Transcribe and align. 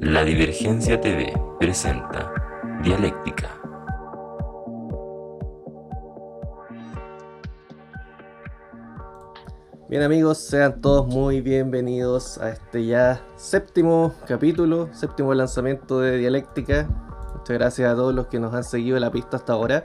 La 0.00 0.24
Divergencia 0.24 1.00
TV 1.00 1.32
presenta 1.58 2.32
Dialéctica. 2.82 3.48
Bien 9.88 10.02
amigos, 10.02 10.38
sean 10.38 10.80
todos 10.80 11.06
muy 11.06 11.40
bienvenidos 11.40 12.38
a 12.38 12.50
este 12.50 12.86
ya 12.86 13.20
séptimo 13.36 14.14
capítulo, 14.26 14.88
séptimo 14.92 15.34
lanzamiento 15.34 16.00
de 16.00 16.16
Dialéctica. 16.18 16.88
Muchas 17.36 17.58
gracias 17.58 17.92
a 17.92 17.96
todos 17.96 18.14
los 18.14 18.28
que 18.28 18.38
nos 18.38 18.54
han 18.54 18.64
seguido 18.64 18.98
la 19.00 19.10
pista 19.10 19.36
hasta 19.38 19.52
ahora. 19.52 19.84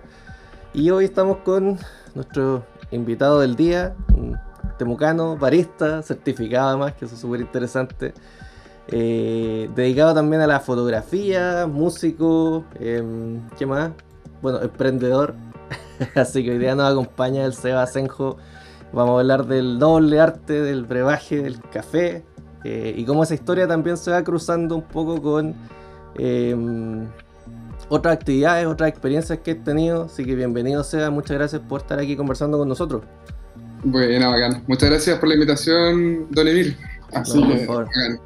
Y 0.73 0.91
hoy 0.91 1.05
estamos 1.05 1.37
con 1.37 1.79
nuestro 2.13 2.65
invitado 2.91 3.39
del 3.39 3.55
día, 3.55 3.95
temucano, 4.77 5.37
barista, 5.37 6.03
certificado 6.03 6.69
además, 6.69 6.93
que 6.93 7.05
eso 7.05 7.15
es 7.15 7.21
súper 7.21 7.41
interesante. 7.41 8.13
Eh, 8.87 9.69
dedicado 9.75 10.13
también 10.13 10.41
a 10.41 10.47
la 10.47 10.59
fotografía, 10.59 11.67
músico, 11.67 12.65
em, 12.79 13.41
¿qué 13.57 13.65
más? 13.65 13.91
Bueno, 14.41 14.61
emprendedor. 14.61 15.35
Así 16.15 16.43
que 16.43 16.51
hoy 16.51 16.57
día 16.57 16.75
nos 16.75 16.91
acompaña 16.91 17.45
el 17.45 17.53
Seba 17.53 17.85
Senjo. 17.87 18.37
Vamos 18.91 19.17
a 19.17 19.19
hablar 19.21 19.47
del 19.47 19.79
doble 19.79 20.19
arte, 20.19 20.61
del 20.61 20.83
brebaje, 20.85 21.41
del 21.41 21.59
café. 21.61 22.23
eh, 22.65 22.93
y 22.95 23.03
cómo 23.05 23.23
esa 23.23 23.33
historia 23.33 23.67
también 23.67 23.97
se 23.97 24.09
va 24.11 24.23
cruzando 24.23 24.75
un 24.75 24.83
poco 24.83 25.21
con 25.21 25.53
em, 26.15 27.07
otras 27.89 28.13
actividades, 28.15 28.67
otras 28.67 28.89
experiencias 28.89 29.39
que 29.39 29.51
he 29.51 29.55
tenido. 29.55 30.03
Así 30.03 30.23
que 30.25 30.35
bienvenido 30.35 30.83
Seba, 30.83 31.09
muchas 31.09 31.37
gracias 31.37 31.61
por 31.67 31.81
estar 31.81 31.99
aquí 31.99 32.15
conversando 32.15 32.57
con 32.57 32.69
nosotros. 32.69 33.01
Bueno, 33.83 34.31
bacán. 34.31 34.63
Muchas 34.67 34.89
gracias 34.89 35.19
por 35.19 35.27
la 35.29 35.35
invitación, 35.35 36.27
Don 36.31 36.47
Emil. 36.47 36.77
Así 37.13 37.41
No, 37.41 37.47
por 37.47 37.57
que, 37.59 37.65
favor. 37.65 37.85
bacán. 37.85 38.19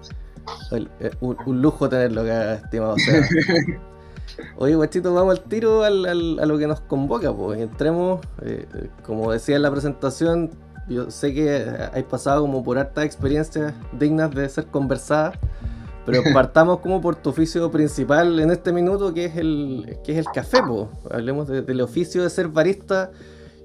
Eh, 0.72 1.12
un, 1.22 1.38
un 1.46 1.62
lujo 1.62 1.88
tenerlo 1.90 2.22
acá, 2.22 2.56
estimado 2.56 2.96
Seba. 2.98 3.26
Oye, 4.58 4.76
guachito, 4.76 5.14
vamos 5.14 5.38
al 5.40 5.44
tiro 5.46 5.84
al- 5.84 6.06
al- 6.06 6.40
a 6.40 6.46
lo 6.46 6.58
que 6.58 6.68
nos 6.68 6.80
convoca, 6.82 7.34
pues. 7.34 7.60
Entremos, 7.60 8.20
eh, 8.42 8.66
como 9.06 9.32
decía 9.32 9.56
en 9.56 9.62
la 9.64 9.72
presentación, 9.72 10.52
yo 10.88 11.10
sé 11.10 11.34
que 11.34 11.66
hay 11.94 12.04
pasado 12.04 12.42
como 12.42 12.64
por 12.64 12.78
hartas 12.78 13.06
experiencias 13.06 13.74
dignas 13.98 14.32
de 14.32 14.48
ser 14.50 14.68
conversadas, 14.68 15.38
pero 16.06 16.22
partamos 16.34 16.80
como 16.80 17.02
por 17.02 17.16
tu 17.16 17.30
oficio 17.32 17.70
principal 17.72 18.40
en 18.40 18.52
este 18.52 18.72
minuto, 18.72 19.14
que 19.14 19.26
es 19.26 19.38
el, 19.38 19.98
que 20.04 20.12
es 20.14 20.18
el 20.20 20.26
café, 20.34 20.60
pues. 20.68 20.88
Hablemos 21.10 21.48
de- 21.48 21.62
del 21.64 21.82
oficio 21.82 22.24
de 22.24 22.30
ser 22.30 22.48
barista 22.50 23.12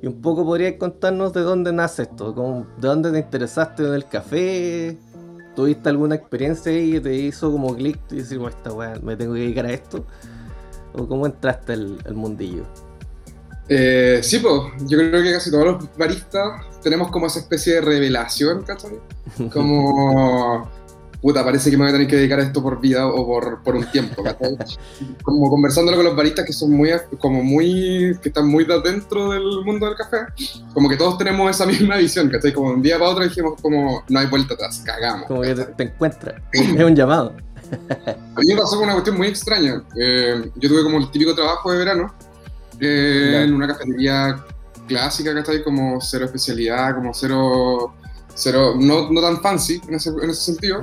y 0.01 0.07
un 0.07 0.21
poco 0.23 0.45
podrías 0.45 0.75
contarnos 0.79 1.33
de 1.33 1.43
dónde 1.43 1.73
nace 1.73 2.03
esto, 2.03 2.33
de 2.79 2.89
dónde 2.89 3.13
te 3.13 3.19
interesaste 3.19 3.87
en 3.87 3.95
el 3.95 4.07
café, 4.07 4.97
¿Tuviste 5.55 5.89
alguna 5.89 6.15
experiencia 6.15 6.73
que 6.73 7.01
te 7.01 7.15
hizo 7.15 7.53
como 7.53 7.75
clic 7.77 7.99
y 8.11 8.17
decir, 8.17 8.39
"Bueno, 8.39 8.57
esta 8.57 8.73
weá, 8.73 8.99
me 9.03 9.17
tengo 9.17 9.35
que 9.35 9.41
dedicar 9.41 9.67
a 9.67 9.73
esto? 9.73 10.05
¿O 10.95 11.07
cómo 11.07 11.27
entraste 11.27 11.75
al, 11.75 11.99
al 12.07 12.15
mundillo? 12.15 12.65
Eh, 13.69 14.21
sí, 14.23 14.39
pues, 14.39 14.53
yo 14.87 14.99
creo 14.99 15.23
que 15.23 15.33
casi 15.33 15.51
todos 15.51 15.65
los 15.65 15.97
baristas 15.97 16.63
tenemos 16.83 17.11
como 17.11 17.27
esa 17.27 17.39
especie 17.39 17.75
de 17.75 17.81
revelación, 17.81 18.63
¿cachai? 18.65 18.99
Como, 19.53 20.69
puta, 21.23 21.45
parece 21.45 21.71
que 21.71 21.77
me 21.77 21.85
voy 21.85 21.91
a 21.91 21.93
tener 21.93 22.09
que 22.09 22.17
dedicar 22.17 22.41
a 22.41 22.43
esto 22.43 22.61
por 22.61 22.81
vida 22.81 23.07
o 23.07 23.25
por, 23.25 23.63
por 23.63 23.77
un 23.77 23.91
tiempo, 23.91 24.25
¿cachai? 24.25 24.57
Como 25.23 25.49
conversándolo 25.49 25.97
con 25.97 26.07
los 26.07 26.17
baristas 26.17 26.45
que 26.45 26.53
son 26.53 26.73
muy, 26.73 26.91
como 27.19 27.43
muy, 27.45 28.19
que 28.21 28.29
están 28.29 28.49
muy 28.49 28.65
de 28.65 28.75
adentro 28.75 29.31
del 29.31 29.65
mundo 29.65 29.87
del 29.87 29.95
café, 29.95 30.19
como 30.75 30.89
que 30.89 30.97
todos 30.97 31.17
tenemos 31.19 31.49
esa 31.49 31.65
misma 31.65 31.97
visión, 31.97 32.29
¿cachai? 32.29 32.53
Como 32.53 32.71
de 32.71 32.75
un 32.75 32.83
día 32.83 32.99
para 32.99 33.11
otro 33.11 33.25
dijimos 33.25 33.55
como, 33.63 34.03
no 34.09 34.19
hay 34.19 34.27
vuelta 34.27 34.55
atrás, 34.55 34.83
cagamos. 34.85 35.29
Como 35.29 35.43
que 35.43 35.55
te, 35.55 35.83
encuentras. 35.85 36.35
Es 36.53 36.85
un 36.85 36.97
llamado. 36.97 37.35
A 37.71 38.41
mí 38.41 38.49
me 38.49 38.57
pasó 38.57 38.77
con 38.77 38.85
una 38.85 38.95
cuestión 38.95 39.17
muy 39.17 39.29
extraña. 39.29 39.83
Eh, 39.97 40.51
yo 40.57 40.69
tuve 40.69 40.83
como 40.83 40.99
el 40.99 41.11
típico 41.11 41.35
trabajo 41.35 41.71
de 41.71 41.79
verano 41.79 42.13
eh, 42.81 43.45
en 43.45 43.55
una 43.55 43.69
cafetería 43.69 44.45
clásica, 44.89 45.33
¿cachai? 45.35 45.63
Como 45.63 46.01
cero 46.01 46.25
especialidad, 46.25 46.95
como 46.97 47.15
cero, 47.15 47.95
cero 48.35 48.75
no, 48.79 49.11
no 49.11 49.21
tan 49.21 49.41
fancy 49.41 49.81
en 49.89 49.95
ese, 49.95 50.11
en 50.11 50.31
ese 50.31 50.53
sentido, 50.53 50.83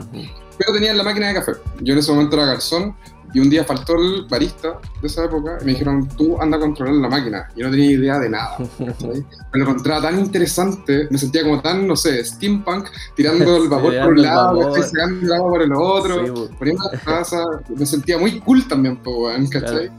pero 0.57 0.73
tenían 0.73 0.97
la 0.97 1.03
máquina 1.03 1.27
de 1.29 1.33
café. 1.35 1.53
Yo 1.81 1.93
en 1.93 1.99
ese 1.99 2.11
momento 2.11 2.35
era 2.35 2.45
garzón 2.45 2.95
y 3.31 3.39
un 3.39 3.49
día 3.49 3.63
faltó 3.63 3.93
el 3.95 4.25
barista 4.27 4.79
de 5.01 5.07
esa 5.07 5.25
época 5.25 5.59
y 5.61 5.65
me 5.65 5.71
dijeron, 5.73 6.07
tú 6.17 6.41
anda 6.41 6.57
a 6.57 6.59
controlar 6.59 6.95
la 6.95 7.09
máquina. 7.09 7.47
Yo 7.55 7.65
no 7.65 7.71
tenía 7.71 7.91
idea 7.91 8.19
de 8.19 8.29
nada. 8.29 8.57
Me 8.79 8.85
lo 9.53 9.61
encontraba 9.61 10.01
tan 10.01 10.19
interesante, 10.19 11.07
me 11.11 11.17
sentía 11.17 11.43
como 11.43 11.61
tan, 11.61 11.87
no 11.87 11.95
sé, 11.95 12.25
steampunk, 12.25 12.87
tirando 13.15 13.57
el 13.57 13.69
vapor 13.69 13.93
Sí, 13.93 13.99
por 13.99 14.13
un 14.13 14.21
lado, 14.23 14.75
sacando 14.83 15.25
el 15.27 15.33
agua 15.33 15.49
por 15.49 15.61
el 15.61 15.73
otro 15.73 16.25
Sí, 16.25 16.31
po. 16.31 16.49
poniendo 16.57 16.83
la 16.91 16.99
taza, 16.99 17.43
me 17.75 17.85
sentía 17.85 18.17
muy 18.17 18.39
cool 18.39 18.67
también, 18.67 18.97
po, 18.97 19.29
¿cachai? 19.51 19.91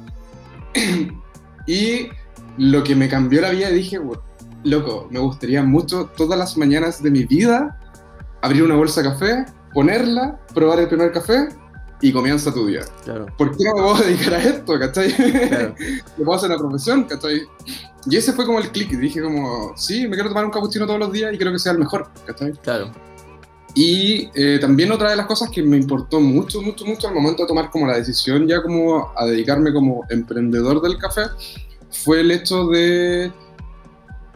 y 1.66 2.08
lo 2.58 2.82
que 2.82 2.94
me 2.96 3.08
cambió 3.08 3.40
la 3.40 3.50
vida, 3.50 3.70
dije, 3.70 3.98
"Weón, 3.98 4.20
loco, 4.65 5.09
me 5.10 5.19
gustaría 5.19 5.62
mucho 5.62 6.10
todas 6.16 6.38
las 6.38 6.56
mañanas 6.56 7.03
de 7.03 7.10
mi 7.10 7.25
vida 7.25 7.78
abrir 8.43 8.62
una 8.62 8.76
bolsa 8.76 9.03
de 9.03 9.10
café, 9.10 9.44
ponerla, 9.72 10.38
probar 10.54 10.81
el 10.81 10.88
primer 10.88 11.12
café 11.12 11.48
y 12.00 12.12
comienza 12.12 12.53
tu 12.53 12.66
día. 12.66 12.81
Claro, 13.04 13.26
¿Por 13.37 13.56
qué 13.56 13.65
no 13.65 13.75
me 13.75 13.82
puedo 13.82 13.94
dedicar 14.04 14.34
a 14.34 14.43
esto, 14.43 14.78
cachai? 14.78 15.12
claro. 15.48 15.75
Me 16.19 16.25
puedo 16.25 16.38
hacer 16.38 16.50
una 16.50 16.59
profesión, 16.59 17.04
cachai? 17.04 17.43
Y 18.06 18.16
ese 18.16 18.32
fue 18.32 18.47
como 18.47 18.59
el 18.59 18.71
click, 18.71 18.93
y 18.93 18.97
dije 18.97 19.21
como, 19.21 19.72
sí, 19.76 20.09
me 20.09 20.15
quiero 20.15 20.31
tomar 20.31 20.47
un 20.47 20.50
cappuccino 20.50 20.87
todos 20.87 20.98
los 20.98 21.12
días 21.12 21.34
y 21.34 21.37
quiero 21.37 21.53
que 21.53 21.59
sea 21.59 21.72
el 21.72 21.78
mejor, 21.78 22.09
¿cachai? 22.27 22.53
claro. 22.62 22.91
Y 23.75 24.28
eh, 24.34 24.59
también 24.60 24.91
otra 24.91 25.10
de 25.10 25.16
las 25.16 25.27
cosas 25.27 25.48
que 25.50 25.62
me 25.62 25.77
importó 25.77 26.19
mucho, 26.21 26.60
mucho, 26.60 26.84
mucho 26.84 27.06
al 27.06 27.15
momento 27.15 27.44
de 27.44 27.47
tomar 27.47 27.71
como 27.71 27.87
la 27.87 27.97
decisión 27.97 28.48
ya 28.48 28.60
como 28.62 29.12
a 29.16 29.25
dedicarme 29.27 29.72
como 29.72 30.04
emprendedor 30.09 30.82
del 30.82 30.98
café 30.98 31.22
fue 31.91 32.21
el 32.21 32.32
hecho 32.32 32.66
de 32.66 33.32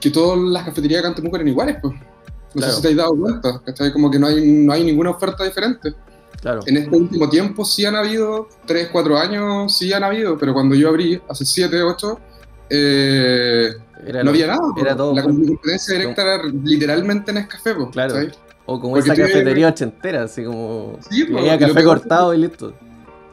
que 0.04 0.10
todas 0.10 0.38
las 0.38 0.64
cafeterías 0.64 1.00
de 1.02 1.08
Cantemuco 1.08 1.36
eran 1.36 1.48
iguales, 1.48 1.76
pues. 1.82 1.94
No 1.94 2.60
Claro. 2.60 2.70
sé 2.72 2.76
si 2.76 2.82
te 2.82 2.88
has 2.90 2.96
dado 2.96 3.16
cuenta, 3.16 3.60
¿cachai? 3.64 3.92
Como 3.92 4.10
que 4.10 4.18
no 4.18 4.26
hay, 4.28 4.46
no 4.64 4.72
hay 4.72 4.84
ninguna 4.84 5.10
oferta 5.10 5.42
diferente. 5.44 5.92
Claro, 6.40 6.60
En 6.66 6.76
este 6.76 6.94
último 6.94 7.28
tiempo 7.28 7.64
sí 7.64 7.84
han 7.86 7.96
habido, 7.96 8.48
3, 8.66 8.90
4 8.92 9.16
años 9.18 9.76
sí 9.76 9.92
han 9.92 10.04
habido, 10.04 10.36
pero 10.38 10.52
cuando 10.52 10.74
yo 10.74 10.90
abrí, 10.90 11.20
hace 11.28 11.44
7, 11.46 11.82
8, 11.82 12.20
eh, 12.68 13.70
era 14.06 14.18
no 14.18 14.24
lo- 14.24 14.30
había 14.30 14.46
nada. 14.48 14.60
era 14.76 14.84
pues. 14.84 14.96
todo 14.96 15.14
La 15.14 15.22
con- 15.22 15.44
competencia 15.46 15.94
directa 15.98 16.22
era 16.22 16.42
literalmente 16.44 17.30
en 17.30 17.36
Nescafé, 17.36 17.74
pues, 17.74 17.88
Claro. 17.92 18.14
¿cachai? 18.14 18.32
O 18.66 18.80
como 18.80 18.94
porque 18.94 19.10
esa 19.12 19.22
cafetería 19.22 19.68
ochentera, 19.68 20.22
así 20.24 20.44
como. 20.44 20.98
Sí, 21.10 21.24
po, 21.24 21.38
había 21.38 21.58
café 21.58 21.84
cortado 21.84 22.32
y 22.34 22.38
listo. 22.38 22.72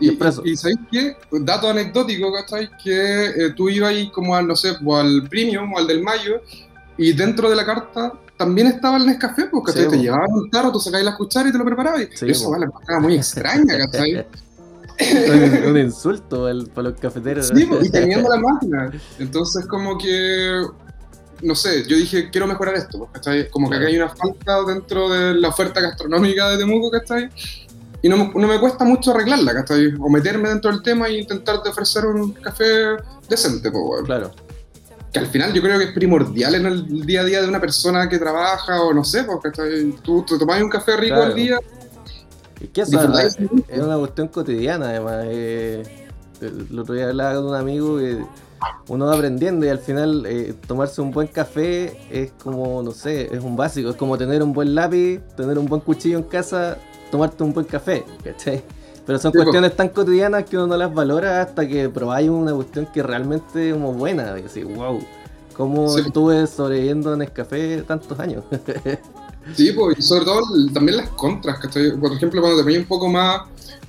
Y, 0.01 0.55
¿sabéis 0.57 0.79
qué? 0.91 1.15
Dato 1.31 1.69
anecdótico, 1.69 2.31
¿cachai? 2.33 2.69
Que 2.83 3.25
eh, 3.25 3.53
tú 3.55 3.69
ibas 3.69 3.89
ahí 3.91 4.09
como 4.11 4.35
al, 4.35 4.47
no 4.47 4.55
sé, 4.55 4.71
o 4.83 4.97
al 4.97 5.27
Premium 5.29 5.71
o 5.73 5.77
al 5.77 5.87
del 5.87 6.01
Mayo, 6.01 6.41
y 6.97 7.13
dentro 7.13 7.49
de 7.49 7.55
la 7.55 7.65
carta 7.65 8.13
también 8.37 8.67
estaba 8.67 8.97
el 8.97 9.05
Nescafé, 9.05 9.45
pues, 9.45 9.63
¿cachai? 9.65 9.83
Sí, 9.83 9.89
te 9.91 9.97
po. 9.97 10.01
llevaban 10.03 10.31
un 10.33 10.49
tarro, 10.49 10.71
tú 10.71 10.79
sacabas 10.79 11.05
las 11.05 11.15
cucharas 11.15 11.49
y 11.49 11.51
te 11.51 11.57
lo 11.59 11.65
preparabas. 11.65 12.01
Sí, 12.15 12.25
eso 12.29 12.45
po. 12.45 12.51
vale, 12.51 12.65
era 12.87 12.99
muy 12.99 13.15
extraña, 13.15 13.77
¿cachai? 13.77 14.25
un, 15.65 15.69
un 15.71 15.77
insulto 15.77 16.45
al- 16.47 16.67
para 16.67 16.89
los 16.89 16.99
cafeteros. 16.99 17.47
Sí, 17.53 17.65
pues, 17.65 17.87
y 17.87 17.89
teniendo 17.91 18.29
la 18.29 18.37
máquina. 18.37 18.91
Entonces, 19.19 19.65
como 19.67 19.97
que, 19.97 20.61
no 21.41 21.55
sé, 21.55 21.85
yo 21.87 21.95
dije, 21.97 22.29
quiero 22.31 22.47
mejorar 22.47 22.75
esto, 22.75 22.99
pues, 22.99 23.11
¿cachai? 23.13 23.49
Como 23.49 23.69
que 23.69 23.77
acá 23.77 23.85
hay 23.87 23.97
una 23.97 24.09
falta 24.09 24.63
dentro 24.67 25.09
de 25.09 25.35
la 25.35 25.49
oferta 25.49 25.79
gastronómica 25.81 26.49
de 26.49 26.57
Temuco, 26.57 26.91
¿cachai? 26.91 27.29
Y 28.03 28.09
no, 28.09 28.17
me- 28.17 28.31
no 28.33 28.47
me 28.47 28.59
cuesta 28.59 28.83
mucho 28.83 29.11
arreglarla, 29.11 29.53
¿cachai? 29.53 29.93
O 29.99 30.09
meterme 30.09 30.49
dentro 30.49 30.71
del 30.71 30.81
tema 30.81 31.07
e 31.07 31.19
intentar 31.19 31.61
de 31.61 31.69
ofrecer 31.69 32.05
un 32.05 32.31
café 32.33 32.97
decente, 33.29 33.69
pues, 33.71 33.83
weón. 33.85 34.05
Claro, 34.05 34.31
Que 35.13 35.19
al 35.19 35.27
final 35.27 35.51
yo 35.53 35.61
creo 35.61 35.77
que 35.77 35.85
es 35.85 35.91
primordial 35.91 36.55
en 36.55 36.65
el 36.65 37.05
día 37.05 37.21
a 37.21 37.23
día 37.25 37.41
de 37.41 37.47
una 37.49 37.59
persona 37.59 38.07
que 38.09 38.17
trabaja, 38.17 38.81
o 38.81 38.93
no 38.93 39.03
sé, 39.03 39.23
pues. 39.25 39.39
Tú 40.01 40.23
te 40.27 40.37
tomás 40.39 40.61
un 40.61 40.69
café 40.69 40.95
rico 40.97 41.15
Claro. 41.15 41.29
al 41.31 41.35
día, 41.35 41.59
Es 42.61 42.69
que 42.69 42.81
eso 42.81 42.91
disfrutáis 42.91 43.37
es, 43.39 43.49
es 43.67 43.79
una 43.83 43.97
cuestión 43.97 44.27
cotidiana, 44.29 44.85
además. 44.89 45.25
eh, 45.27 46.07
el 46.41 46.79
otro 46.79 46.95
día 46.95 47.07
hablaba 47.09 47.35
con 47.35 47.45
un 47.49 47.55
amigo 47.55 47.97
que 47.99 48.23
uno 48.87 49.05
va 49.07 49.13
aprendiendo 49.15 49.65
y 49.65 49.69
al 49.69 49.79
final 49.79 50.25
eh, 50.27 50.53
tomarse 50.67 51.01
un 51.01 51.11
buen 51.11 51.27
café 51.27 51.99
es 52.09 52.31
como, 52.43 52.81
no 52.81 52.91
sé, 52.91 53.35
es 53.35 53.43
un 53.43 53.55
básico. 53.55 53.89
Es 53.91 53.95
como 53.95 54.17
tener 54.17 54.41
un 54.41 54.53
buen 54.53 54.73
lápiz, 54.73 55.19
tener 55.37 55.57
un 55.59 55.65
buen 55.67 55.81
cuchillo 55.81 56.17
en 56.17 56.23
casa, 56.23 56.77
tomarte 57.11 57.43
un 57.43 57.53
buen 57.53 57.65
café, 57.65 58.03
¿cachai? 58.23 58.63
Pero 59.05 59.19
son 59.19 59.31
Sí, 59.31 59.37
cuestiones 59.39 59.75
tan 59.75 59.89
cotidianas 59.89 60.45
que 60.45 60.55
uno 60.57 60.67
no 60.67 60.77
las 60.77 60.93
valora 60.93 61.41
hasta 61.41 61.67
que 61.67 61.89
probáis 61.89 62.29
una 62.29 62.53
cuestión 62.53 62.87
que 62.93 63.03
realmente 63.03 63.69
es 63.69 63.73
como 63.73 63.93
buena. 63.93 64.37
Y 64.39 64.43
decir, 64.43 64.65
wow, 64.65 64.99
¿cómo 65.57 65.89
Sí. 65.89 66.01
estuve 66.05 66.45
sobreviviendo 66.47 67.13
en 67.13 67.23
el 67.23 67.31
café 67.31 67.81
tantos 67.83 68.19
años? 68.19 68.43
Sí, 69.55 69.71
pues, 69.71 69.97
y 69.97 70.01
sobre 70.03 70.23
todo 70.25 70.41
el- 70.55 70.71
también 70.71 70.97
las 70.97 71.09
contras, 71.09 71.57
¿cachai? 71.59 71.97
Por 71.97 72.13
ejemplo, 72.13 72.41
cuando 72.41 72.59
te 72.59 72.63
pones 72.63 72.77
un 72.79 72.85
poco 72.85 73.07
más, 73.09 73.41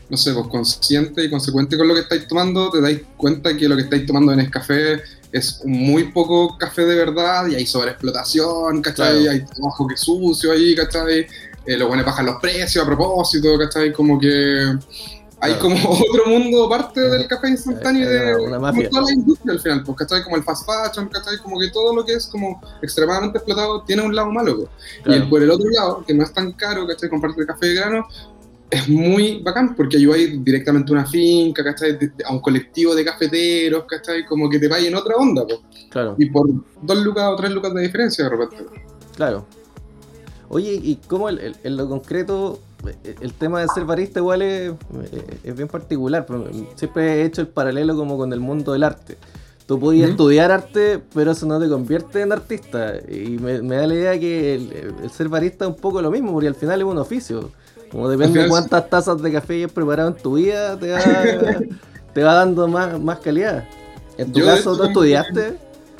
no 0.08 0.16
sé, 0.16 0.32
pues 0.32 0.46
consciente 0.48 1.22
y 1.24 1.30
consecuente 1.30 1.76
con 1.76 1.86
lo 1.88 1.94
que 1.94 2.00
estáis 2.00 2.26
tomando, 2.26 2.70
te 2.70 2.80
dais 2.80 3.02
cuenta 3.18 3.54
que 3.54 3.68
lo 3.68 3.76
que 3.76 3.82
estáis 3.82 4.06
tomando 4.06 4.32
en 4.32 4.38
Nescafé 4.38 5.02
es 5.30 5.60
muy 5.66 6.10
poco 6.10 6.56
café 6.56 6.86
de 6.86 6.94
verdad 6.96 7.46
y 7.48 7.54
hay 7.54 7.66
sobreexplotación, 7.66 8.80
¿cachai? 8.80 9.24
Claro. 9.24 9.30
Hay 9.30 9.44
trabajo 9.44 9.86
que 9.86 9.96
sucio 9.98 10.52
ahí, 10.52 10.74
¿cachai? 10.74 11.26
Eh, 11.66 11.76
los 11.76 11.88
buenos 11.88 12.04
bajan 12.06 12.26
los 12.26 12.36
precios 12.40 12.82
a 12.82 12.86
propósito, 12.86 13.56
¿cachai? 13.58 13.92
Como 13.92 14.18
que 14.18 14.76
hay 15.40 15.54
como 15.54 15.74
otro 16.10 16.26
mundo 16.26 16.64
aparte 16.66 17.00
del 17.00 17.26
café 17.26 17.48
instantáneo 17.50 18.02
y 18.02 18.04
Es 18.04 18.10
de 18.10 18.36
una- 18.36 18.58
mafia. 18.58 18.88
toda 18.90 19.02
la 19.02 19.12
industria 19.12 19.52
al 19.54 19.60
final, 19.60 19.82
pues, 19.84 19.98
¿cachai? 19.98 20.22
Como 20.24 20.36
el 20.36 20.42
fast 20.44 20.66
fashion, 20.66 21.08
¿cachai? 21.08 21.38
Como 21.38 21.58
que 21.58 21.68
todo 21.70 21.94
lo 21.94 22.04
que 22.04 22.14
es 22.14 22.26
como 22.26 22.60
extremadamente 22.82 23.38
explotado 23.38 23.82
tiene 23.82 24.02
un 24.02 24.14
lado 24.14 24.30
malo, 24.30 24.56
pues. 24.56 24.68
Y 25.00 25.02
Claro. 25.02 25.22
el, 25.22 25.28
por 25.28 25.42
el 25.42 25.50
otro 25.50 25.68
lado, 25.70 26.04
que 26.06 26.14
no 26.14 26.24
es 26.24 26.32
tan 26.32 26.52
caro, 26.52 26.86
¿cachai? 26.86 27.08
Comprarte 27.08 27.40
el 27.40 27.46
café 27.46 27.66
de 27.66 27.74
grano, 27.74 28.06
es 28.70 28.88
muy 28.88 29.42
bacán 29.42 29.74
porque 29.76 29.98
ayudáis 29.98 30.42
directamente 30.44 30.90
a 30.92 30.94
una 30.94 31.06
finca, 31.06 31.62
¿cachai? 31.62 31.98
A 32.24 32.32
un 32.32 32.40
colectivo 32.40 32.94
de 32.94 33.04
cafeteros, 33.04 33.84
¿cachai? 33.88 34.24
Como 34.24 34.48
que 34.48 34.58
te 34.58 34.66
vaya 34.68 34.88
en 34.88 34.94
otra 34.94 35.14
onda, 35.16 35.44
pues. 35.46 35.60
Claro, 35.90 36.14
Y 36.18 36.26
por 36.30 36.48
dos 36.82 36.98
lucas 37.04 37.24
o 37.30 37.36
tres 37.36 37.50
lucas 37.50 37.74
de 37.74 37.82
diferencia 37.82 38.24
de 38.24 38.30
repente. 38.30 38.64
claro. 39.14 39.46
Oye, 40.52 40.74
¿y 40.74 40.96
cómo 41.08 41.28
el- 41.30 41.38
el- 41.38 41.56
en 41.64 41.76
lo 41.78 41.88
concreto 41.88 42.58
eh, 43.04 43.14
el 43.20 43.32
tema 43.32 43.60
de 43.62 43.68
ser 43.68 43.84
barista 43.86 44.18
igual 44.20 44.42
es, 44.42 44.70
eh, 44.70 45.24
es 45.44 45.56
bien 45.56 45.66
particular? 45.68 46.26
Siempre 46.76 47.22
he 47.22 47.24
hecho 47.24 47.40
el 47.40 47.48
paralelo 47.48 47.96
como 47.96 48.16
con 48.18 48.32
el 48.34 48.40
mundo 48.40 48.72
del 48.72 48.82
arte. 48.82 49.16
Tú 49.66 49.80
podías 49.80 50.10
estudiar 50.10 50.50
arte, 50.50 51.00
pero 51.14 51.30
eso 51.30 51.46
no 51.46 51.58
te 51.58 51.68
convierte 51.68 52.20
en 52.20 52.32
artista. 52.32 52.94
Y 53.08 53.38
me, 53.38 53.62
me 53.62 53.76
da 53.76 53.86
la 53.86 53.94
idea 53.94 54.20
que 54.20 54.54
el, 54.56 54.72
el 55.04 55.10
ser 55.10 55.28
barista 55.30 55.64
es 55.64 55.70
un 55.70 55.76
poco 55.76 56.02
lo 56.02 56.10
mismo, 56.10 56.32
porque 56.32 56.48
al 56.48 56.54
final 56.54 56.80
es 56.80 56.86
un 56.86 56.98
oficio. 56.98 57.50
Como 57.90 58.08
depende 58.10 58.42
de 58.42 58.48
cuántas 58.48 58.90
tazas 58.90 59.22
de 59.22 59.32
café 59.32 59.54
hayas 59.54 59.72
preparado 59.72 60.08
en 60.10 60.16
tu 60.16 60.34
vida, 60.34 60.78
te 60.78 60.90
va, 60.90 61.00
te 62.14 62.22
va 62.22 62.34
dando 62.34 62.68
más, 62.68 63.00
más 63.00 63.20
calidad. 63.20 63.64
En 64.18 64.32
tu 64.32 64.40
Yo, 64.40 64.46
caso, 64.46 64.76
¿tú 64.76 64.84
estudiaste? 64.84 65.56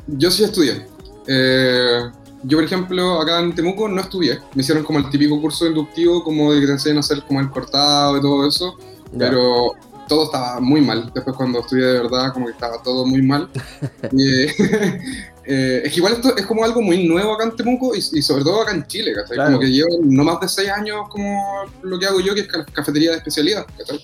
Yo 0.08 0.31
sí 0.31 0.44
estudié. 0.44 0.84
Eh, 1.26 2.00
yo, 2.44 2.58
por 2.58 2.64
ejemplo, 2.64 3.20
acá 3.20 3.40
en 3.40 3.54
Temuco 3.54 3.88
no 3.88 4.00
estudié. 4.00 4.38
Me 4.54 4.62
hicieron 4.62 4.84
como 4.84 4.98
el 4.98 5.08
típico 5.10 5.40
curso 5.40 5.66
inductivo, 5.66 6.22
como 6.24 6.52
de 6.52 6.60
que 6.60 6.66
te 6.66 6.72
enseñan 6.72 6.98
a 6.98 7.00
hacer 7.00 7.22
como 7.26 7.40
el 7.40 7.50
cortado 7.50 8.16
y 8.18 8.20
todo 8.20 8.46
eso. 8.46 8.76
Ya. 9.12 9.28
Pero 9.30 9.72
todo 10.08 10.24
estaba 10.24 10.60
muy 10.60 10.80
mal. 10.80 11.10
Después 11.14 11.36
cuando 11.36 11.60
estudié 11.60 11.84
de 11.86 11.98
verdad, 12.00 12.32
como 12.32 12.46
que 12.46 12.52
estaba 12.52 12.82
todo 12.82 13.06
muy 13.06 13.22
mal. 13.22 13.48
Y, 14.12 14.44
eh, 15.44 15.82
es 15.84 15.92
que 15.92 15.96
igual 15.98 16.12
esto 16.14 16.36
es 16.36 16.46
como 16.46 16.64
algo 16.64 16.80
muy 16.82 17.06
nuevo 17.06 17.32
acá 17.32 17.44
en 17.44 17.56
Temuco 17.56 17.94
y, 17.94 17.98
y 17.98 18.22
sobre 18.22 18.44
todo 18.44 18.62
acá 18.62 18.72
en 18.72 18.86
Chile, 18.86 19.12
¿cachai? 19.14 19.36
Claro. 19.36 19.50
Como 19.52 19.60
que 19.60 19.70
llevo 19.70 19.88
no 20.02 20.22
más 20.24 20.40
de 20.40 20.48
seis 20.48 20.68
años 20.70 21.08
como 21.08 21.64
lo 21.82 21.98
que 21.98 22.06
hago 22.06 22.20
yo, 22.20 22.34
que 22.34 22.42
es 22.42 22.46
ca- 22.48 22.64
cafetería 22.66 23.10
de 23.12 23.16
especialidad, 23.18 23.66
¿cachai? 23.78 24.00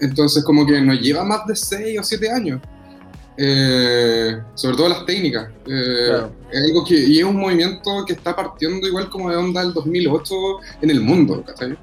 Entonces 0.00 0.42
como 0.44 0.66
que 0.66 0.80
nos 0.80 1.00
lleva 1.00 1.24
más 1.24 1.46
de 1.46 1.56
seis 1.56 1.98
o 1.98 2.02
siete 2.02 2.30
años. 2.30 2.60
Eh, 3.36 4.38
sobre 4.54 4.76
todo 4.76 4.88
las 4.88 5.04
técnicas. 5.06 5.48
Eh, 5.66 6.06
Claro. 6.08 6.32
Es 6.50 6.62
algo 6.62 6.84
que, 6.84 6.94
y 6.94 7.18
es 7.18 7.24
un 7.24 7.36
movimiento 7.36 8.04
que 8.06 8.12
está 8.12 8.34
partiendo 8.36 8.86
igual 8.86 9.08
como 9.10 9.28
de 9.30 9.36
onda 9.36 9.60
del 9.62 9.72
2008 9.74 10.34
en 10.82 10.90
el 10.90 11.00
mundo, 11.00 11.42
¿cachai? 11.44 11.76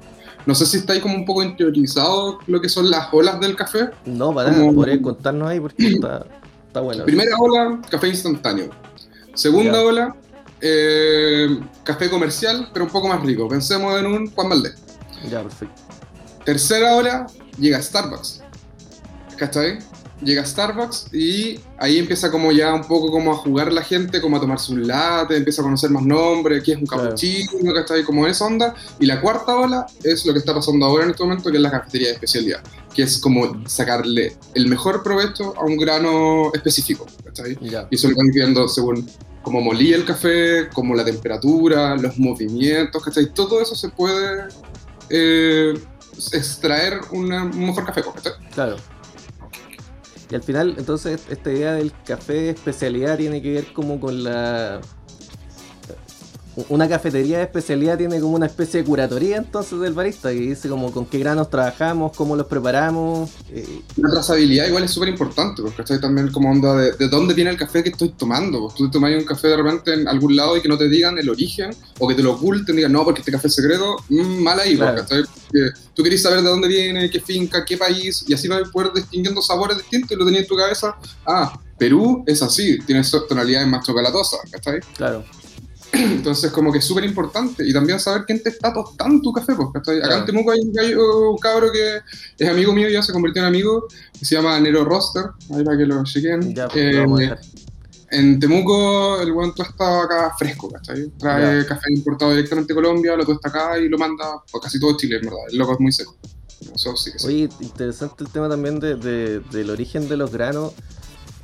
No 0.46 0.54
sé 0.54 0.64
si 0.66 0.78
estáis 0.78 1.00
como 1.02 1.14
un 1.14 1.24
poco 1.26 1.42
interiorizado 1.42 2.38
lo 2.46 2.60
que 2.60 2.68
son 2.68 2.90
las 2.90 3.08
olas 3.12 3.38
del 3.38 3.54
café. 3.54 3.90
No, 4.06 4.34
para 4.34 4.52
como- 4.52 4.84
contarnos 5.02 5.48
ahí 5.48 5.60
porque 5.60 5.88
está, 5.88 6.26
está 6.68 6.80
bueno. 6.80 7.04
Primera 7.04 7.36
ola, 7.38 7.80
café 7.90 8.08
instantáneo. 8.08 8.70
Segunda 9.34 9.72
Ya. 9.74 9.80
ola, 9.82 10.16
eh, 10.60 11.60
café 11.84 12.08
comercial, 12.10 12.70
pero 12.72 12.86
un 12.86 12.90
poco 12.90 13.08
más 13.08 13.22
rico. 13.22 13.46
Pensemos 13.48 13.98
en 14.00 14.06
un 14.06 14.30
Juan 14.32 14.48
Valdés. 14.48 14.74
Ya, 15.30 15.42
perfecto. 15.42 15.80
Tercera 16.44 16.96
hora, 16.96 17.26
llega 17.58 17.80
Starbucks. 17.80 18.42
¿Cachai? 19.36 19.78
Llega 20.24 20.44
Starbucks 20.46 21.12
y 21.12 21.58
ahí 21.78 21.98
empieza 21.98 22.30
como 22.30 22.52
ya 22.52 22.72
un 22.74 22.82
poco 22.84 23.10
como 23.10 23.32
a 23.32 23.36
jugar 23.36 23.72
la 23.72 23.82
gente, 23.82 24.20
como 24.20 24.36
a 24.36 24.40
tomarse 24.40 24.72
un 24.72 24.86
latte, 24.86 25.36
empieza 25.36 25.62
a 25.62 25.64
conocer 25.64 25.90
más 25.90 26.04
nombres, 26.04 26.62
qué 26.62 26.72
es 26.72 26.78
un 26.78 26.86
cappuccino, 26.86 27.74
¿cachai? 27.74 28.04
Como 28.04 28.26
esa 28.26 28.46
onda. 28.46 28.74
Y 29.00 29.06
la 29.06 29.20
cuarta 29.20 29.56
ola 29.56 29.86
es 30.04 30.24
lo 30.24 30.32
que 30.32 30.38
está 30.38 30.54
pasando 30.54 30.86
ahora 30.86 31.04
en 31.04 31.10
este 31.10 31.24
momento, 31.24 31.50
que 31.50 31.56
es 31.56 31.62
la 31.62 31.70
cafetería 31.70 32.08
de 32.08 32.14
especialidad, 32.14 32.62
que 32.94 33.02
es 33.02 33.18
como 33.18 33.62
sacarle 33.68 34.36
el 34.54 34.68
mejor 34.68 35.02
provecho 35.02 35.54
a 35.58 35.64
un 35.64 35.76
grano 35.76 36.52
específico, 36.54 37.06
¿cachai? 37.24 37.58
Ya. 37.60 37.88
Y 37.90 37.96
eso 37.96 38.08
lo 38.08 38.16
van 38.16 38.28
viendo 38.28 38.68
según 38.68 39.08
cómo 39.42 39.60
molía 39.60 39.96
el 39.96 40.04
café, 40.04 40.68
como 40.72 40.94
la 40.94 41.04
temperatura, 41.04 41.96
los 41.96 42.16
movimientos, 42.16 43.02
¿cachai? 43.02 43.34
Todo 43.34 43.60
eso 43.60 43.74
se 43.74 43.88
puede 43.88 44.44
eh, 45.10 45.74
extraer 46.32 47.00
una- 47.10 47.44
un 47.44 47.66
mejor 47.66 47.84
café, 47.84 48.02
¿cachai? 48.14 48.32
Claro. 48.54 48.76
Y 50.32 50.34
al 50.34 50.42
final, 50.42 50.76
entonces, 50.78 51.26
esta 51.28 51.52
idea 51.52 51.74
del 51.74 51.92
café 52.06 52.32
de 52.32 52.50
especialidad 52.52 53.18
tiene 53.18 53.42
que 53.42 53.52
ver 53.52 53.72
como 53.74 54.00
con 54.00 54.24
la... 54.24 54.80
Una 56.68 56.86
cafetería 56.88 57.38
de 57.38 57.44
especialidad 57.44 57.96
tiene 57.96 58.20
como 58.20 58.34
una 58.36 58.46
especie 58.46 58.80
de 58.82 58.86
curatoría 58.86 59.38
entonces 59.38 59.80
del 59.80 59.94
barista, 59.94 60.28
que 60.30 60.36
dice 60.40 60.68
como 60.68 60.92
con 60.92 61.06
qué 61.06 61.18
granos 61.18 61.48
trabajamos, 61.48 62.12
cómo 62.14 62.36
los 62.36 62.46
preparamos. 62.46 63.30
eh, 63.50 63.80
La 63.96 64.10
trazabilidad 64.10 64.66
igual 64.68 64.84
es 64.84 64.90
súper 64.90 65.08
importante, 65.08 65.62
porque 65.62 65.78
¿cachai? 65.78 66.00
También 66.00 66.30
como 66.30 66.50
onda 66.50 66.74
de, 66.76 66.92
de 66.92 67.08
dónde 67.08 67.32
viene 67.32 67.50
el 67.50 67.56
café 67.56 67.82
que 67.82 67.88
estoy 67.88 68.10
tomando. 68.10 68.60
Pues 68.60 68.74
tú 68.74 68.90
tomas 68.90 69.12
un 69.16 69.24
café 69.24 69.48
de 69.48 69.56
repente 69.56 69.94
en 69.94 70.06
algún 70.06 70.36
lado 70.36 70.56
y 70.56 70.60
que 70.60 70.68
no 70.68 70.76
te 70.76 70.88
digan 70.88 71.18
el 71.18 71.30
origen, 71.30 71.70
o 71.98 72.06
que 72.06 72.14
te 72.14 72.22
lo 72.22 72.32
oculten, 72.32 72.76
digan, 72.76 72.92
no, 72.92 73.02
porque 73.04 73.20
este 73.20 73.32
café 73.32 73.48
es 73.48 73.54
secreto, 73.54 73.96
mm, 74.10 74.42
mal 74.42 74.60
ahí, 74.60 74.76
pues, 74.76 74.90
Claro. 74.90 75.02
¿cachai? 75.02 75.22
Porque 75.22 75.70
tú 75.94 76.02
querés 76.02 76.22
saber 76.22 76.42
de 76.42 76.48
dónde 76.48 76.68
viene, 76.68 77.08
qué 77.08 77.20
finca, 77.20 77.64
qué 77.64 77.76
país, 77.78 78.24
y 78.28 78.34
así 78.34 78.46
vas 78.48 78.66
a 78.68 78.70
poder 78.70 78.92
distinguiendo 78.92 79.40
sabores 79.40 79.78
distintos 79.78 80.12
y 80.12 80.16
lo 80.16 80.24
tenías 80.24 80.42
en 80.42 80.48
tu 80.48 80.56
cabeza. 80.56 80.96
Ah, 81.26 81.58
Perú 81.78 82.22
es 82.26 82.42
así, 82.42 82.78
tiene 82.86 83.02
tonalidades 83.28 83.66
más 83.68 83.84
chocolatosas, 83.86 84.40
¿cachai? 84.50 84.80
claro, 84.96 85.24
Entonces, 86.16 86.50
como 86.50 86.72
que 86.72 86.78
es 86.78 86.84
súper 86.84 87.04
importante. 87.04 87.66
Y 87.68 87.72
también 87.72 88.00
saber 88.00 88.24
quién 88.26 88.42
te 88.42 88.48
está 88.48 88.72
tostando 88.72 89.20
tu 89.20 89.32
café. 89.32 89.54
Pues, 89.54 89.68
¿cachai? 89.74 89.98
Acá 89.98 90.06
Claro. 90.06 90.20
en 90.20 90.26
Temuco 90.26 90.50
hay 90.52 90.60
un, 90.60 90.72
gallo- 90.72 91.30
un 91.32 91.38
cabro 91.38 91.70
que 91.70 92.00
es 92.38 92.48
amigo 92.48 92.72
mío, 92.72 92.88
ya 92.88 93.02
se 93.02 93.12
convirtió 93.12 93.42
en 93.42 93.48
amigo, 93.48 93.86
que 94.18 94.24
se 94.24 94.34
llama 94.34 94.58
Nero 94.60 94.84
Roster. 94.84 95.24
Ahí 95.54 95.62
para 95.64 95.76
que 95.76 95.86
lo 95.86 96.02
chequen. 96.04 96.54
ya, 96.54 96.68
Eh, 96.74 97.04
lo 97.06 97.16
en 98.14 98.38
Temuco, 98.38 99.22
el 99.22 99.32
buen 99.32 99.54
tuesta 99.54 100.02
acá 100.02 100.34
fresco, 100.38 100.68
¿cachai? 100.70 101.10
Trae 101.18 101.64
café 101.64 101.90
importado 101.94 102.32
directamente 102.32 102.72
de 102.72 102.74
Colombia, 102.74 103.16
lo 103.16 103.24
tuesta 103.24 103.48
acá 103.48 103.78
y 103.78 103.88
lo 103.88 103.96
manda 103.96 104.26
a 104.26 104.60
casi 104.62 104.78
todo 104.78 104.96
Chile, 104.98 105.16
en 105.16 105.22
verdad. 105.22 105.40
El 105.50 105.56
loco 105.56 105.72
es 105.72 105.80
muy 105.80 105.92
seco. 105.92 106.16
Eso 106.74 106.94
sí 106.94 107.10
que 107.10 107.18
sí. 107.18 107.26
Oye, 107.26 107.48
interesante 107.60 108.22
el 108.24 108.30
tema 108.30 108.48
también 108.50 108.80
de, 108.80 108.96
de- 108.96 109.40
del 109.40 109.70
origen 109.70 110.08
de 110.10 110.16
los 110.18 110.30
granos. 110.30 110.72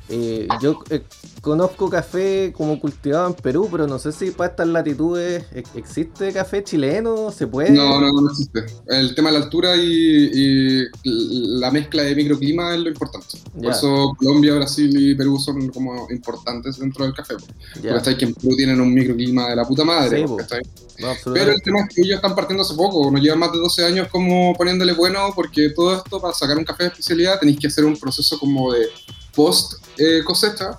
Eh, 0.09 0.47
yo 0.61 0.79
eh, 0.89 1.03
conozco 1.41 1.89
café 1.89 2.51
como 2.55 2.79
cultivado 2.79 3.27
en 3.27 3.33
Perú, 3.35 3.67
pero 3.71 3.85
no 3.85 3.99
sé 3.99 4.11
si 4.11 4.31
para 4.31 4.49
estas 4.49 4.67
latitudes 4.67 5.45
existe 5.75 6.33
café 6.33 6.63
chileno, 6.63 7.31
se 7.31 7.45
puede. 7.45 7.71
No, 7.71 8.01
no, 8.01 8.11
no 8.11 8.31
existe. 8.31 8.65
El 8.87 9.13
tema 9.13 9.31
de 9.31 9.37
la 9.37 9.45
altura 9.45 9.75
y, 9.75 10.29
y 10.33 11.59
la 11.59 11.69
mezcla 11.69 12.03
de 12.03 12.15
microclima 12.15 12.73
es 12.73 12.81
lo 12.81 12.89
importante. 12.89 13.27
Por 13.53 13.71
eso 13.71 14.15
Colombia, 14.17 14.55
Brasil 14.55 14.91
y 14.97 15.15
Perú 15.15 15.37
son 15.37 15.69
como 15.69 16.07
importantes 16.09 16.79
dentro 16.79 17.05
del 17.05 17.13
café. 17.13 17.35
po. 17.35 17.45
Ya, 17.81 17.95
¿Cachai? 17.95 18.17
Que 18.17 18.25
en 18.25 18.33
Perú 18.33 18.55
tienen 18.55 18.81
un 18.81 18.93
microclima 18.93 19.49
de 19.49 19.55
la 19.55 19.65
puta 19.65 19.83
madre. 19.83 20.25
No, 20.25 21.13
Pero 21.33 21.51
el 21.51 21.61
tema 21.61 21.81
es 21.81 21.95
que 21.95 22.01
ellos 22.01 22.15
están 22.15 22.35
partiendo 22.35 22.63
hace 22.63 22.75
poco, 22.75 23.09
nos 23.09 23.21
llevan 23.21 23.39
más 23.39 23.53
de 23.53 23.59
12 23.59 23.85
años 23.85 24.07
como 24.09 24.53
poniéndole 24.55 24.91
bueno, 24.93 25.31
porque 25.33 25.69
todo 25.69 25.95
esto 25.95 26.19
para 26.19 26.33
sacar 26.33 26.57
un 26.57 26.65
café 26.65 26.83
de 26.83 26.89
especialidad 26.89 27.39
tenéis 27.39 27.57
que 27.57 27.67
hacer 27.67 27.85
un 27.85 27.95
proceso 27.95 28.37
como 28.37 28.73
de 28.73 28.87
post 29.35 29.73
eh, 29.97 30.21
cosecha, 30.25 30.77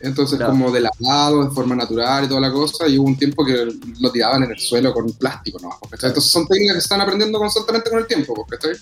entonces 0.00 0.36
Claro. 0.38 0.52
como 0.52 0.70
de 0.70 0.80
lavado, 0.80 1.44
de 1.44 1.50
forma 1.50 1.74
natural 1.74 2.24
y 2.24 2.28
toda 2.28 2.40
la 2.40 2.52
cosa, 2.52 2.86
y 2.86 2.98
hubo 2.98 3.06
un 3.08 3.16
tiempo 3.18 3.44
que 3.44 3.66
lo 4.00 4.12
tiraban 4.12 4.44
en 4.44 4.52
el 4.52 4.58
suelo 4.58 4.92
con 4.92 5.10
plástico, 5.12 5.58
¿no? 5.60 5.70
¿cachai? 5.90 6.10
Entonces 6.10 6.30
son 6.30 6.46
técnicas 6.46 6.74
que 6.76 6.80
se 6.80 6.84
están 6.84 7.00
aprendiendo 7.00 7.38
constantemente 7.38 7.90
con 7.90 7.98
el 7.98 8.06
tiempo, 8.06 8.46
¿cachai? 8.48 8.72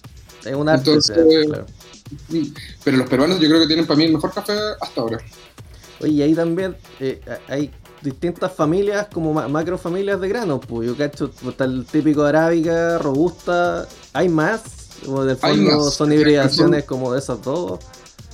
Es 0.45 0.55
un 0.55 0.69
arte, 0.69 0.91
entonces, 0.91 1.47
claro. 1.47 1.67
Pero 2.85 2.97
los 2.99 3.09
peruanos 3.09 3.41
yo 3.41 3.49
creo 3.49 3.61
que 3.61 3.67
tienen 3.67 3.87
para 3.87 3.99
mí 3.99 4.05
el 4.05 4.13
mejor 4.13 4.33
café 4.33 4.53
hasta 4.81 5.01
ahora. 5.01 5.19
Oye, 6.01 6.13
y 6.13 6.23
ahí 6.23 6.35
también 6.35 6.77
eh, 7.01 7.21
hay 7.49 7.71
distintas 8.03 8.53
familias, 8.53 9.09
como 9.13 9.33
ma- 9.33 9.49
macro 9.49 9.79
familias 9.79 10.21
de 10.21 10.29
granos. 10.29 10.61
Pues 10.69 10.87
yo 10.87 10.97
cacho, 10.97 11.31
pues, 11.31 11.53
está 11.53 11.65
el 11.65 11.85
típico 11.87 12.23
arábica, 12.23 12.99
robusta. 12.99 13.89
¿Hay 14.13 14.29
más? 14.29 14.63
O 15.09 15.25
del 15.25 15.39
Hay 15.43 15.57
fondo 15.57 15.91
son 15.91 16.13
hibridaciones 16.13 16.85
como 16.85 17.13
de 17.13 17.19
esas 17.19 17.43
dos. 17.43 17.81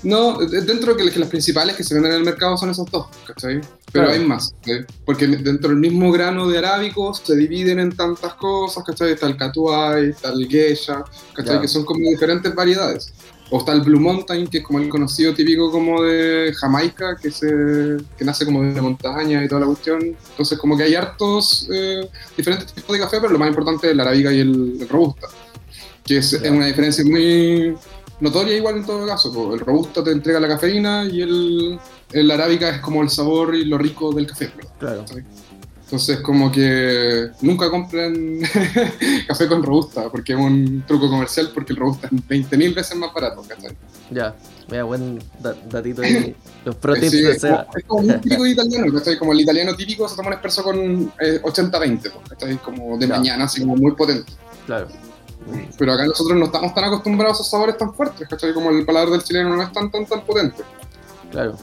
No, 0.02 0.38
de- 0.38 0.62
dentro 0.62 0.96
que, 0.96 1.10
que 1.10 1.18
las 1.20 1.28
principales 1.28 1.76
que 1.76 1.84
se 1.84 1.94
venden 1.94 2.12
en 2.12 2.18
el 2.18 2.24
mercado 2.24 2.56
son 2.56 2.70
esas 2.70 2.86
dos, 2.90 3.06
¿cachai? 3.26 3.60
Pero 3.92 4.06
Claro. 4.06 4.10
hay 4.12 4.26
más, 4.26 4.52
¿cachai? 4.60 4.84
Porque 5.04 5.26
dentro 5.28 5.68
del 5.70 5.78
mismo 5.78 6.10
grano 6.10 6.48
de 6.48 6.58
arábicos 6.58 7.22
se 7.24 7.36
dividen 7.36 7.78
en 7.78 7.94
tantas 7.94 8.34
cosas, 8.34 8.82
¿cachai? 8.84 9.12
Está 9.12 9.26
el 9.28 9.36
catuay, 9.36 10.10
está 10.10 10.30
el 10.32 10.48
geisha, 10.48 11.04
¿cachai? 11.34 11.60
Que 11.60 11.68
son 11.68 11.84
como 11.84 12.00
diferentes 12.08 12.52
variedades. 12.54 13.12
O 13.54 13.58
está 13.58 13.72
el 13.74 13.82
Blue 13.82 14.00
Mountain, 14.00 14.46
que 14.48 14.58
es 14.58 14.64
como 14.64 14.78
el 14.78 14.88
conocido 14.88 15.34
típico 15.34 15.70
como 15.70 16.02
de 16.02 16.54
Jamaica, 16.58 17.16
que, 17.20 17.30
se, 17.30 17.46
que 18.16 18.24
nace 18.24 18.46
como 18.46 18.62
de 18.62 18.70
una 18.70 18.80
montaña 18.82 19.44
y 19.44 19.48
toda 19.48 19.60
la 19.60 19.66
cuestión. 19.66 20.00
Entonces 20.30 20.58
como 20.58 20.74
que 20.76 20.84
hay 20.84 20.94
hartos 20.94 21.68
eh, 21.70 22.08
diferentes 22.34 22.72
tipos 22.72 22.94
de 22.96 23.02
café, 23.02 23.18
pero 23.20 23.30
lo 23.34 23.38
más 23.38 23.48
importante 23.48 23.88
es 23.88 23.92
el 23.92 24.00
arábica 24.00 24.32
y 24.32 24.40
el, 24.40 24.78
el 24.80 24.88
robusta. 24.88 25.28
Que 26.02 26.16
es, 26.16 26.32
es 26.32 26.50
una 26.50 26.64
diferencia 26.66 27.04
muy 27.04 27.74
notoria 28.22 28.56
igual 28.56 28.76
en 28.78 28.86
todo 28.86 29.06
caso. 29.06 29.52
El 29.54 29.60
robusta 29.60 30.02
te 30.02 30.12
entrega 30.12 30.40
la 30.40 30.48
cafeína 30.48 31.04
y 31.04 31.20
el, 31.22 31.78
el 32.12 32.30
arábica 32.30 32.68
es 32.70 32.80
como 32.80 33.02
el 33.02 33.10
sabor 33.10 33.54
y 33.54 33.64
lo 33.66 33.76
rico 33.78 34.12
del 34.12 34.26
café. 34.26 34.50
Claro. 34.78 35.04
Entonces, 35.84 36.20
como 36.20 36.50
que 36.50 37.28
nunca 37.42 37.68
compren 37.70 38.40
café 39.28 39.46
con 39.46 39.62
robusta, 39.62 40.08
porque 40.10 40.32
es 40.32 40.38
un 40.38 40.82
truco 40.86 41.10
comercial, 41.10 41.50
porque 41.52 41.74
el 41.74 41.78
robusta 41.78 42.06
es 42.06 42.12
20.000 42.12 42.74
veces 42.74 42.96
más 42.96 43.12
barato, 43.12 43.42
¿cachai? 43.46 43.76
Ya, 44.10 44.34
mira, 44.70 44.84
buen 44.84 45.18
da- 45.38 45.54
datito 45.68 46.00
ahí. 46.00 46.34
Los 46.64 46.76
pro 46.76 46.94
tips 46.94 47.10
Sí, 47.10 47.20
de 47.20 47.38
Seba. 47.38 47.66
es 47.76 47.84
como 47.84 48.04
muy 48.04 48.14
típico 48.20 48.46
italiano, 48.46 48.90
¿cachai? 48.90 49.18
Como 49.18 49.32
el 49.32 49.40
italiano 49.40 49.74
típico 49.76 50.08
se 50.08 50.16
toma 50.16 50.28
un 50.28 50.34
espresso 50.34 50.62
con 50.62 51.12
eh, 51.20 51.40
80-20, 51.42 52.00
pues, 52.00 52.14
¿cachai? 52.30 52.56
Como 52.56 52.96
de 52.96 53.04
Claro. 53.06 53.20
mañana, 53.20 53.44
así 53.44 53.60
como 53.60 53.76
muy 53.76 53.92
potente. 53.92 54.32
Claro. 54.64 54.88
Pero 55.78 55.92
acá 55.92 56.06
nosotros 56.06 56.38
no 56.38 56.44
estamos 56.46 56.74
tan 56.74 56.84
acostumbrados 56.84 57.38
a 57.38 57.40
esos 57.40 57.50
sabores 57.50 57.76
tan 57.76 57.92
fuertes, 57.94 58.28
¿cachai? 58.28 58.52
Como 58.54 58.70
el 58.70 58.84
paladar 58.86 59.10
del 59.10 59.22
chileno 59.22 59.54
no 59.56 59.62
es 59.62 59.72
tan, 59.72 59.90
tan, 59.90 60.06
tan 60.06 60.22
potente. 60.22 60.62
Claro. 61.30 61.56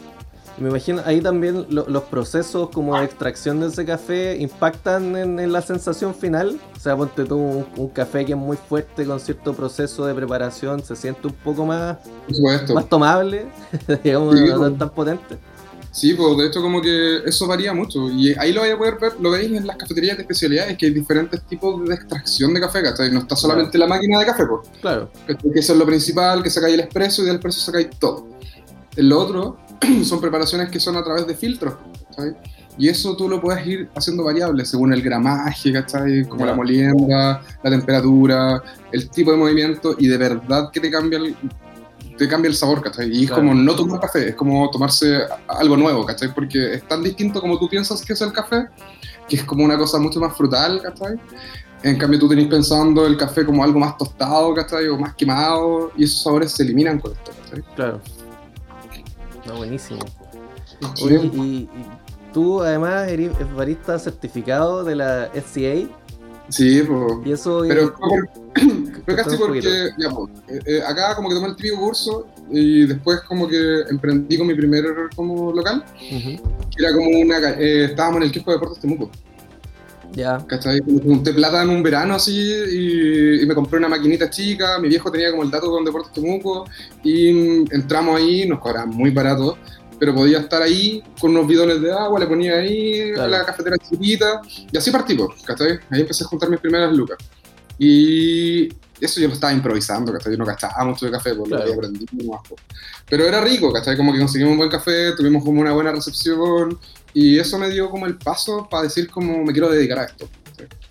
Me 0.58 0.68
imagino, 0.68 1.02
ahí 1.06 1.22
también 1.22 1.66
lo- 1.70 1.88
los 1.88 2.04
procesos 2.04 2.70
como 2.72 2.98
de 3.00 3.06
extracción 3.06 3.62
de 3.62 3.68
ese 3.68 3.86
café 3.86 4.36
impactan 4.38 5.16
en, 5.16 5.40
en 5.40 5.54
la 5.54 5.62
sensación 5.62 6.14
final. 6.14 6.60
O 6.76 6.80
sea, 6.80 6.98
ponte 6.98 7.24
tú 7.24 7.38
un, 7.38 7.66
un 7.78 7.88
café 7.88 8.26
que 8.26 8.34
es 8.34 8.38
muy 8.38 8.58
fuerte 8.58 9.06
con 9.06 9.22
cierto 9.22 9.54
proceso 9.54 10.06
de 10.06 10.14
preparación, 10.14 10.84
se 10.84 10.98
siente 10.98 11.28
un 11.28 11.34
poco 11.34 11.66
más, 11.66 11.98
más 12.74 12.90
tomable, 12.90 13.46
digamos, 14.04 14.36
Sí, 14.38 14.46
no, 14.48 14.52
no 14.54 14.58
pues. 14.58 14.72
es 14.74 14.78
tan 14.80 14.90
potente. 14.90 15.38
Sí, 15.92 16.14
pues 16.14 16.38
de 16.38 16.48
hecho 16.48 16.62
como 16.62 16.82
que 16.82 17.18
eso 17.26 17.48
varía 17.48 17.74
mucho. 17.74 18.10
Y 18.10 18.34
ahí 18.38 18.54
lo 18.54 18.62
vais 18.62 18.74
a 18.74 18.78
poder 18.78 18.98
ver, 19.00 19.14
lo 19.20 19.32
veis 19.32 19.52
en 19.52 19.66
las 19.66 19.76
cafeterías 19.76 20.18
de 20.18 20.22
especialidades, 20.24 20.78
que 20.78 20.86
hay 20.86 20.92
diferentes 20.94 21.42
tipos 21.44 21.84
de 21.88 21.96
extracción 21.96 22.54
de 22.54 22.62
café, 22.62 22.84
¿cachai? 22.84 23.12
No 23.12 23.20
está 23.20 23.36
solamente 23.36 23.78
la 23.78 23.88
máquina 23.88 24.20
de 24.20 24.26
café, 24.26 24.46
pues. 24.46 24.68
Claro. 24.82 25.10
Que 25.26 25.60
eso 25.60 25.74
es 25.74 25.80
lo 25.80 25.86
principal, 25.86 26.44
que 26.44 26.50
sacáis 26.50 26.76
el 26.76 26.82
expreso 26.82 27.24
y 27.24 27.26
del 27.26 27.36
expreso 27.36 27.60
sacáis 27.60 27.90
todo. 28.00 28.28
En 28.96 29.10
lo 29.10 29.20
otro 29.20 29.58
son 30.04 30.22
preparaciones 30.22 30.70
que 30.70 30.80
son 30.80 30.96
a 30.96 31.04
través 31.04 31.26
de 31.26 31.36
filtros, 31.36 31.74
¿cachai? 32.10 32.36
Y 32.78 32.88
eso 32.88 33.18
tú 33.18 33.28
lo 33.28 33.42
puedes 33.42 33.66
ir 33.68 33.90
haciendo 33.94 34.24
variable 34.24 34.64
según 34.64 34.94
el 34.94 35.02
gramaje, 35.02 35.74
¿cachai? 35.74 36.24
Como 36.26 36.42
Ya. 36.42 36.52
la 36.52 36.54
molienda, 36.56 37.42
la 37.62 37.70
temperatura, 37.70 38.64
el 38.92 39.10
tipo 39.10 39.32
de 39.32 39.38
movimiento, 39.38 39.96
y 40.00 40.08
de 40.08 40.18
verdad 40.18 40.70
que 40.72 40.80
te 40.80 40.90
cambia 40.90 41.18
el, 41.20 41.36
te 42.20 42.28
cambia 42.28 42.50
el 42.50 42.56
sabor, 42.56 42.82
¿cachai? 42.84 43.10
Y 43.12 43.24
es 43.24 43.28
Claro. 43.30 43.42
como 43.44 43.56
no 43.56 43.76
tomar 43.76 44.00
café, 44.00 44.30
es 44.30 44.36
como 44.36 44.70
tomarse 44.70 45.22
algo 45.48 45.76
nuevo, 45.78 46.06
¿cachai? 46.06 46.32
Porque 46.34 46.76
es 46.76 46.88
tan 46.88 47.02
distinto 47.02 47.42
como 47.42 47.58
tú 47.58 47.68
piensas 47.68 48.04
que 48.06 48.14
es 48.14 48.22
el 48.22 48.32
café, 48.32 48.68
que 49.28 49.38
es 49.38 49.44
como 49.44 49.64
una 49.66 49.78
cosa 49.78 49.98
mucho 50.00 50.20
más 50.20 50.36
frutal, 50.38 50.82
¿cachai? 50.82 51.16
En 51.82 51.98
cambio, 51.98 52.20
tú 52.20 52.28
tenés 52.28 52.48
pensando 52.48 53.08
el 53.08 53.16
café 53.18 53.46
como 53.46 53.64
algo 53.64 53.80
más 53.80 53.98
tostado, 53.98 54.54
¿cachai? 54.54 54.88
O 54.90 54.98
más 54.98 55.16
quemado, 55.16 55.92
y 55.96 56.04
esos 56.04 56.22
sabores 56.24 56.52
se 56.52 56.64
eliminan 56.64 57.00
con 57.00 57.14
esto, 57.14 57.32
¿cachai? 57.44 57.64
claro. 57.76 58.02
No, 59.48 59.56
buenísimo. 59.56 60.00
Oye, 61.04 61.22
y, 61.34 61.38
y 61.38 61.70
tú 62.34 62.62
además 62.62 63.08
eres 63.08 63.32
barista 63.56 63.98
certificado 63.98 64.84
de 64.84 64.96
la 64.96 65.30
SCA 65.34 65.88
Sí, 66.50 66.82
pues. 66.82 67.14
y 67.26 67.32
eso 67.32 67.64
Pero, 67.68 67.96
pero 69.06 69.18
casi 69.24 69.38
porque, 69.38 69.90
ya, 69.98 70.10
pues, 70.10 70.32
eh, 70.48 70.60
eh, 70.66 70.82
acá 70.86 71.16
como 71.16 71.30
que 71.30 71.36
tomé 71.36 71.48
el 71.50 71.56
típico 71.56 71.80
curso 71.80 72.28
y 72.50 72.86
después 72.88 73.22
como 73.22 73.48
que 73.48 73.82
emprendí 73.90 74.38
con 74.38 74.48
mi 74.48 74.56
primer 74.56 74.86
como 75.16 75.52
local, 75.54 75.84
era 76.78 76.94
como 76.94 77.10
una, 77.10 77.38
eh, 77.52 77.86
estábamos 77.86 78.18
en 78.18 78.24
el 78.24 78.32
Kiosco 78.32 78.52
de 78.52 78.58
Deportes 78.58 78.82
Temuco, 78.82 79.12
ya, 80.12 80.44
¿cachai? 80.48 80.80
Como 80.80 81.00
que 81.00 81.08
junté 81.08 81.34
plata 81.34 81.62
en 81.62 81.70
un 81.70 81.84
verano 81.84 82.16
así 82.16 82.36
y, 82.36 83.44
y 83.44 83.46
me 83.46 83.54
compré 83.54 83.78
una 83.78 83.90
maquinita 83.90 84.30
chica, 84.30 84.80
mi 84.80 84.90
viejo 84.90 85.12
tenía 85.12 85.30
como 85.30 85.44
el 85.44 85.52
dato 85.52 85.70
con 85.70 85.86
Deportes 85.86 86.12
Temuco 86.12 86.66
y 87.04 87.32
mm, 87.32 87.66
entramos 87.72 88.20
ahí, 88.20 88.48
nos 88.48 88.60
cobraban 88.60 88.90
muy 88.90 89.12
barato, 89.12 89.58
pero 90.00 90.16
podía 90.16 90.40
estar 90.40 90.62
ahí 90.62 91.04
con 91.20 91.32
unos 91.32 91.48
bidones 91.48 91.82
de 91.82 91.92
agua, 91.92 92.20
le 92.20 92.28
ponía 92.28 92.56
ahí 92.60 93.12
Claro. 93.14 93.30
la 93.32 93.46
cafetera 93.46 93.78
chiquita 93.78 94.42
y 94.72 94.78
así 94.78 94.92
partí, 94.92 95.18
¿cachai? 95.46 95.80
Ahí 95.90 96.02
empecé 96.02 96.24
a 96.24 96.28
juntar 96.28 96.50
mis 96.50 96.60
primeras 96.60 96.94
lucas. 96.96 97.18
Y 97.78 98.68
eso 99.02 99.20
yo 99.22 99.28
lo 99.28 99.34
estaba 99.34 99.54
improvisando, 99.54 100.12
¿cachai? 100.12 100.34
Yo 100.34 100.38
no 100.38 100.46
cachaba 100.46 100.84
mucho 100.86 101.06
de 101.06 101.12
café, 101.12 101.34
pues 101.36 101.48
Claro. 101.50 101.66
lo 101.66 101.72
había 101.72 101.76
aprendido 101.88 102.42
pues. 102.48 102.62
Pero 103.10 103.26
era 103.26 103.42
rico, 103.42 103.72
¿cachai? 103.72 103.96
Como 103.98 104.12
que 104.14 104.20
conseguimos 104.20 104.52
un 104.52 104.58
buen 104.58 104.70
café, 104.70 105.14
tuvimos 105.14 105.44
como 105.44 105.62
una 105.62 105.72
buena 105.74 105.92
recepción 105.92 106.78
y 107.14 107.40
eso 107.40 107.58
me 107.58 107.70
dio 107.70 107.90
como 107.90 108.06
el 108.06 108.18
paso 108.18 108.68
para 108.70 108.84
decir 108.84 109.10
como 109.10 109.44
me 109.44 109.52
quiero 109.54 109.70
dedicar 109.70 110.00
a 110.00 110.04
esto. 110.06 110.30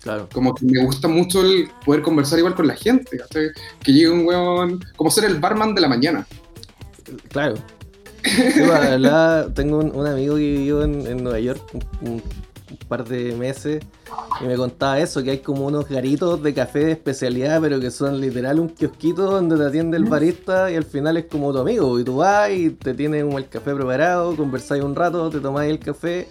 claro. 0.01 0.27
Como 0.33 0.55
que 0.55 0.65
me 0.65 0.83
gusta 0.83 1.07
mucho 1.07 1.41
el 1.43 1.69
poder 1.85 2.01
conversar 2.01 2.39
igual 2.39 2.55
con 2.55 2.65
la 2.67 2.75
gente, 2.75 3.17
¿cachai? 3.17 3.49
Que 3.83 3.91
llegue 3.93 4.09
un 4.09 4.25
weón, 4.25 4.83
como 4.95 5.11
ser 5.11 5.25
el 5.25 5.39
barman 5.39 5.75
de 5.75 5.81
la 5.81 5.87
mañana. 5.87 6.25
Claro. 7.29 7.55
Sí, 8.23 8.61
pues, 8.65 9.53
tengo 9.53 9.79
un, 9.79 9.91
un 9.95 10.07
amigo 10.07 10.35
que 10.35 10.41
vivió 10.41 10.83
en, 10.83 11.05
en 11.07 11.23
Nueva 11.23 11.39
York 11.39 11.61
un, 12.01 12.13
un 12.13 12.77
par 12.87 13.05
de 13.07 13.33
meses 13.35 13.83
y 14.41 14.45
me 14.45 14.55
contaba 14.55 14.99
eso, 14.99 15.23
que 15.23 15.31
hay 15.31 15.37
como 15.39 15.65
unos 15.65 15.87
garitos 15.89 16.41
de 16.43 16.53
café 16.53 16.79
de 16.85 16.91
especialidad, 16.93 17.59
pero 17.61 17.79
que 17.79 17.91
son 17.91 18.19
literal 18.21 18.59
un 18.59 18.69
kiosquito 18.69 19.23
donde 19.23 19.57
te 19.57 19.65
atiende 19.65 19.97
el 19.97 20.05
barista 20.05 20.71
y 20.71 20.75
al 20.75 20.83
final 20.85 21.17
es 21.17 21.25
como 21.25 21.51
tu 21.51 21.59
amigo. 21.59 21.99
Y 21.99 22.03
tú 22.03 22.17
vas 22.17 22.49
y 22.51 22.69
te 22.71 22.93
tiene 22.93 23.21
como 23.23 23.37
el 23.37 23.47
café 23.47 23.73
preparado, 23.75 24.35
conversáis 24.35 24.83
un 24.83 24.95
rato, 24.95 25.29
te 25.29 25.39
tomáis 25.39 25.71
el 25.71 25.79
café, 25.79 26.27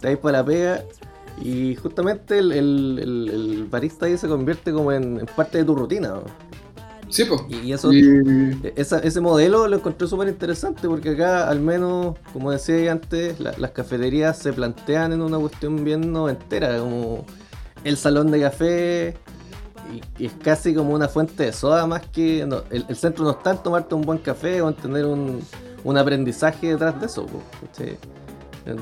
te 0.00 0.06
vais 0.08 0.18
para 0.18 0.38
la 0.38 0.44
pega. 0.44 0.84
Y 1.42 1.74
justamente 1.76 2.38
el, 2.38 2.52
el- 2.52 2.98
el- 3.02 3.28
el 3.30 3.64
barista 3.64 4.06
ahí 4.06 4.16
se 4.18 4.28
convierte 4.28 4.72
como 4.72 4.92
en, 4.92 5.20
en 5.20 5.26
parte 5.26 5.58
de 5.58 5.64
tu 5.64 5.74
rutina. 5.74 6.08
¿no? 6.08 6.22
Sí, 7.10 7.24
pues. 7.24 7.40
Y, 7.48 7.72
eso 7.72 7.92
Y, 7.92 8.72
esa- 8.76 9.00
ese 9.00 9.20
modelo 9.20 9.66
lo 9.68 9.76
encontré 9.76 10.06
súper 10.06 10.28
interesante 10.28 10.88
porque 10.88 11.10
acá, 11.10 11.48
al 11.48 11.60
menos, 11.60 12.16
como 12.32 12.50
decía 12.52 12.92
antes, 12.92 13.40
la- 13.40 13.54
las 13.58 13.72
cafeterías 13.72 14.38
se 14.38 14.52
plantean 14.52 15.12
en 15.12 15.22
una 15.22 15.38
cuestión 15.38 15.84
bien 15.84 16.12
noventera, 16.12 16.78
como 16.78 17.24
el 17.84 17.96
salón 17.96 18.30
de 18.30 18.40
café, 18.40 19.16
y, 20.18 20.24
y 20.24 20.26
es 20.26 20.32
casi 20.42 20.74
como 20.74 20.94
una 20.94 21.08
fuente 21.08 21.44
de 21.44 21.52
soda 21.52 21.86
más 21.86 22.02
que... 22.08 22.46
no, 22.46 22.62
el, 22.70 22.86
el 22.88 22.96
centro 22.96 23.24
no 23.24 23.32
está 23.32 23.52
en 23.52 23.58
tomarte 23.62 23.94
un 23.94 24.02
buen 24.02 24.18
café 24.18 24.62
o 24.62 24.68
en 24.68 24.74
tener 24.76 25.06
un, 25.06 25.40
un 25.84 25.98
aprendizaje 25.98 26.68
detrás 26.68 27.00
de 27.00 27.06
eso. 27.06 27.26
po, 27.26 27.42
¿cachai? 27.60 27.98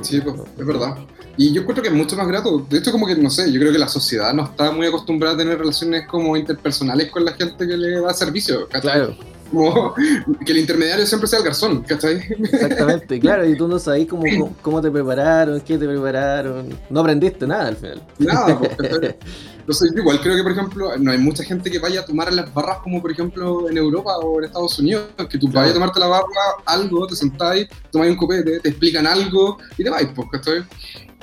Sí, 0.03 0.21
pues, 0.21 0.37
es 0.59 0.67
verdad. 0.67 0.97
Y 1.37 1.53
yo 1.53 1.61
encuentro 1.61 1.83
que 1.83 1.89
es 1.89 1.95
mucho 1.95 2.17
más 2.17 2.27
grato. 2.27 2.67
De 2.69 2.79
hecho, 2.79 2.91
como 2.91 3.07
que, 3.07 3.15
no 3.15 3.31
sé, 3.31 3.51
yo 3.53 3.61
creo 3.61 3.73
que 3.73 3.79
la 3.79 3.89
sociedad 3.89 4.33
no 4.35 4.45
está 4.45 4.73
muy 4.73 4.87
acostumbrada 4.87 5.35
a 5.35 5.39
tener 5.39 5.59
relaciones 5.59 6.07
como 6.09 6.37
interpersonales 6.37 7.11
con 7.11 7.25
la 7.25 7.33
gente 7.33 7.67
que 7.67 7.77
le 7.77 8.01
da 8.01 8.13
servicio, 8.13 8.69
¿cachai? 8.69 8.93
Claro, 8.93 9.17
Como 9.51 9.95
que 9.95 10.53
el 10.53 10.59
intermediario 10.59 11.07
siempre 11.07 11.27
sea 11.29 11.39
el 11.39 11.45
garzón, 11.47 11.83
¿cachai? 11.83 12.17
exactamente, 12.53 13.19
claro, 13.19 13.49
y 13.49 13.57
tú 13.57 13.67
no 13.67 13.79
sabes 13.79 14.07
cómo, 14.07 14.23
cómo, 14.63 14.83
te 14.83 14.91
prepararon, 14.91 15.61
qué 15.61 15.79
te 15.79 15.87
prepararon, 15.87 16.69
no 16.91 17.01
aprendiste 17.01 17.47
nada 17.47 17.69
al 17.69 17.77
final. 17.77 18.03
Nada, 18.19 18.59
¿cachai? 18.79 19.17
Entonces, 19.61 19.93
yo 19.95 20.01
igual 20.01 20.19
creo 20.23 20.35
que, 20.35 20.43
por 20.43 20.53
ejemplo, 20.53 20.97
no 20.99 21.11
hay 21.11 21.19
mucha 21.19 21.45
gente 21.45 21.71
que 21.71 21.79
vaya 21.79 22.01
a 22.01 22.05
tomar 22.07 22.33
las 22.33 22.53
barras 22.55 22.79
como, 22.79 23.03
por 23.03 23.11
ejemplo, 23.11 23.69
en 23.69 23.77
Europa 23.77 24.17
o 24.17 24.39
en 24.39 24.47
Estados 24.47 24.79
Unidos, 24.79 25.05
que 25.29 25.37
tú 25.39 25.47
Claro. 25.47 25.61
vayas 25.61 25.71
a 25.73 25.75
tomarte 25.75 26.01
la 26.01 26.07
barra, 26.07 26.25
algo, 26.65 27.07
te 27.07 27.15
sentáis, 27.15 27.69
tomáis 27.91 28.13
un 28.13 28.17
copete, 28.17 28.61
te 28.61 28.69
explican 28.71 29.07
algo 29.07 29.59
y 29.77 29.85
te 29.85 29.91
vais, 29.91 30.09
pues, 30.15 30.29
¿cachai? 30.33 30.65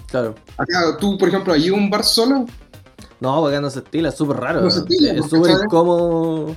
Claro. 0.08 0.36
Acá, 0.58 0.96
tú, 1.00 1.18
por 1.18 1.28
ejemplo, 1.30 1.54
allí 1.54 1.72
un 1.72 1.90
bar 1.90 2.04
solo, 2.04 2.46
No, 3.26 3.48
acá 3.48 3.60
no 3.60 3.72
se 3.72 3.80
estila, 3.80 4.10
es 4.10 4.16
súper 4.16 4.38
raro. 4.38 4.62
No 4.62 4.70
se 4.70 4.82
estila, 4.82 5.14
es 5.14 5.26
súper 5.28 5.52
incómodo. 5.64 6.56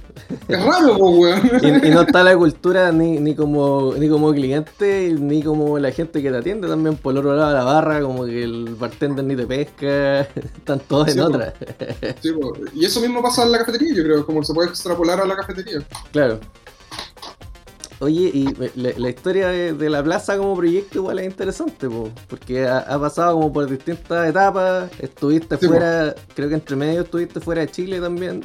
es 0.49 0.63
raro, 0.65 0.99
pues, 0.99 1.17
weón. 1.19 1.51
Y, 1.83 1.87
y 1.89 1.91
no 1.91 2.03
está 2.03 2.23
la 2.23 2.37
cultura 2.37 2.93
ni, 2.93 3.19
ni 3.19 3.35
como 3.35 3.95
ni 3.99 4.07
como 4.09 4.33
cliente, 4.33 5.17
ni 5.19 5.43
como 5.43 5.79
la 5.79 5.91
gente 5.93 6.23
que 6.23 6.31
te 6.31 6.37
atiende 6.37 6.69
también 6.69 6.97
por 6.97 7.13
el 7.13 7.19
otro 7.21 7.35
lado 7.35 7.49
de 7.49 7.55
la 7.55 7.65
barra, 7.65 8.03
como 8.03 8.27
que 8.27 8.43
el 8.45 8.75
bartender 8.75 9.25
ni 9.25 9.35
te 9.35 9.47
pesca, 9.47 10.21
están 10.59 10.81
todos 10.81 11.11
Sí, 11.11 11.19
en 11.19 11.21
otra. 11.25 11.55
Sí, 12.21 12.33
po. 12.33 12.53
y 12.75 12.85
eso 12.85 13.01
mismo 13.01 13.23
pasa 13.23 13.45
en 13.45 13.53
la 13.53 13.59
cafetería, 13.61 13.95
yo 13.95 14.03
creo, 14.05 14.27
como 14.27 14.45
se 14.45 14.53
puede 14.53 14.69
extrapolar 14.69 15.21
a 15.21 15.25
la 15.27 15.37
cafetería. 15.37 15.79
Claro. 16.13 16.39
Oye, 18.01 18.31
y 18.33 18.45
la, 18.77 18.91
la 18.97 19.09
historia 19.11 19.49
de, 19.49 19.73
de 19.73 19.91
la 19.91 20.03
plaza 20.05 20.37
como 20.39 20.57
proyecto 20.57 20.99
igual 20.99 21.19
es 21.19 21.27
interesante, 21.27 21.89
po, 21.89 22.11
porque 22.29 22.65
ha, 22.67 22.79
ha 22.79 23.01
pasado 23.01 23.35
como 23.35 23.53
por 23.53 23.69
distintas 23.69 24.29
etapas, 24.29 24.89
estuviste 25.01 25.57
Sí, 25.57 25.67
po. 25.67 25.73
fuera, 25.73 26.15
creo 26.35 26.49
que 26.49 26.55
entre 26.55 26.77
medio 26.77 27.01
estuviste 27.03 27.41
fuera 27.41 27.63
de 27.63 27.71
Chile 27.71 28.01
también, 28.01 28.45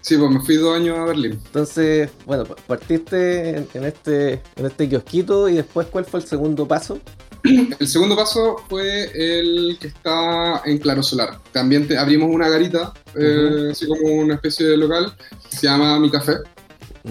Sí, 0.00 0.16
pues 0.16 0.30
me 0.30 0.40
fui 0.40 0.56
dos 0.56 0.74
años 0.76 0.96
a 0.96 1.04
Berlín. 1.04 1.32
entonces, 1.32 2.08
bueno, 2.24 2.44
pa- 2.46 2.54
partiste 2.66 3.50
en, 3.58 3.68
en 3.74 3.84
este 3.84 4.40
en 4.56 4.64
este 4.66 4.88
kiosquito 4.88 5.48
y 5.50 5.56
después 5.56 5.86
¿cuál 5.88 6.06
fue 6.06 6.20
el 6.20 6.26
segundo 6.26 6.66
paso? 6.66 6.98
El 7.44 7.86
segundo 7.86 8.16
paso 8.16 8.56
fue 8.68 9.10
el 9.14 9.76
que 9.80 9.88
está 9.88 10.62
en 10.64 10.78
Claro 10.78 11.02
Solar. 11.02 11.38
También 11.52 11.86
te- 11.86 11.98
abrimos 11.98 12.30
una 12.34 12.48
garita, 12.48 12.92
eh, 13.16 13.68
así 13.72 13.86
como 13.86 14.06
una 14.14 14.34
especie 14.34 14.66
de 14.66 14.76
local, 14.78 15.14
se 15.50 15.66
llama 15.66 15.98
Mi 16.00 16.10
Café. 16.10 16.34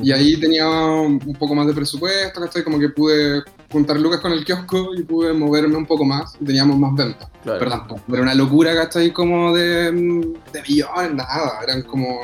Y 0.02 0.12
ahí 0.12 0.40
tenía 0.40 0.68
un 0.70 1.20
poco 1.40 1.56
más 1.56 1.68
de 1.68 1.74
presupuesto, 1.74 2.40
¿cachai? 2.42 2.64
Como 2.64 2.80
que 2.80 2.90
pude 2.90 3.42
juntar 3.72 4.00
lucas 4.00 4.20
con 4.20 4.32
el 4.32 4.46
kiosco 4.46 4.94
y 4.96 5.04
pude 5.04 5.34
moverme 5.34 5.76
un 5.76 5.86
poco 5.86 6.06
más 6.06 6.36
y 6.40 6.46
teníamos 6.46 6.78
más 6.78 6.94
ventas. 6.96 7.30
Claro. 7.44 7.60
Pero 7.60 7.72
tampoco 7.72 8.02
era 8.14 8.22
una 8.22 8.36
locura, 8.36 8.74
¿cachai? 8.76 9.12
Como 9.12 9.54
de, 9.56 9.92
de 9.92 10.62
millones, 10.68 11.14
nada. 11.14 11.60
Eran 11.64 11.82
como 11.84 12.20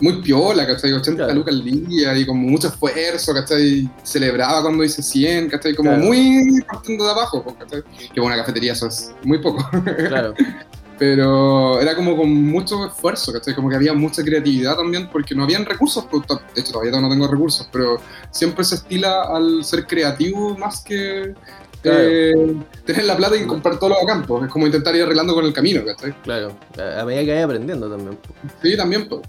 muy 0.00 0.22
piola, 0.22 0.66
¿cachai? 0.66 0.92
80 0.92 1.24
Claro. 1.24 1.34
lucas 1.40 1.54
al 1.54 1.64
día 1.64 2.16
y 2.16 2.24
con 2.26 2.36
mucho 2.38 2.68
esfuerzo, 2.68 3.34
¿cachai? 3.34 3.88
Celebraba 4.04 4.62
cuando 4.62 4.84
hice 4.84 5.02
100, 5.02 5.48
¿cachai? 5.50 5.74
Como 5.74 5.90
Claro. 5.90 6.04
muy 6.04 6.60
partiendo 6.70 7.04
de 7.04 7.10
abajo, 7.10 7.44
¿cachai? 7.58 7.82
Que 8.14 8.20
una 8.20 8.36
cafetería 8.36 8.72
eso 8.74 8.86
es 8.86 9.12
muy 9.24 9.38
poco. 9.38 9.68
Claro, 10.08 10.34
Pero 10.98 11.80
era 11.80 11.94
como 11.94 12.16
con 12.16 12.28
mucho 12.46 12.86
esfuerzo, 12.86 13.32
¿cachai? 13.32 13.54
Como 13.54 13.68
que 13.70 13.76
había 13.76 13.94
mucha 13.94 14.22
creatividad 14.24 14.76
también 14.76 15.08
porque 15.10 15.34
no 15.34 15.44
habían 15.44 15.64
recursos. 15.64 16.04
pues, 16.10 16.22
De 16.54 16.60
hecho, 16.60 16.72
todavía 16.72 17.00
no 17.00 17.08
tengo 17.08 17.28
recursos, 17.28 17.68
pero 17.72 17.98
siempre 18.30 18.64
se 18.64 18.76
estila 18.76 19.22
al 19.24 19.64
ser 19.64 19.86
creativo 19.86 20.56
más 20.58 20.80
que 20.82 21.34
Claro. 21.80 21.98
eh, 22.02 22.56
tener 22.84 23.04
la 23.04 23.16
plata 23.16 23.36
y 23.36 23.46
comprar 23.46 23.78
todo 23.78 23.90
lo 23.90 23.96
bacán, 24.00 24.24
pues. 24.26 24.44
Es 24.44 24.50
como 24.50 24.66
intentar 24.66 24.96
ir 24.96 25.02
arreglando 25.04 25.32
con 25.34 25.44
el 25.44 25.52
camino, 25.52 25.84
¿cachai? 25.84 26.12
claro. 26.22 26.52
A 26.76 27.02
a 27.02 27.04
medida 27.04 27.22
que 27.24 27.30
vaya 27.30 27.44
aprendiendo 27.44 27.88
también. 27.88 28.18
Sí, 28.60 28.76
también, 28.76 29.08
pues. 29.08 29.20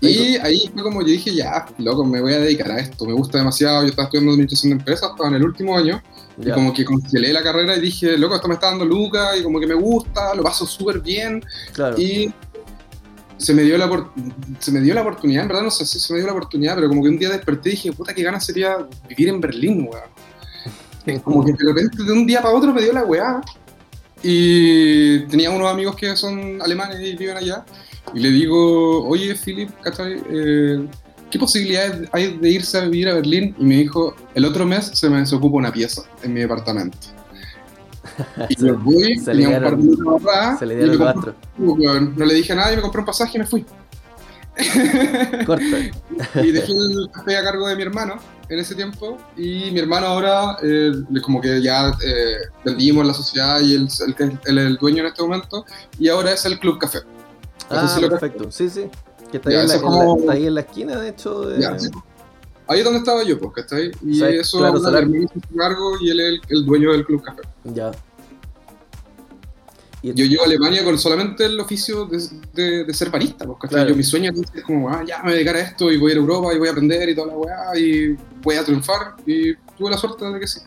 Y 0.00 0.36
ahí 0.36 0.70
fue 0.72 0.82
como 0.82 1.00
yo 1.00 1.08
dije, 1.08 1.34
ya, 1.34 1.66
loco, 1.78 2.04
me 2.04 2.20
voy 2.20 2.34
a 2.34 2.38
dedicar 2.38 2.70
a 2.70 2.78
esto, 2.78 3.06
me 3.06 3.14
gusta 3.14 3.38
demasiado, 3.38 3.82
yo 3.82 3.88
estaba 3.88 4.04
estudiando 4.06 4.32
administración 4.32 4.70
de 4.70 4.76
empresas, 4.78 5.10
estaba 5.10 5.28
en 5.30 5.36
el 5.36 5.44
último 5.44 5.76
año, 5.76 6.02
y 6.38 6.46
Ya. 6.46 6.54
como 6.54 6.72
que 6.74 6.84
congelé 6.84 7.32
la 7.32 7.42
carrera 7.42 7.76
y 7.76 7.80
dije, 7.80 8.18
loco, 8.18 8.34
esto 8.34 8.46
me 8.48 8.54
está 8.54 8.66
dando 8.68 8.84
lucas, 8.84 9.38
y 9.40 9.42
como 9.42 9.58
que 9.58 9.66
me 9.66 9.74
gusta, 9.74 10.34
lo 10.34 10.42
paso 10.42 10.66
súper 10.66 11.00
bien, 11.00 11.42
Claro. 11.72 11.98
y 11.98 12.32
se 13.38 13.54
me, 13.54 13.62
dio 13.62 13.78
la 13.78 14.10
se 14.58 14.70
me 14.70 14.80
dio 14.80 14.92
la 14.94 15.00
oportunidad, 15.02 15.42
en 15.42 15.48
verdad 15.48 15.62
no 15.62 15.70
sé 15.70 15.86
si 15.86 15.98
se 15.98 16.12
me 16.12 16.18
dio 16.18 16.26
la 16.26 16.32
oportunidad, 16.34 16.74
pero 16.74 16.88
como 16.88 17.02
que 17.02 17.08
un 17.08 17.18
día 17.18 17.30
desperté 17.30 17.70
y 17.70 17.72
dije, 17.72 17.92
puta, 17.92 18.14
qué 18.14 18.22
ganas 18.22 18.44
sería 18.44 18.76
vivir 19.08 19.28
en 19.28 19.40
Berlín, 19.40 19.88
weón. 19.90 20.16
Como 21.22 21.44
que 21.44 21.52
de 21.52 21.58
repente 21.72 22.02
de 22.02 22.12
un 22.12 22.26
día 22.26 22.42
para 22.42 22.52
otro 22.52 22.74
me 22.74 22.82
dio 22.82 22.92
la 22.92 23.04
weá. 23.04 23.40
Y 24.22 25.20
tenía 25.26 25.50
unos 25.50 25.70
amigos 25.70 25.94
que 25.94 26.16
son 26.16 26.60
alemanes 26.60 26.98
y 27.00 27.14
viven 27.14 27.36
allá. 27.36 27.64
Y 28.14 28.20
le 28.20 28.30
digo, 28.30 29.06
oye, 29.08 29.34
Philip. 29.34 29.70
Eh, 30.30 30.86
¿Qué 31.30 31.38
posibilidades 31.40 32.08
hay 32.12 32.36
de 32.38 32.50
irse 32.50 32.78
a 32.78 32.82
vivir 32.82 33.08
a 33.08 33.14
Berlín? 33.14 33.54
Y 33.58 33.64
me 33.64 33.76
dijo, 33.76 34.14
el 34.34 34.44
otro 34.44 34.64
mes 34.64 34.86
se 34.94 35.10
me 35.10 35.18
desocupa 35.18 35.56
una 35.56 35.72
pieza 35.72 36.02
en 36.22 36.32
mi 36.34 36.40
departamento. 36.40 36.98
Y 38.48 38.64
yo 38.64 38.78
voy, 38.78 39.18
se 39.18 39.32
tenía 39.32 39.48
le 39.50 39.56
un 39.58 39.62
par 39.62 39.76
de 39.76 39.82
dieron- 39.82 39.90
minutos 39.98 40.22
atrás, 40.22 40.58
Se 40.58 40.66
le 40.66 40.76
dieron 40.76 41.34
me 41.58 41.68
weón, 41.68 42.14
no 42.16 42.24
le 42.24 42.34
dije 42.34 42.54
nada 42.54 42.72
y 42.72 42.76
me 42.76 42.82
compré 42.82 43.00
un 43.00 43.06
pasaje 43.06 43.36
y 43.36 43.40
me 43.40 43.46
fui. 43.46 43.66
Corta. 45.46 45.78
y 46.42 46.50
dejé 46.50 46.72
el 46.72 47.10
café 47.12 47.36
a 47.36 47.42
cargo 47.42 47.68
de 47.68 47.76
mi 47.76 47.82
hermano 47.82 48.14
en 48.48 48.58
ese 48.58 48.74
tiempo 48.74 49.18
y 49.36 49.70
mi 49.70 49.80
hermano 49.80 50.06
ahora 50.06 50.56
eh, 50.62 50.92
como 51.22 51.42
que 51.42 51.60
ya 51.60 51.90
eh, 52.02 52.36
vendimos 52.64 53.06
la 53.06 53.12
sociedad 53.12 53.60
y 53.60 53.74
él, 53.74 53.88
él, 54.18 54.38
él 54.46 54.58
es 54.58 54.66
el 54.66 54.76
dueño 54.78 55.00
en 55.02 55.08
este 55.08 55.22
momento 55.22 55.66
y 55.98 56.08
ahora 56.08 56.32
es 56.32 56.46
el 56.46 56.58
Club 56.58 56.78
Café. 56.78 57.00
Ah, 57.70 57.98
perfecto. 58.00 58.50
Sí, 58.50 58.68
sí. 58.70 58.86
Que 59.30 59.38
está, 59.38 59.50
Ya, 59.50 59.58
ahí 59.58 59.62
en 59.64 59.68
la, 59.68 59.80
como- 59.80 60.18
está 60.18 60.32
ahí 60.32 60.46
en 60.46 60.54
la 60.54 60.60
esquina, 60.60 60.96
de 61.00 61.08
hecho. 61.08 61.40
de- 61.48 61.60
Ya, 61.60 61.78
sí. 61.78 61.90
Ahí 62.68 62.78
es 62.80 62.84
donde 62.84 62.98
estaba 62.98 63.22
yo, 63.22 63.38
pues, 63.38 63.52
¿cachai? 63.54 63.92
Y 64.04 64.14
Sí, 64.16 64.24
eso 64.24 64.58
claro, 64.58 64.78
su 64.78 65.56
cargo 65.56 65.92
y 66.00 66.10
él 66.10 66.20
es 66.20 66.26
el, 66.26 66.40
el 66.48 66.66
dueño 66.66 66.92
del 66.92 67.04
Club 67.04 67.22
Café. 67.22 67.42
Ya. 67.64 67.92
Y- 70.02 70.12
Yo 70.14 70.24
llego 70.26 70.42
a 70.42 70.46
Alemania 70.46 70.84
con 70.84 70.98
solamente 70.98 71.44
el 71.46 71.58
oficio 71.58 72.06
de, 72.06 72.22
de- 72.54 72.84
de 72.84 72.94
ser 72.94 73.10
barista, 73.10 73.44
pues, 73.46 73.58
¿cachai? 73.60 73.76
Claro. 73.78 73.90
Yo, 73.90 73.96
mi 73.96 74.02
sueño 74.02 74.32
es 74.54 74.62
como, 74.62 74.88
ah, 74.90 75.02
ya 75.06 75.18
me 75.18 75.22
voy 75.24 75.32
a 75.32 75.34
dedicar 75.36 75.56
a 75.56 75.60
esto 75.60 75.90
y 75.90 75.96
voy 75.96 76.10
a 76.10 76.14
ir 76.14 76.18
a 76.18 76.20
Europa 76.22 76.54
y 76.54 76.58
voy 76.58 76.68
a 76.68 76.70
aprender 76.72 77.08
y 77.08 77.14
toda 77.14 77.28
la 77.28 77.36
weá 77.36 77.78
y 77.78 78.16
voy 78.42 78.56
a 78.56 78.64
triunfar 78.64 79.14
y 79.26 79.54
tuve 79.76 79.90
la 79.90 79.96
suerte 79.98 80.24
de 80.24 80.38
que 80.40 80.46
sí. 80.46 80.60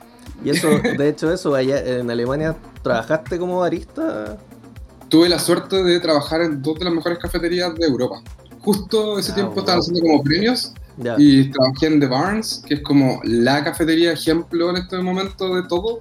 Y 0.43 0.49
eso, 0.49 0.67
de 0.97 1.09
hecho, 1.09 1.31
eso, 1.31 1.53
allá 1.53 1.79
en 1.85 2.09
Alemania, 2.09 2.55
¿trabajaste 2.81 3.37
como 3.37 3.59
barista? 3.59 4.37
Tuve 5.09 5.29
la 5.29 5.39
suerte 5.39 5.83
de 5.83 5.99
trabajar 5.99 6.41
en 6.41 6.61
dos 6.61 6.77
de 6.79 6.85
las 6.85 6.93
mejores 6.93 7.17
cafeterías 7.19 7.73
de 7.75 7.85
Europa. 7.87 8.21
Justo 8.61 9.17
ese 9.19 9.31
Ah, 9.31 9.35
tiempo 9.35 9.53
wow. 9.53 9.59
estaban 9.61 9.79
haciendo 9.81 10.01
como 10.01 10.23
premios 10.23 10.73
Ya. 10.97 11.15
y 11.17 11.49
trabajé 11.49 11.87
en 11.87 11.99
The 11.99 12.07
Barnes, 12.07 12.61
que 12.67 12.75
es 12.75 12.81
como 12.81 13.19
la 13.23 13.63
cafetería 13.63 14.11
ejemplo 14.11 14.69
en 14.69 14.77
este 14.77 14.97
momento 14.99 15.55
de 15.55 15.63
todo. 15.67 15.99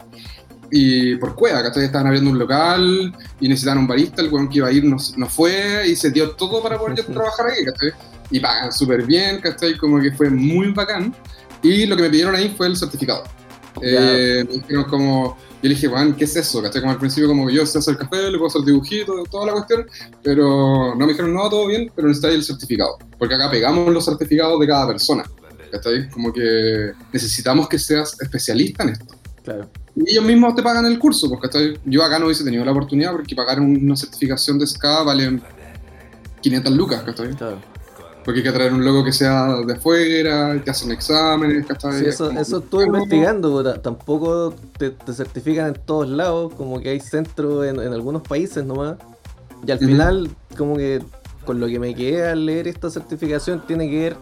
Y 0.71 1.17
por 1.17 1.35
cueva, 1.35 1.63
¿cachai? 1.63 1.85
Estaban 1.85 2.09
abriendo 2.09 2.31
un 2.31 2.39
local 2.39 3.15
y 3.41 3.49
necesitaban 3.49 3.79
un 3.79 3.87
barista, 3.87 4.21
el 4.21 4.29
weón 4.31 4.49
que 4.51 4.59
iba 4.59 4.69
a 4.69 4.73
ir 4.73 4.85
no, 4.85 4.99
no 5.17 5.27
fue 5.27 5.89
y 5.89 5.97
se 5.97 6.11
dio 6.11 6.33
todo 6.33 6.63
para 6.63 6.77
poder 6.79 7.03
trabajar 7.07 7.47
ahí, 7.47 7.65
¿cachai? 7.65 7.91
Y 8.31 8.41
pagan 8.41 8.71
súper 8.71 9.07
bien, 9.07 9.41
¿cachai? 9.41 9.79
Como 9.79 9.99
que 10.01 10.13
fue 10.13 10.29
muy 10.29 10.73
bacán. 10.73 11.15
Y 11.63 11.87
lo 11.87 11.97
que 11.97 12.03
me 12.03 12.11
pidieron 12.11 12.35
ahí 12.35 12.53
fue 12.55 12.67
el 12.67 12.77
certificado. 12.77 13.25
Eh, 13.81 14.45
me 14.47 14.55
dijeron 14.59 14.85
como, 14.85 15.39
yo 15.61 15.69
le 15.69 15.75
dije, 15.75 15.89
Juan, 15.89 16.15
¿qué 16.15 16.25
es 16.25 16.37
eso? 16.37 16.63
¿Cachai? 16.63 16.81
Como 16.81 16.93
al 16.93 16.99
principio, 16.99 17.29
como 17.29 17.51
yo 17.51 17.67
sé 17.67 17.79
hacer 17.79 17.97
café, 17.97 18.31
le 18.31 18.39
puedo 18.39 18.47
hacer 18.47 18.63
dibujitos, 18.63 19.29
toda 19.29 19.47
la 19.47 19.53
cuestión, 19.53 19.87
pero 20.23 20.95
no 20.95 21.07
me 21.07 21.09
dijeron, 21.09 21.35
no, 21.35 21.49
todo 21.51 21.67
bien, 21.67 21.91
pero 21.95 22.07
necesitáis 22.07 22.37
el 22.37 22.45
certificado. 22.45 22.97
Porque 23.19 23.35
acá 23.35 23.51
pegamos 23.51 23.93
los 23.93 24.05
certificados 24.05 24.61
de 24.61 24.67
cada 24.67 24.87
persona. 24.87 25.25
¿Cachai? 25.73 26.09
Como 26.11 26.33
que 26.33 26.93
necesitamos 27.13 27.69
que 27.69 27.79
seas 27.79 28.17
especialista 28.21 28.85
en 28.85 28.91
esto. 28.91 29.15
Claro. 29.45 29.69
Y 29.97 30.13
ellos 30.13 30.25
mismos 30.25 30.55
te 30.55 30.63
pagan 30.63 30.87
el 30.87 30.99
curso, 30.99 31.29
¿cachai? 31.39 31.79
Yo 31.85 32.05
acá 32.05 32.19
no 32.19 32.27
hubiese 32.27 32.45
tenido 32.45 32.65
la 32.65 32.71
oportunidad 32.71 33.13
porque 33.13 33.35
pagar 33.35 33.61
una 33.61 33.97
certificación 33.97 34.59
de 34.59 34.67
SCA 34.67 35.03
vale 35.03 35.41
500 36.41 36.73
lucas, 36.73 37.03
¿cachai? 37.03 37.35
Claro. 37.35 37.61
Porque 38.29 38.41
hay 38.41 38.45
que 38.45 38.53
traer 38.53 38.75
un 38.75 38.85
logo 38.85 39.03
que 39.03 39.11
sea 39.11 39.55
de 39.67 39.73
afuera, 39.73 40.61
te 40.63 40.71
hacen 40.71 40.91
exámenes, 40.91 41.65
¿cachai? 41.65 41.93
Sí, 41.95 42.05
Es 42.05 42.15
eso, 42.17 42.27
como- 42.27 42.41
eso 42.41 42.59
estuve 42.59 42.85
investigando, 42.85 43.81
tampoco 43.81 44.55
te, 44.77 44.91
te 44.91 45.15
certifican 45.15 45.69
en 45.69 45.75
todos 45.87 46.07
lados, 46.11 46.53
como 46.53 46.79
que 46.79 46.91
hay 46.91 47.01
centros 47.01 47.65
en, 47.67 47.81
en 47.81 47.91
algunos 47.91 48.21
países 48.21 48.67
nomás. 48.67 48.97
Y 49.67 49.71
al 49.71 49.79
final, 49.79 50.29
como 50.59 50.77
que 50.77 51.01
con 51.47 51.59
lo 51.59 51.69
que 51.69 51.79
me 51.79 51.95
quedé 51.95 52.29
al 52.29 52.45
leer 52.45 52.69
esta 52.69 52.91
certificación 52.91 53.63
tiene 53.67 53.89
que 53.89 53.99
ver 53.99 54.17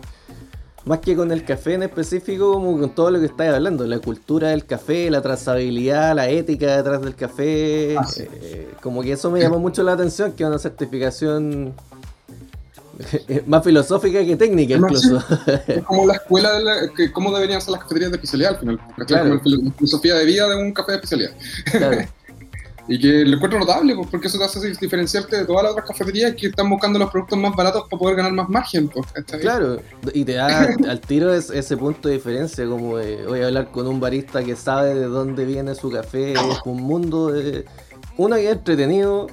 más 0.84 1.00
que 1.00 1.16
con 1.16 1.32
el 1.32 1.42
café 1.44 1.74
en 1.74 1.82
específico, 1.82 2.52
como 2.52 2.78
con 2.78 2.90
todo 2.90 3.10
lo 3.10 3.18
que 3.18 3.26
estáis 3.26 3.52
hablando, 3.52 3.84
la 3.88 3.98
cultura 3.98 4.50
del 4.50 4.66
café, 4.66 5.10
la 5.10 5.20
trazabilidad, 5.20 6.14
la 6.14 6.28
ética 6.28 6.76
detrás 6.76 7.02
del 7.02 7.16
café. 7.16 7.96
Ah, 7.98 8.06
sí. 8.06 8.22
eh, 8.40 8.68
como 8.80 9.02
que 9.02 9.10
eso 9.10 9.32
me 9.32 9.40
llamó 9.40 9.58
mucho 9.58 9.82
la 9.82 9.94
atención, 9.94 10.30
que 10.30 10.44
es 10.44 10.48
una 10.48 10.60
certificación 10.60 11.74
más 13.46 13.64
filosófica 13.64 14.24
que 14.24 14.36
técnica 14.36 14.74
incluso. 14.74 15.22
Es 15.66 15.82
como 15.84 16.06
la 16.06 16.14
escuela 16.14 16.52
de 16.54 16.64
la, 16.64 16.74
que, 16.96 17.12
cómo 17.12 17.32
deberían 17.32 17.60
ser 17.60 17.72
las 17.72 17.80
cafeterías 17.82 18.10
de 18.10 18.16
especialidad 18.16 18.52
al 18.54 18.58
final. 18.60 18.80
Claro. 19.06 19.40
Como 19.42 19.56
la 19.56 19.72
filosofía 19.72 20.14
de 20.14 20.24
vida 20.24 20.48
de 20.48 20.56
un 20.56 20.72
café 20.72 20.92
de 20.92 20.96
especialidad. 20.96 21.30
Claro. 21.70 21.98
Y 22.88 23.00
que 23.00 23.24
lo 23.24 23.34
encuentro 23.34 23.58
notable, 23.58 23.96
pues, 23.96 24.08
porque 24.10 24.28
eso 24.28 24.38
te 24.38 24.44
hace 24.44 24.60
diferenciarte 24.80 25.38
de 25.38 25.44
todas 25.44 25.64
las 25.64 25.72
otras 25.72 25.88
cafeterías 25.88 26.36
que 26.36 26.46
están 26.46 26.70
buscando 26.70 27.00
los 27.00 27.10
productos 27.10 27.36
más 27.36 27.54
baratos 27.56 27.82
para 27.90 27.98
poder 27.98 28.16
ganar 28.16 28.32
más 28.32 28.48
margen. 28.48 28.88
Pues. 28.88 29.06
Claro, 29.40 29.80
y 30.14 30.24
te 30.24 30.34
da 30.34 30.68
al 30.88 31.00
tiro 31.00 31.34
es- 31.34 31.50
ese 31.50 31.76
punto 31.76 32.08
de 32.08 32.14
diferencia, 32.14 32.64
como 32.66 32.98
de, 32.98 33.26
voy 33.26 33.40
a 33.40 33.46
hablar 33.46 33.72
con 33.72 33.88
un 33.88 33.98
barista 33.98 34.44
que 34.44 34.54
sabe 34.54 34.94
de 34.94 35.06
dónde 35.06 35.44
viene 35.44 35.74
su 35.74 35.90
café, 35.90 36.34
es 36.34 36.38
un 36.64 36.82
mundo 36.82 37.32
de... 37.32 37.64
Uno 38.18 38.36
que 38.36 38.46
es 38.46 38.52
entretenido 38.56 39.26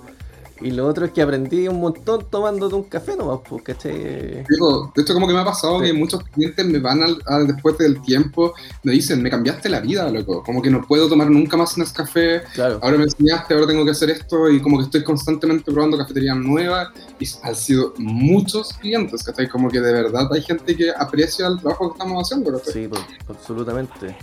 y 0.64 0.72
lo 0.72 0.88
otro 0.88 1.06
es 1.06 1.12
que 1.12 1.22
aprendí 1.22 1.68
un 1.68 1.80
montón 1.80 2.26
tomándote 2.30 2.76
un 2.76 2.84
café 2.84 3.16
nomás, 3.16 3.40
pues, 3.48 3.62
¿cachai? 3.64 4.44
Digo, 4.50 4.92
de 4.96 5.02
hecho, 5.02 5.14
como 5.14 5.28
que 5.28 5.34
me 5.34 5.40
ha 5.40 5.46
pasado 5.46 5.80
Sí. 5.80 5.86
que 5.86 5.94
muchos 5.94 6.24
clientes 6.24 6.66
me 6.66 6.80
van 6.80 7.02
al, 7.04 7.48
después 7.48 7.78
del 7.78 8.02
tiempo, 8.02 8.54
me 8.84 8.94
dicen, 8.94 9.22
me 9.22 9.30
cambiaste 9.30 9.70
la 9.70 9.80
vida, 9.82 10.10
loco. 10.10 10.42
Como 10.44 10.62
que 10.62 10.70
no 10.70 10.82
puedo 10.88 11.08
tomar 11.10 11.30
nunca 11.30 11.58
más 11.58 11.78
un 11.78 11.84
café. 11.86 12.42
Claro, 12.54 12.80
Ahora 12.82 12.98
me 12.98 13.04
enseñaste, 13.04 13.54
ahora 13.54 13.68
tengo 13.68 13.84
que 13.86 13.92
hacer 13.92 14.10
esto 14.10 14.50
y 14.50 14.62
como 14.62 14.78
que 14.78 14.86
estoy 14.86 15.04
constantemente 15.04 15.72
probando 15.72 15.98
cafeterías 15.98 16.38
nuevas 16.38 16.90
y 17.20 17.26
han 17.44 17.56
sido 17.56 17.94
muchos 17.98 18.74
clientes, 18.74 19.22
¿cachai? 19.24 19.48
Como 19.50 19.70
que 19.70 19.80
de 19.82 19.92
verdad 19.94 20.28
hay 20.32 20.42
gente 20.42 20.76
que 20.76 20.92
aprecia 20.98 21.48
el 21.48 21.60
trabajo 21.60 21.90
que 21.90 21.98
estamos 21.98 22.24
haciendo, 22.24 22.52
¿cachai? 22.58 22.74
sí, 22.74 22.88
pues, 22.88 23.02
absolutamente. 23.28 24.16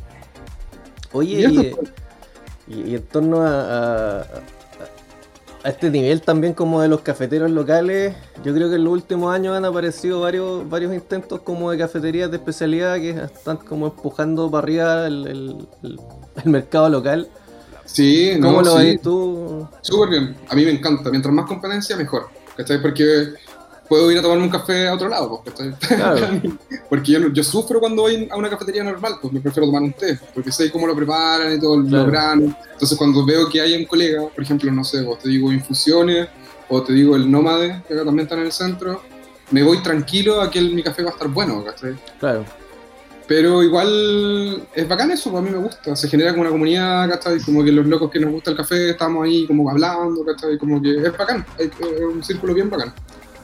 Oye, 1.12 1.40
Y 1.40 1.44
y, 2.72 2.76
y- 2.76 2.90
y 2.92 2.94
en 2.94 3.02
torno 3.02 3.42
a, 3.42 4.20
a- 4.20 4.26
a- 5.64 5.68
este 5.68 5.90
nivel 5.90 6.20
también 6.22 6.52
como 6.54 6.80
de 6.82 6.88
los 6.88 7.00
cafeteros 7.00 7.50
locales, 7.50 8.14
yo 8.44 8.54
creo 8.54 8.68
que 8.68 8.76
en 8.76 8.84
los 8.84 8.92
últimos 8.92 9.34
años 9.34 9.56
han 9.56 9.64
aparecido 9.64 10.20
varios, 10.20 10.68
varios 10.68 10.92
intentos 10.94 11.40
como 11.40 11.70
de 11.70 11.78
cafeterías 11.78 12.30
de 12.30 12.36
especialidad 12.38 12.96
que 12.96 13.10
están 13.10 13.56
como 13.58 13.86
empujando 13.86 14.50
para 14.50 14.62
arriba 14.64 15.06
el, 15.06 15.26
el- 15.26 15.68
el- 15.82 16.00
el 16.44 16.50
mercado 16.50 16.88
local. 16.88 17.28
Sí, 17.84 18.32
¿Cómo 18.40 18.62
no, 18.62 18.70
lo 18.70 18.78
sí. 18.78 18.86
ves 18.86 19.02
tú? 19.02 19.66
Súper 19.82 20.08
bien, 20.10 20.36
a 20.48 20.54
mí 20.54 20.64
me 20.64 20.70
encanta. 20.70 21.10
Mientras 21.10 21.34
más 21.34 21.46
competencia, 21.46 21.96
mejor. 21.96 22.28
¿Cachai? 22.56 22.80
Porque 22.80 23.32
puedo 23.90 24.08
ir 24.12 24.18
a 24.18 24.22
tomarme 24.22 24.44
un 24.44 24.50
café 24.50 24.86
a 24.86 24.94
otro 24.94 25.08
lado, 25.08 25.42
pues. 25.44 25.76
Claro. 25.88 26.40
Porque 26.88 27.10
yo, 27.12 27.28
yo 27.32 27.42
sufro 27.44 27.80
cuando 27.80 28.02
voy 28.02 28.28
a 28.30 28.36
una 28.36 28.48
cafetería 28.48 28.84
normal, 28.84 29.16
pues 29.20 29.32
me 29.32 29.40
prefiero 29.40 29.66
tomar 29.66 29.82
un 29.82 29.92
té, 29.92 30.18
porque 30.32 30.50
sé 30.52 30.70
cómo 30.70 30.86
lo 30.86 30.94
preparan 30.94 31.52
y 31.54 31.60
todo, 31.60 31.82
Claro. 31.84 32.04
lo 32.06 32.10
granos. 32.10 32.54
Entonces 32.72 32.96
cuando 32.96 33.26
veo 33.26 33.48
que 33.48 33.60
hay 33.60 33.74
un 33.74 33.84
colega, 33.86 34.22
por 34.28 34.42
ejemplo, 34.42 34.70
no 34.72 34.84
sé, 34.84 35.02
vos 35.02 35.18
te 35.18 35.28
digo 35.28 35.52
infusiones, 35.52 36.28
o 36.68 36.82
te 36.82 36.92
digo 36.92 37.16
el 37.16 37.28
nómade, 37.30 37.82
que 37.88 37.94
acá 37.94 38.04
también 38.04 38.26
está 38.26 38.36
en 38.36 38.42
el 38.42 38.52
centro, 38.52 39.02
me 39.50 39.62
voy 39.64 39.82
tranquilo 39.82 40.40
a 40.40 40.48
que 40.50 40.60
el- 40.60 40.72
mi 40.72 40.82
café 40.84 41.02
va 41.02 41.10
a 41.10 41.12
estar 41.12 41.26
bueno, 41.28 41.64
¿cachai? 41.64 41.94
Claro, 42.20 42.44
Pero 43.26 43.62
igual 43.62 44.66
es 44.74 44.88
bacán 44.88 45.10
eso, 45.12 45.30
pues, 45.30 45.40
a 45.40 45.44
mí 45.44 45.50
me 45.50 45.58
gusta. 45.58 45.94
Se 45.94 46.08
genera 46.08 46.30
como 46.30 46.42
una 46.42 46.50
comunidad, 46.50 47.08
¿cachai? 47.10 47.38
Como 47.40 47.62
que 47.64 47.70
los 47.70 47.86
locos 47.86 48.10
que 48.10 48.18
nos 48.18 48.32
gusta 48.32 48.50
el 48.50 48.56
café 48.56 48.90
estamos 48.90 49.24
ahí 49.24 49.46
como 49.46 49.68
hablando, 49.70 50.24
¿cachai? 50.24 50.58
Como 50.58 50.80
que 50.82 50.96
es 50.96 51.16
bacán, 51.16 51.44
es 51.58 51.70
un 52.12 52.22
círculo 52.24 52.54
bien 52.54 52.68
bacán. 52.70 52.92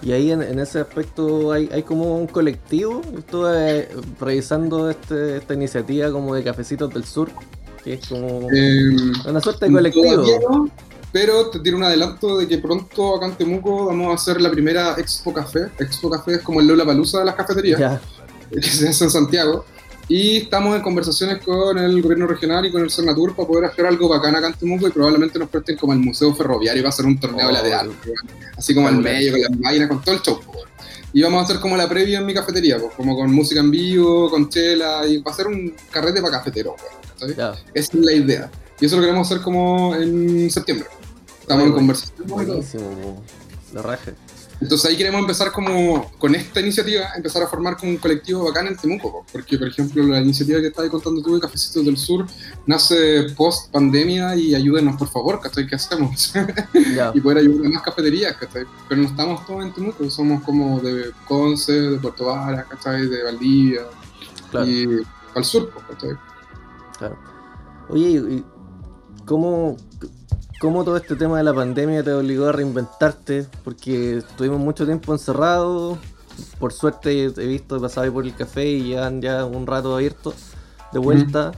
Y 0.03 0.13
ahí 0.13 0.31
en, 0.31 0.43
en 0.43 0.59
ese 0.61 0.81
aspecto 0.81 1.53
hay, 1.53 1.69
hay 1.73 1.83
como 1.83 2.17
un 2.19 2.27
colectivo. 2.27 3.01
Estuve 3.19 3.89
revisando 4.21 4.91
este, 4.91 5.39
esta 5.39 5.55
iniciativa 5.55 6.11
como 6.13 6.35
de 6.35 6.45
Cafecitos 6.45 6.93
del 6.93 7.05
Sur, 7.05 7.31
que 7.83 7.95
es 7.95 8.07
como 8.09 8.49
Eh, 8.53 8.97
una 9.27 9.41
suerte 9.41 9.67
de 9.67 9.73
colectivo. 9.73 10.23
no, 10.51 10.71
pero 11.13 11.49
te 11.51 11.61
tiro 11.61 11.79
un 11.79 11.85
adelanto 11.85 12.37
de 12.37 12.47
que 12.47 12.59
pronto 12.59 13.17
acá 13.17 13.27
en 13.27 13.37
Temuco 13.37 13.87
vamos 13.87 14.09
a 14.11 14.15
hacer 14.15 14.41
la 14.41 14.51
primera 14.51 14.95
Expo 14.99 15.33
Café. 15.33 15.69
Expo 15.79 16.11
Café 16.11 16.35
es 16.35 16.43
como 16.43 16.61
el 16.61 16.67
Lola 16.67 16.85
Palusa 16.85 17.21
de 17.21 17.25
las 17.25 17.35
cafeterías, 17.35 17.79
Ya, 17.81 18.01
que 18.51 18.61
se 18.63 18.89
hace 18.89 19.05
en 19.05 19.11
Santiago. 19.11 19.65
Y 20.09 20.37
estamos 20.39 20.77
en 20.77 20.83
conversaciones 20.83 21.43
con 21.45 21.79
el 21.79 22.01
gobierno 22.01 22.29
regional 22.29 22.65
y 22.65 22.71
con 22.71 22.83
el 22.83 22.91
Cernatur 22.91 23.35
para 23.35 23.49
poder 23.49 23.65
hacer 23.65 23.87
algo 23.87 24.09
bacán 24.09 24.37
acá 24.37 24.47
en 24.47 24.55
Temuco 24.55 24.87
y 24.87 24.91
probablemente 24.93 25.39
nos 25.39 25.49
presten 25.49 25.77
como 25.77 25.93
el 25.95 25.99
Museo 25.99 26.33
Ferroviario 26.33 26.81
y 26.81 26.83
va 26.85 26.91
a 26.91 26.93
ser 26.93 27.07
un 27.07 27.19
torneo 27.19 27.49
Oh, 27.49 27.53
lateral. 27.53 27.91
Así 28.57 28.73
como 28.75 28.87
al 28.87 28.99
medio, 28.99 29.33
con 29.33 29.41
las 29.41 29.51
máquinas, 29.59 29.89
con 29.89 30.03
todo 30.03 30.15
el 30.15 30.23
show. 30.23 30.41
Y 31.13 31.23
vamos 31.23 31.41
a 31.41 31.45
hacer 31.45 31.61
como 31.61 31.77
la 31.77 31.89
previa 31.89 32.19
en 32.19 32.27
mi 32.27 32.35
cafetería, 32.35 32.79
pues, 32.79 32.93
como 32.95 33.17
con 33.17 33.33
música 33.33 33.61
en 33.61 33.71
vivo, 33.71 34.31
con 34.31 34.49
chela, 34.49 35.07
y 35.07 35.19
va 35.23 35.33
a 35.33 35.35
ser 35.35 35.47
un 35.49 35.75
carrete 35.91 36.21
para 36.21 36.39
cafeteros, 36.39 36.75
¿sabes? 37.17 37.37
ya. 37.37 37.55
Esa 37.75 37.97
es 37.99 38.05
la 38.05 38.13
idea. 38.13 38.51
Y 38.79 38.87
eso 38.87 38.97
lo 38.97 39.03
queremos 39.03 39.27
hacer 39.27 39.43
como 39.43 39.95
en 39.95 40.51
septiembre. 40.51 40.87
Estamos 41.41 41.67
en 41.67 41.73
conversación. 41.73 42.29
Buenísimo, 42.29 43.23
la 43.73 43.83
raja. 43.83 44.13
Entonces 44.61 44.91
ahí 44.91 44.97
queremos 44.97 45.21
empezar 45.21 45.53
como, 45.53 46.11
con 46.19 46.35
esta 46.35 46.61
iniciativa, 46.61 47.11
empezar 47.15 47.43
a 47.43 47.47
formar 47.47 47.77
como 47.77 47.93
un 47.93 47.99
colectivo 47.99 48.45
bacán 48.45 48.67
en 48.67 48.77
Temuco. 48.77 49.13
po. 49.13 49.27
Porque, 49.31 49.59
por 49.59 49.69
ejemplo, 49.69 50.03
la 50.03 50.21
iniciativa 50.21 50.61
que 50.61 50.69
estabas 50.69 50.91
contando 50.91 51.23
tú 51.23 51.35
de 51.35 51.41
Cafecitos 51.41 51.85
del 51.85 51.97
Sur 51.97 52.27
nace 52.67 53.27
post 53.37 53.71
pandemia 53.71 54.35
y 54.35 54.55
ayúdenos, 54.55 54.97
por 54.97 55.09
favor, 55.09 55.41
¿cachai? 55.41 55.67
¿Qué 55.67 55.75
hacemos? 55.75 56.33
Y 57.15 57.21
poder 57.21 57.39
ayudar 57.39 57.67
a 57.67 57.69
más 57.71 57.83
cafeterías, 57.83 58.37
¿cachai? 58.37 58.65
Pero 58.89 59.03
no 59.03 59.09
estamos 59.09 59.47
todos 59.47 59.65
en 59.65 59.73
Temuco, 59.73 60.09
somos 60.11 60.43
como 60.43 60.81
de 60.81 61.11
Conce, 61.27 61.73
de 61.73 61.99
Puerto 61.99 62.27
Varas, 62.27 62.67
¿cachai? 62.67 63.07
De 63.07 63.23
Valdivia 63.23 63.83
claro. 64.51 64.67
y 64.67 65.03
al 65.35 65.45
sur, 65.45 65.71
¿cachai? 65.89 66.11
Claro. 66.99 67.19
Oye, 67.89 68.09
¿y 68.09 68.17
y 68.17 68.45
cómo, 69.27 69.77
cómo 70.61 70.85
todo 70.85 70.97
este 70.97 71.17
tema 71.17 71.39
de 71.39 71.45
la 71.45 71.55
pandemia 71.55 72.03
te 72.03 72.13
obligó 72.13 72.47
a 72.47 72.53
reinventarte? 72.53 73.47
Porque 73.65 74.19
estuvimos 74.19 74.59
mucho 74.59 74.85
tiempo 74.85 75.13
encerrados. 75.13 75.99
Por 76.59 76.73
suerte 76.73 77.25
he 77.25 77.47
visto, 77.47 77.77
he 77.77 77.81
pasado 77.81 78.05
ahí 78.05 78.11
por 78.11 78.25
el 78.25 78.35
café 78.35 78.67
y 78.67 78.83
llevan 78.83 79.23
ya 79.23 79.45
un 79.45 79.67
rato 79.67 79.95
abierto 79.95 80.35
de 80.93 80.99
vuelta. 80.99 81.53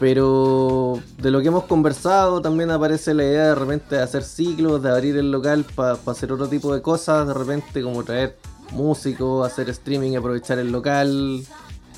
Pero 0.00 1.00
de 1.18 1.30
lo 1.30 1.40
que 1.40 1.48
hemos 1.48 1.64
conversado 1.64 2.42
también 2.42 2.70
aparece 2.70 3.14
la 3.14 3.22
idea 3.22 3.46
de 3.48 3.54
repente 3.54 3.96
de 3.96 4.02
hacer 4.02 4.24
ciclos, 4.24 4.82
de 4.82 4.90
abrir 4.90 5.16
el 5.16 5.30
local 5.30 5.64
para 5.76 5.96
hacer 6.06 6.32
otro 6.32 6.48
tipo 6.48 6.74
de 6.74 6.82
cosas, 6.82 7.28
de 7.28 7.34
repente 7.34 7.82
como 7.82 8.02
traer 8.02 8.36
músicos, 8.72 9.46
hacer 9.46 9.70
streaming 9.70 10.12
y 10.12 10.16
aprovechar 10.16 10.58
el 10.58 10.72
local. 10.72 11.44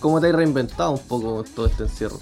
¿Cómo 0.01 0.21
te 0.21 0.29
has 0.29 0.35
reinventado 0.35 0.91
un 0.91 0.99
poco 0.99 1.45
todo 1.55 1.67
este 1.67 1.85
encierro? 1.85 2.19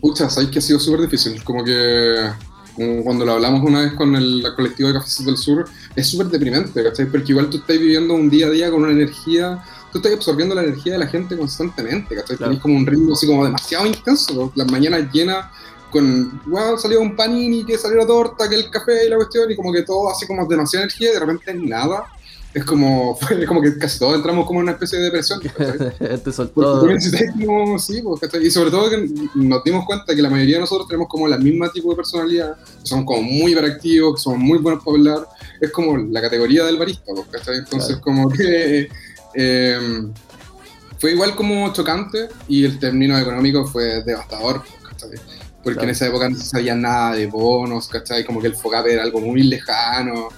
Pucha, 0.00 0.28
sabéis 0.28 0.50
que 0.50 0.58
ha 0.58 0.62
sido 0.62 0.80
súper 0.80 1.02
difícil. 1.02 1.44
Como 1.44 1.62
que 1.62 2.30
como 2.74 3.04
cuando 3.04 3.24
lo 3.24 3.32
hablamos 3.32 3.62
una 3.62 3.82
vez 3.82 3.92
con 3.94 4.14
el 4.16 4.44
colectivo 4.56 4.88
de 4.88 4.94
Cafés 4.94 5.24
del 5.24 5.36
Sur, 5.36 5.68
es 5.94 6.06
súper 6.08 6.26
deprimente, 6.28 6.82
¿cachai? 6.82 7.06
Porque 7.06 7.32
igual 7.32 7.50
tú 7.50 7.58
estás 7.58 7.78
viviendo 7.78 8.14
un 8.14 8.28
día 8.28 8.46
a 8.46 8.50
día 8.50 8.70
con 8.70 8.82
una 8.82 8.92
energía, 8.92 9.62
tú 9.92 9.98
estás 9.98 10.12
absorbiendo 10.12 10.54
la 10.54 10.62
energía 10.62 10.94
de 10.94 10.98
la 10.98 11.06
gente 11.06 11.36
constantemente, 11.36 12.14
¿cachai? 12.14 12.36
Claro. 12.36 12.50
Tenés 12.50 12.62
como 12.62 12.76
un 12.76 12.86
ritmo 12.86 13.14
así 13.14 13.26
como 13.26 13.44
demasiado 13.44 13.86
intenso. 13.86 14.52
Las 14.54 14.70
mañanas 14.70 15.10
llenas 15.12 15.46
con, 15.90 16.40
wow, 16.46 16.76
salió 16.76 17.00
un 17.00 17.14
panini, 17.14 17.64
que 17.64 17.78
salió 17.78 17.98
la 17.98 18.06
torta, 18.06 18.48
que 18.48 18.56
el 18.56 18.68
café 18.68 19.06
y 19.06 19.10
la 19.10 19.16
cuestión, 19.16 19.50
y 19.50 19.56
como 19.56 19.72
que 19.72 19.82
todo 19.82 20.10
así 20.10 20.26
como 20.26 20.44
demasiada 20.46 20.84
energía 20.84 21.10
y 21.10 21.12
de 21.12 21.20
repente 21.20 21.54
nada. 21.54 22.04
Es 22.54 22.64
como, 22.64 23.16
fue 23.20 23.44
como 23.46 23.60
que 23.60 23.76
casi 23.76 23.98
todos 23.98 24.14
entramos 24.14 24.46
como 24.46 24.60
en 24.60 24.64
una 24.64 24.72
especie 24.72 24.98
de 24.98 25.04
depresión, 25.06 25.40
¿cachai? 25.40 25.78
te 25.98 26.06
Porque 26.06 26.32
soltó. 26.32 26.86
como, 27.44 27.78
sí, 27.78 28.00
pues, 28.02 28.20
y 28.42 28.50
sobre 28.50 28.70
todo 28.70 28.88
que 28.90 29.08
nos 29.34 29.64
dimos 29.64 29.84
cuenta 29.84 30.14
que 30.14 30.22
la 30.22 30.30
mayoría 30.30 30.56
de 30.56 30.60
nosotros 30.60 30.86
tenemos 30.86 31.08
como 31.08 31.26
la 31.26 31.36
misma 31.36 31.70
tipo 31.72 31.90
de 31.90 31.96
personalidad, 31.96 32.56
que 32.56 32.86
somos 32.86 33.04
como 33.06 33.22
muy 33.22 33.52
hiperactivos, 33.52 34.14
que 34.16 34.20
somos 34.22 34.38
muy 34.38 34.58
buenos 34.58 34.84
para 34.84 34.96
hablar, 34.96 35.28
es 35.60 35.70
como 35.72 35.96
la 35.96 36.20
categoría 36.22 36.64
del 36.64 36.78
barista, 36.78 37.12
pues, 37.14 37.26
¿cachai? 37.30 37.58
Entonces 37.58 37.96
Claro. 37.96 38.02
como 38.02 38.28
que 38.30 38.88
eh, 39.34 40.02
fue 40.98 41.10
igual 41.12 41.34
como 41.34 41.72
chocante 41.72 42.28
y 42.46 42.64
el 42.64 42.78
término 42.78 43.18
económico 43.18 43.66
fue 43.66 44.02
devastador, 44.04 44.62
pues, 44.62 44.92
¿cachai? 44.92 45.10
Porque 45.62 45.74
Claro. 45.76 45.82
en 45.84 45.90
esa 45.90 46.06
época 46.06 46.28
no 46.28 46.36
se 46.36 46.44
sabía 46.44 46.74
nada 46.74 47.14
de 47.16 47.26
bonos, 47.26 47.88
¿cachai? 47.88 48.24
Como 48.24 48.40
que 48.40 48.46
el 48.48 48.54
FOGAPE 48.54 48.92
era 48.92 49.02
algo 49.02 49.20
muy 49.20 49.42
lejano 49.42 50.28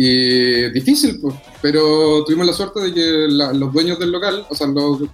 y 0.00 0.70
difícil, 0.70 1.18
pues. 1.20 1.34
Pero 1.60 2.22
tuvimos 2.24 2.46
la 2.46 2.52
suerte 2.52 2.80
de 2.80 2.94
que 2.94 3.26
la- 3.28 3.52
los 3.52 3.72
dueños 3.72 3.98
del 3.98 4.12
local, 4.12 4.46
o 4.48 4.54
sea, 4.54 4.68
los, 4.68 5.00
los 5.00 5.08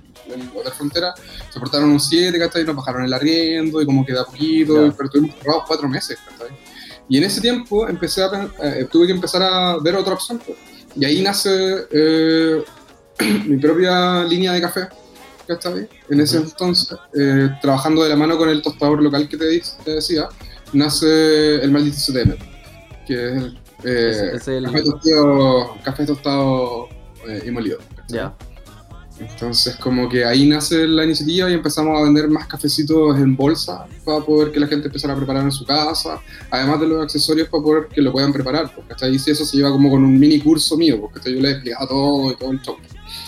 de 0.64 0.70
frontera, 0.76 1.14
se 1.50 1.58
portaron 1.58 1.90
un 1.90 1.98
7, 2.00 2.38
¿cachai? 2.38 2.62
Y 2.62 2.66
nos 2.66 2.76
bajaron 2.76 3.04
el 3.04 3.12
arriendo 3.14 3.80
y 3.80 3.86
como 3.86 4.04
que 4.04 4.12
da 4.12 4.24
poquito, 4.26 4.86
Ya. 4.86 4.92
pero 4.96 5.08
tuvimos 5.08 5.36
cerrados 5.38 5.62
cuatro 5.66 5.88
meses, 5.88 6.18
¿cachai? 6.28 6.54
Y 7.08 7.16
en 7.18 7.24
ese 7.24 7.40
tiempo 7.40 7.88
empecé 7.88 8.22
a, 8.22 8.30
pen- 8.30 8.50
eh, 8.62 8.86
tuve 8.90 9.06
que 9.06 9.12
empezar 9.12 9.42
a 9.42 9.78
ver 9.78 9.94
otra 9.96 10.14
opción, 10.14 10.38
pues. 10.44 10.58
Y 10.96 11.04
ahí 11.06 11.22
nace 11.22 11.86
eh, 11.90 12.62
mi 13.46 13.56
propia 13.56 14.22
línea 14.24 14.52
de 14.52 14.60
café, 14.60 14.88
¿cachai? 15.48 15.88
En 16.10 16.20
ese 16.20 16.36
entonces, 16.38 16.94
eh, 17.18 17.48
trabajando 17.62 18.02
de 18.02 18.10
la 18.10 18.16
mano 18.16 18.36
con 18.36 18.48
el 18.50 18.60
tostador 18.60 19.02
local 19.02 19.28
que 19.28 19.36
te, 19.38 19.62
te 19.84 19.90
decía, 19.92 20.28
nace 20.74 21.56
el 21.62 21.70
maldito 21.70 21.96
CTM, 21.98 22.36
que 23.06 23.14
es 23.14 23.32
el, 23.42 23.58
eh, 23.82 24.10
Es- 24.34 24.42
es 24.42 24.48
el- 24.48 24.64
café 24.64 24.82
tostado, 24.82 25.74
café 25.82 26.06
tostado 26.06 26.88
eh, 27.28 27.42
y 27.46 27.50
molido. 27.50 27.78
Ya, 28.08 28.34
Entonces, 29.18 29.76
como 29.76 30.08
que 30.08 30.24
ahí 30.24 30.44
nace 30.48 30.88
la 30.88 31.04
iniciativa 31.04 31.48
y 31.48 31.54
empezamos 31.54 31.96
a 31.98 32.02
vender 32.02 32.28
más 32.28 32.48
cafecitos 32.48 33.16
en 33.16 33.36
bolsa 33.36 33.86
para 34.04 34.18
poder 34.24 34.50
que 34.50 34.58
la 34.58 34.66
gente 34.66 34.88
empezara 34.88 35.14
a 35.14 35.16
preparar 35.16 35.44
en 35.44 35.52
su 35.52 35.64
casa, 35.64 36.20
además 36.50 36.80
de 36.80 36.88
los 36.88 37.00
accesorios 37.04 37.48
para 37.48 37.62
poder 37.62 37.86
que 37.86 38.02
lo 38.02 38.10
puedan 38.10 38.32
preparar, 38.32 38.74
porque 38.74 38.92
hasta 38.92 39.06
ahí 39.06 39.16
sí 39.18 39.30
eso 39.30 39.44
se 39.44 39.56
lleva 39.56 39.70
como 39.70 39.88
con 39.88 40.02
un 40.04 40.18
mini 40.18 40.40
curso 40.40 40.76
mío, 40.76 41.00
porque 41.00 41.32
yo 41.32 41.40
le 41.40 41.48
he 41.48 41.52
explicado 41.52 41.86
todo 41.86 42.32
y 42.32 42.36
todo 42.36 42.50
el 42.50 42.60
show. 42.60 42.76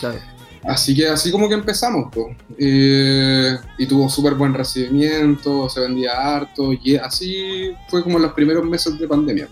claro. 0.00 0.18
Así 0.64 0.96
que 0.96 1.06
así 1.06 1.30
como 1.30 1.48
que 1.48 1.54
empezamos, 1.54 2.08
pues. 2.12 2.36
Eh, 2.58 3.56
y 3.78 3.86
tuvo 3.86 4.08
súper 4.08 4.34
buen 4.34 4.52
recibimiento, 4.52 5.68
se 5.68 5.78
vendía 5.78 6.10
harto, 6.12 6.72
y 6.72 6.96
así 6.96 7.70
fue 7.88 8.02
como 8.02 8.18
los 8.18 8.32
primeros 8.32 8.64
meses 8.64 8.98
de 8.98 9.06
pandemia. 9.06 9.48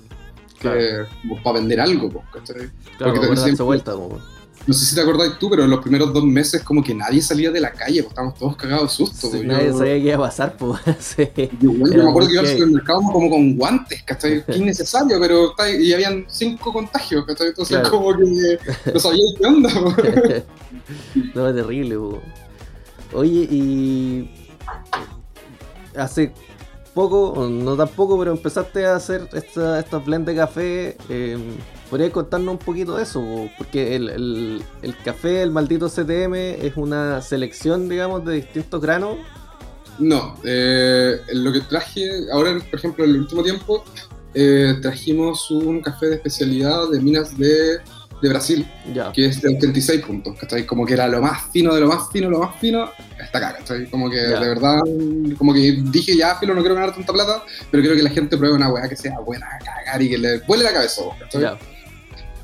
Claro. 0.72 1.07
para 1.42 1.59
vender 1.61 1.81
algo, 1.81 2.09
pues, 2.11 2.24
¿cachai? 2.33 2.70
Claro, 2.98 3.14
Porque 3.14 3.37
siempre- 3.37 3.64
vuelta, 3.64 3.92
po. 3.94 4.18
No 4.66 4.72
sé 4.72 4.87
si 4.87 4.94
te 4.94 5.03
acordás 5.03 5.38
tú, 5.38 5.50
pero 5.50 5.64
en 5.64 5.70
los 5.70 5.81
primeros 5.81 6.11
dos 6.14 6.24
meses 6.24 6.62
como 6.62 6.83
que 6.83 6.94
nadie 6.94 7.20
salía 7.20 7.50
de 7.50 7.61
la 7.61 7.70
calle, 7.70 8.00
pues 8.03 8.12
estábamos 8.12 8.38
todos 8.38 8.57
cagados 8.57 8.85
de 8.92 8.96
susto. 8.96 9.27
Sí, 9.27 9.37
pues. 9.37 9.44
nadie 9.44 9.66
yo, 9.66 9.77
sabía 9.79 9.92
qué 9.94 9.98
iba 10.00 10.14
a 10.14 10.18
pasar, 10.20 10.57
po. 10.57 10.79
Sí. 11.00 11.29
yo, 11.61 11.70
bueno, 11.72 12.03
me 12.05 12.09
acuerdo 12.09 12.29
que 12.29 12.35
iba 12.35 12.42
al 12.42 12.48
supermercado 12.48 13.00
como 13.12 13.29
con 13.29 13.57
guantes, 13.57 14.03
¿cachai? 14.05 14.42
Que 14.46 14.57
innecesario, 14.57 15.20
pero 15.20 15.50
está- 15.50 15.68
y 15.70 15.92
habían 15.92 16.24
cinco 16.29 16.72
contagios, 16.72 17.27
¿cachai? 17.27 17.48
Entonces 17.48 17.77
Claro. 17.79 17.90
como 17.90 18.16
que 18.16 18.59
no 18.94 19.00
sabía 19.00 19.22
qué 19.38 19.46
onda. 19.46 19.70
pues. 19.96 20.42
no, 21.35 21.48
es 21.50 21.55
terrible, 21.57 21.96
po. 21.98 22.22
Oye, 23.12 23.46
y 23.50 24.31
hace 25.96 26.33
poco, 26.94 27.48
no 27.50 27.76
tan 27.76 27.88
poco, 27.88 28.18
pero 28.18 28.30
empezaste 28.33 28.87
a 28.87 28.96
hacer 28.96 29.28
esta, 29.33 29.80
estos 29.80 30.04
blend 30.04 30.26
de 30.26 30.35
café. 30.37 30.96
Eh, 31.09 31.37
¿Podrías 31.90 32.11
contarnos 32.12 32.52
un 32.52 32.59
poquito 32.59 32.96
de 32.96 33.02
eso? 33.02 33.20
po? 33.20 33.50
Porque 33.59 33.96
el, 33.96 34.09
el- 34.09 34.62
el 34.83 34.96
café, 34.98 35.42
el 35.42 35.50
maldito 35.50 35.88
CTM, 35.88 36.35
es 36.66 36.76
una 36.76 37.20
selección, 37.20 37.88
digamos, 37.88 38.24
de 38.24 38.35
distintos 38.37 38.80
granos. 38.80 39.16
No, 39.98 40.35
eh, 40.44 41.18
lo 41.35 41.52
que 41.52 41.61
traje, 41.61 42.09
ahora 42.33 42.59
por 42.70 42.78
ejemplo 42.78 43.04
en 43.04 43.11
el 43.11 43.20
último 43.20 43.42
tiempo, 43.44 43.85
eh, 44.35 44.74
trajimos 44.83 45.48
un 45.52 45.80
café 45.83 46.07
de 46.07 46.14
especialidad 46.16 46.88
de 46.90 47.00
minas 47.00 47.37
de, 47.38 47.78
de 48.24 48.30
Brasil, 48.30 48.66
Ya, 48.94 49.12
que 49.12 49.26
es 49.26 49.42
de 49.42 49.54
86 49.54 50.00
puntos, 50.00 50.37
¿cachai? 50.38 50.64
Como 50.64 50.87
que 50.87 50.94
era 50.94 51.06
lo 51.08 51.20
más 51.20 51.50
fino 51.52 51.74
de 51.74 51.80
lo 51.80 51.88
más 51.88 52.10
fino, 52.10 52.30
lo 52.30 52.38
más 52.38 52.58
fino, 52.58 52.90
hasta 53.20 53.38
acá, 53.38 53.56
¿cachai? 53.58 53.87
Como 53.90 54.08
que 54.08 54.16
de 54.16 54.48
verdad, 54.48 54.80
como 55.37 55.52
que 55.52 55.82
dije 55.90 56.16
ya, 56.16 56.37
filo, 56.37 56.54
no 56.54 56.62
quiero 56.62 56.74
ganar 56.74 56.94
tanta 56.94 57.12
plata, 57.12 57.44
pero 57.70 57.82
quiero 57.82 57.96
que 57.96 58.02
la 58.02 58.10
gente 58.10 58.37
pruebe 58.38 58.54
una 58.54 58.70
weá 58.70 58.88
que 58.88 58.96
sea 58.96 59.18
buena 59.20 59.46
a 59.46 59.58
cagar 59.58 60.00
y 60.00 60.08
que 60.08 60.16
le 60.18 60.38
vuele 60.40 60.64
la 60.64 60.72
cabeza, 60.72 61.02
¿cachai? 61.20 61.42
ya, 61.42 61.58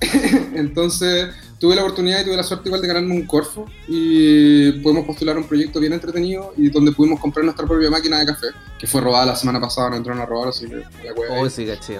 Entonces 0.55 1.29
tuve 1.59 1.75
la 1.77 1.83
oportunidad 1.83 2.21
y 2.21 2.25
tuve 2.25 2.37
la 2.37 2.43
suerte 2.43 2.69
igual 2.69 2.83
de 2.83 2.89
ganarme 2.89 3.15
un 3.15 3.27
Corfo 3.27 3.67
y 3.89 4.73
pudimos 4.83 5.07
postular 5.07 5.37
un 5.39 5.45
proyecto 5.45 5.81
bien 5.81 5.95
entretenido 5.95 6.53
y 6.59 6.69
donde 6.69 6.93
pudimos 6.93 7.21
comprar 7.21 7.45
nuestra 7.45 7.67
propia 7.67 7.91
máquina 7.91 8.19
de 8.19 8.27
café, 8.27 8.49
que 8.79 8.87
fue 8.87 9.01
robada 9.01 9.27
la 9.27 9.37
semana 9.37 9.61
pasada, 9.61 9.91
nos 9.91 9.99
entraron 9.99 10.23
a 10.23 10.27
robar, 10.27 10.49
así 10.49 10.67
que 10.67 10.77
la 10.77 11.13
weá. 11.15 11.41
oh, 11.41 11.49
sí, 11.49 11.65
caché. 11.65 11.99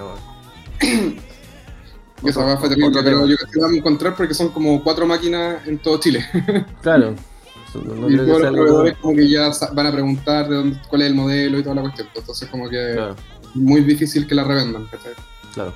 Y 2.23 2.29
esa 2.29 2.45
weá 2.45 2.57
fue 2.57 2.69
terrible, 2.69 2.89
otro 2.89 3.03
pero 3.03 3.17
tema. 3.17 3.29
yo 3.29 3.35
creo 3.37 3.51
que 3.51 3.59
vamos 3.59 3.75
a 3.75 3.77
encontrar 3.79 4.15
porque 4.15 4.33
son 4.33 4.49
como 4.49 4.83
cuatro 4.83 5.05
máquinas 5.07 5.67
en 5.67 5.77
todo 5.79 5.99
Chile. 5.99 6.25
Claro. 6.81 7.15
No, 7.73 8.09
y 8.09 8.17
todos 8.17 8.41
los 8.41 8.51
proveedores 8.51 8.97
como 8.97 9.15
que 9.15 9.29
ya 9.29 9.49
van 9.73 9.87
a 9.87 9.91
preguntar 9.93 10.49
de 10.49 10.55
dónde, 10.55 10.77
cuál 10.89 11.03
es 11.03 11.07
el 11.07 11.15
modelo 11.15 11.57
y 11.57 11.63
toda 11.63 11.75
la 11.75 11.81
cuestión. 11.81 12.07
Entonces 12.13 12.49
como 12.49 12.69
que 12.69 12.93
Claro, 12.95 13.15
muy 13.53 13.81
difícil 13.81 14.27
que 14.27 14.35
la 14.35 14.43
revendan, 14.43 14.85
¿cachai? 14.87 15.13
claro. 15.53 15.73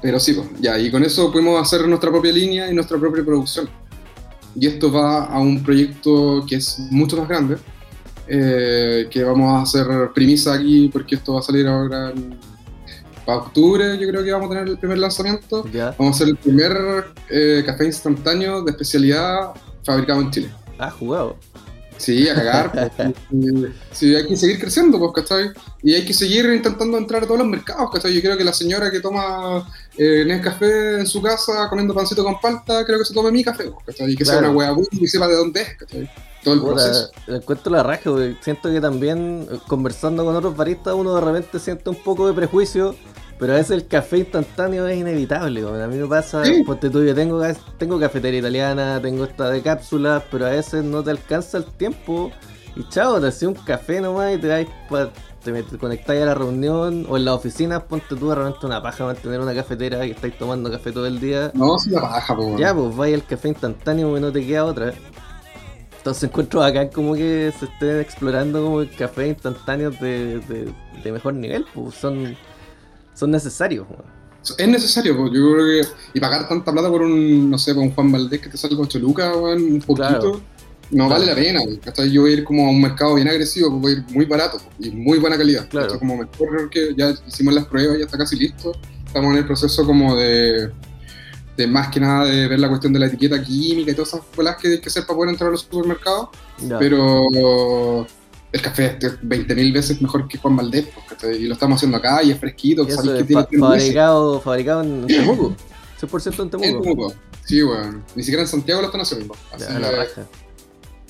Pero 0.00 0.20
sí, 0.20 0.34
pues, 0.34 0.48
ya, 0.60 0.78
y 0.78 0.90
con 0.90 1.02
eso 1.02 1.32
podemos 1.32 1.60
hacer 1.60 1.86
nuestra 1.88 2.10
propia 2.10 2.30
línea 2.32 2.70
y 2.70 2.74
nuestra 2.74 2.96
propia 2.98 3.24
producción. 3.24 3.68
Y 4.54 4.68
esto 4.68 4.92
va 4.92 5.24
a 5.24 5.40
un 5.40 5.62
proyecto 5.62 6.44
que 6.48 6.56
es 6.56 6.78
mucho 6.90 7.16
más 7.16 7.28
grande, 7.28 7.56
eh, 8.28 9.08
que 9.10 9.24
vamos 9.24 9.50
a 9.58 9.62
hacer 9.62 9.86
premisa 10.14 10.54
aquí 10.54 10.88
porque 10.92 11.16
esto 11.16 11.34
va 11.34 11.40
a 11.40 11.42
salir 11.42 11.66
ahora 11.66 12.10
en, 12.10 12.38
para 13.24 13.38
octubre, 13.38 13.98
yo 13.98 14.08
creo 14.08 14.24
que 14.24 14.32
vamos 14.32 14.46
a 14.46 14.50
tener 14.50 14.68
el 14.68 14.78
primer 14.78 14.98
lanzamiento. 14.98 15.64
Ya. 15.72 15.94
Vamos 15.98 16.14
a 16.14 16.16
hacer 16.16 16.28
el 16.28 16.36
primer 16.36 16.72
eh, 17.28 17.62
café 17.64 17.86
instantáneo 17.86 18.62
de 18.62 18.70
especialidad 18.70 19.52
fabricado 19.84 20.20
en 20.20 20.30
Chile. 20.30 20.50
Ah, 20.78 20.90
jugado. 20.90 21.36
Sí, 22.00 22.28
a 22.28 22.34
cagar. 22.34 22.72
pues. 22.72 23.12
Sí, 23.92 24.14
hay 24.14 24.26
que 24.26 24.36
seguir 24.36 24.58
creciendo, 24.58 24.98
pues, 24.98 25.12
¿cachai? 25.14 25.50
Y 25.82 25.94
hay 25.94 26.04
que 26.06 26.14
seguir 26.14 26.46
intentando 26.46 26.96
entrar 26.96 27.22
a 27.22 27.26
todos 27.26 27.40
los 27.40 27.48
mercados, 27.48 27.90
¿cachai? 27.92 28.14
Yo 28.14 28.22
creo 28.22 28.38
que 28.38 28.44
la 28.44 28.54
señora 28.54 28.90
que 28.90 29.00
toma 29.00 29.68
eh, 29.98 30.24
Nescafé 30.26 31.00
en 31.00 31.06
su 31.06 31.20
casa 31.20 31.68
comiendo 31.68 31.94
pancito 31.94 32.22
con 32.24 32.40
palta, 32.40 32.84
creo 32.84 32.98
que 32.98 33.04
se 33.04 33.14
tome 33.14 33.30
mi 33.30 33.44
café, 33.44 33.70
¿cachai? 33.86 34.12
Y 34.12 34.16
que 34.16 34.24
sea 34.24 34.38
una 34.38 34.50
hueá 34.50 34.74
y 34.92 35.06
sepa 35.06 35.28
de 35.28 35.34
dónde 35.36 35.62
es, 35.62 35.76
¿cachai? 35.76 36.10
Todo 36.42 36.54
el 36.54 36.60
proceso. 36.62 37.10
la 37.70 37.82
raja, 37.82 38.02
porque 38.04 38.36
siento 38.40 38.70
que 38.70 38.80
también 38.80 39.46
eh, 39.50 39.58
conversando 39.68 40.24
con 40.24 40.34
otros 40.34 40.56
baristas 40.56 40.94
uno 40.94 41.14
de 41.14 41.20
repente 41.20 41.58
siente 41.58 41.90
un 41.90 41.96
poco 41.96 42.26
de 42.26 42.32
prejuicio, 42.32 42.94
pero 43.38 43.52
a 43.52 43.56
veces 43.56 43.72
el 43.72 43.86
café 43.86 44.18
instantáneo 44.18 44.86
es 44.86 44.98
inevitable. 44.98 45.62
A 45.62 45.86
mí 45.86 45.96
me 45.96 46.06
pasa, 46.06 46.44
Sí. 46.44 46.62
ponte 46.62 46.88
tú, 46.88 47.02
yo 47.04 47.14
tengo, 47.14 47.42
tengo 47.78 48.00
cafetería 48.00 48.40
italiana, 48.40 49.00
tengo 49.02 49.24
esta 49.24 49.50
de 49.50 49.60
cápsulas, 49.62 50.22
pero 50.30 50.46
a 50.46 50.50
veces 50.50 50.82
no 50.84 51.02
te 51.02 51.10
alcanza 51.10 51.58
el 51.58 51.64
tiempo 51.64 52.30
y 52.76 52.88
chao, 52.88 53.20
te 53.20 53.28
hacía 53.28 53.48
un 53.48 53.54
café 53.54 54.00
nomás 54.00 54.34
y 54.36 54.38
te 54.38 54.48
vais 54.48 54.68
pa- 54.88 55.10
te 55.42 55.78
conectáis 55.78 56.22
a 56.22 56.26
la 56.26 56.34
reunión 56.34 57.06
o 57.08 57.16
en 57.16 57.24
la 57.24 57.34
oficina, 57.34 57.84
ponte 57.84 58.14
tú 58.14 58.28
de 58.28 58.34
repente 58.34 58.66
una 58.66 58.82
paja 58.82 59.06
mantener 59.06 59.40
una 59.40 59.54
cafetera 59.54 60.04
y 60.04 60.10
estáis 60.10 60.36
tomando 60.36 60.70
café 60.70 60.92
todo 60.92 61.06
el 61.06 61.18
día. 61.18 61.50
No, 61.54 61.78
sí 61.78 61.88
la 61.90 62.00
baja, 62.02 62.36
pues. 62.36 62.58
Ya, 62.58 62.74
pues 62.74 62.94
vaya 62.94 63.14
el 63.14 63.24
café 63.24 63.48
instantáneo 63.48 64.16
y 64.16 64.20
no 64.20 64.30
te 64.30 64.46
queda 64.46 64.66
otra. 64.66 64.92
Entonces 65.96 66.24
encuentro 66.24 66.62
acá 66.62 66.88
como 66.90 67.14
que 67.14 67.52
se 67.58 67.66
estén 67.66 68.00
explorando 68.00 68.62
como 68.62 68.80
el 68.82 68.90
café 68.94 69.28
instantáneo 69.28 69.90
de, 69.90 70.40
de, 70.40 70.72
de 71.02 71.12
mejor 71.12 71.34
nivel, 71.34 71.64
pues 71.74 71.94
son, 71.94 72.36
son 73.14 73.30
necesarios. 73.30 73.86
Es 74.56 74.68
necesario, 74.68 75.14
pues, 75.16 75.32
yo 75.32 75.52
creo 75.52 75.66
que. 75.66 75.88
Y 76.14 76.20
pagar 76.20 76.48
tanta 76.48 76.72
plata 76.72 76.88
por 76.88 77.02
un, 77.02 77.50
no 77.50 77.58
sé, 77.58 77.74
por 77.74 77.82
un 77.82 77.94
Juan 77.94 78.10
Valdés 78.12 78.40
que 78.40 78.48
te 78.48 78.56
salga 78.56 78.78
8 78.80 78.98
lucas, 78.98 79.36
weón, 79.36 79.62
un 79.62 79.80
poquito. 79.80 80.08
Claro. 80.08 80.40
No 80.90 81.06
Claro. 81.06 81.20
vale 81.20 81.26
la 81.26 81.34
pena, 81.34 81.60
¿cachai? 81.84 82.10
Yo 82.10 82.22
voy 82.22 82.32
a 82.32 82.34
ir 82.34 82.44
como 82.44 82.66
a 82.66 82.70
un 82.70 82.80
mercado 82.80 83.14
bien 83.14 83.28
agresivo, 83.28 83.70
pues 83.70 83.80
voy 83.80 83.92
a 83.92 83.94
ir 83.96 84.04
muy 84.14 84.24
barato 84.24 84.58
pues, 84.58 84.88
y 84.88 84.90
muy 84.90 85.18
buena 85.18 85.36
calidad. 85.38 85.68
Claro. 85.68 85.86
¿cachai? 85.86 85.98
Como 86.00 86.16
mejor 86.16 86.70
que 86.70 86.94
ya 86.96 87.14
hicimos 87.26 87.54
las 87.54 87.66
pruebas, 87.66 87.98
ya 87.98 88.04
está 88.04 88.18
casi 88.18 88.36
listo. 88.36 88.72
Estamos 89.06 89.32
en 89.32 89.38
el 89.38 89.46
proceso 89.46 89.86
como 89.86 90.16
de, 90.16 90.70
de 91.56 91.66
más 91.66 91.88
que 91.88 92.00
nada 92.00 92.24
de 92.26 92.48
ver 92.48 92.58
la 92.58 92.68
cuestión 92.68 92.92
de 92.92 92.98
la 92.98 93.06
etiqueta 93.06 93.42
química 93.42 93.90
y 93.92 93.94
todas 93.94 94.08
esas 94.14 94.22
bolas 94.36 94.56
que 94.56 94.68
hay 94.68 94.80
que 94.80 94.88
hacer 94.88 95.04
para 95.06 95.16
poder 95.16 95.30
entrar 95.30 95.48
a 95.48 95.52
los 95.52 95.62
supermercados. 95.62 96.28
Ya. 96.58 96.78
Pero 96.78 98.06
el 98.52 98.62
café 98.62 98.96
es 99.00 99.20
20.000 99.20 99.72
veces 99.72 100.02
mejor 100.02 100.26
que 100.26 100.38
Juan 100.38 100.56
Valdés, 100.56 100.88
pues. 101.20 101.38
Y 101.38 101.44
lo 101.44 101.54
estamos 101.54 101.76
haciendo 101.76 101.98
acá 101.98 102.22
y 102.22 102.32
es 102.32 102.38
fresquito, 102.38 102.82
Y 102.82 102.86
que 102.86 102.92
es 102.94 103.02
tiene 103.02 103.46
fabricado, 103.60 104.40
fabricado 104.40 104.82
en 104.82 105.06
Temuco. 105.06 105.54
100% 106.00 106.34
en 106.34 106.40
en 106.40 106.50
Temuco. 106.50 106.82
Temuco. 106.82 107.14
Sí, 107.44 107.62
weón. 107.62 108.04
Ni 108.14 108.22
siquiera 108.22 108.42
en 108.42 108.48
Santiago 108.48 108.80
lo 108.80 108.86
están 108.86 109.00
haciendo. 109.02 109.34
Así, 109.52 109.64
Ya, 109.68 109.78
la 109.78 109.90
raja. 109.90 110.22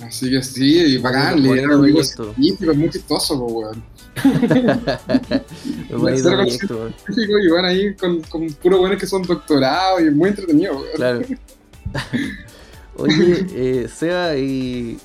Así 0.02 0.30
que 0.30 0.42
sí, 0.42 0.76
y 0.78 0.98
bacán. 0.98 1.42
Le 1.42 1.52
dieron 1.54 1.72
amigos 1.80 2.12
proyecto. 2.14 2.34
científicos, 2.40 2.76
muy 2.76 2.90
chistoso, 2.90 3.34
weón. 3.36 3.82
Es 5.90 6.22
proyecto, 6.22 6.90
y 7.16 7.48
van 7.50 7.64
ahí 7.64 7.94
con, 7.94 8.20
con 8.22 8.46
puros 8.54 8.80
buenos 8.80 8.98
que 8.98 9.06
son 9.06 9.22
doctorados 9.22 10.00
y 10.02 10.06
es 10.06 10.12
muy 10.14 10.28
entretenido, 10.30 10.74
weón. 10.74 10.86
Claro. 10.94 11.20
Oye, 12.96 13.46
eh, 13.54 13.88
Seba, 13.88 14.36
y 14.36 14.98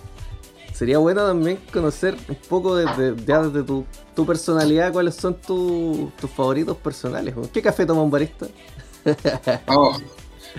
sería 0.73 0.97
bueno 0.97 1.25
también 1.25 1.59
conocer 1.71 2.15
un 2.27 2.35
poco 2.49 2.75
de, 2.75 2.85
de- 2.97 3.25
ya 3.25 3.41
desde 3.43 3.63
tu, 3.63 3.85
tu 4.15 4.25
personalidad, 4.25 4.91
cuáles 4.91 5.15
son 5.15 5.35
tu- 5.35 6.11
tus 6.19 6.29
favoritos 6.31 6.75
personales. 6.77 7.33
¿Qué 7.53 7.61
café 7.61 7.85
toma 7.85 8.01
un 8.01 8.11
barista? 8.11 8.47
Oh, 9.67 9.95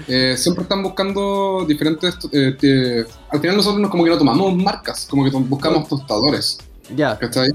eh, 0.08 0.34
siempre 0.36 0.62
están 0.62 0.82
buscando 0.82 1.64
diferentes. 1.66 2.14
eh, 2.32 2.56
te- 2.58 3.06
al 3.30 3.40
final, 3.40 3.56
nosotros 3.56 3.80
nos 3.80 3.90
como 3.90 4.04
que 4.04 4.10
no 4.10 4.18
tomamos 4.18 4.54
marcas, 4.56 5.06
como 5.08 5.24
que 5.24 5.30
buscamos 5.30 5.88
tostadores. 5.88 6.58
Ya, 6.94 7.18
¿cachai? 7.18 7.50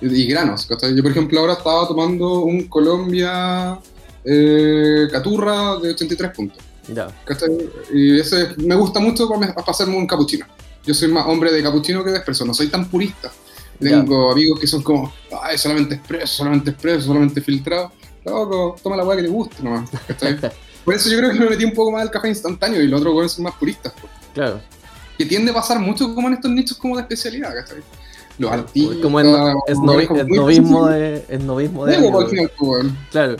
Y, 0.00 0.06
y 0.22 0.26
granos, 0.26 0.66
¿cachai? 0.66 0.94
Yo, 0.94 1.02
por 1.02 1.10
ejemplo, 1.12 1.40
ahora 1.40 1.54
estaba 1.54 1.86
tomando 1.88 2.40
un 2.40 2.68
Colombia 2.68 3.78
eh, 4.24 5.08
Caturra 5.10 5.76
de 5.76 5.90
83 5.90 6.30
puntos, 6.32 6.58
ya. 6.92 7.08
¿cachai? 7.24 7.50
Y 7.92 8.18
ese 8.20 8.48
me 8.58 8.74
gusta 8.74 9.00
mucho 9.00 9.28
para, 9.28 9.54
para 9.54 9.70
hacerme 9.70 9.96
un 9.96 10.06
capuchino. 10.06 10.46
Yo 10.84 10.94
soy 10.94 11.08
más 11.08 11.26
hombre 11.26 11.50
de 11.52 11.62
capuchino 11.62 12.04
que 12.04 12.10
de 12.10 12.18
espresso, 12.18 12.44
no 12.44 12.54
soy 12.54 12.68
tan 12.68 12.88
purista. 12.88 13.30
Tengo 13.78 14.30
amigos 14.32 14.58
que 14.60 14.66
son 14.66 14.82
como, 14.82 15.12
ay, 15.42 15.58
solamente 15.58 15.96
expreso, 15.96 16.26
solamente 16.38 16.70
expreso, 16.70 17.06
solamente 17.08 17.40
filtrado. 17.40 17.92
Loco, 18.24 18.76
toma 18.82 18.96
la 18.96 19.04
weá 19.04 19.16
que 19.16 19.24
te 19.24 19.28
guste 19.28 19.62
nomás. 19.62 19.90
Por 20.86 20.94
eso 20.94 21.10
yo 21.10 21.18
creo 21.18 21.32
que 21.32 21.38
me 21.40 21.50
metí 21.50 21.64
un 21.66 21.74
poco 21.74 21.90
más 21.92 22.00
al 22.00 22.10
café 22.10 22.28
instantáneo 22.28 22.80
y 22.80 22.86
los 22.88 23.00
otros 23.00 23.12
weones 23.14 23.32
son 23.32 23.44
más 23.44 23.54
puristas. 23.56 23.92
pues. 24.00 24.10
Claro. 24.32 24.60
Que 25.18 25.26
tiende 25.26 25.50
a 25.50 25.54
pasar 25.54 25.78
mucho 25.80 26.14
como 26.14 26.28
en 26.28 26.34
estos 26.34 26.50
nichos 26.50 26.78
como 26.78 26.96
de 26.96 27.02
especialidad, 27.02 27.52
¿cachai? 27.54 27.78
Los 28.38 28.50
artistas... 28.52 28.96
Como 29.02 29.18
es, 29.20 29.26
no- 29.26 29.48
es, 29.66 29.74
como 29.74 29.92
novi- 29.92 30.06
como 30.06 30.20
es 30.20 30.26
muy 30.28 30.36
novismo 30.38 30.86
de. 30.86 31.24
Es 31.28 31.40
novismo 31.40 31.84
de. 31.86 31.96
Digo, 31.96 32.26
final. 32.28 32.50
Claro. 33.10 33.36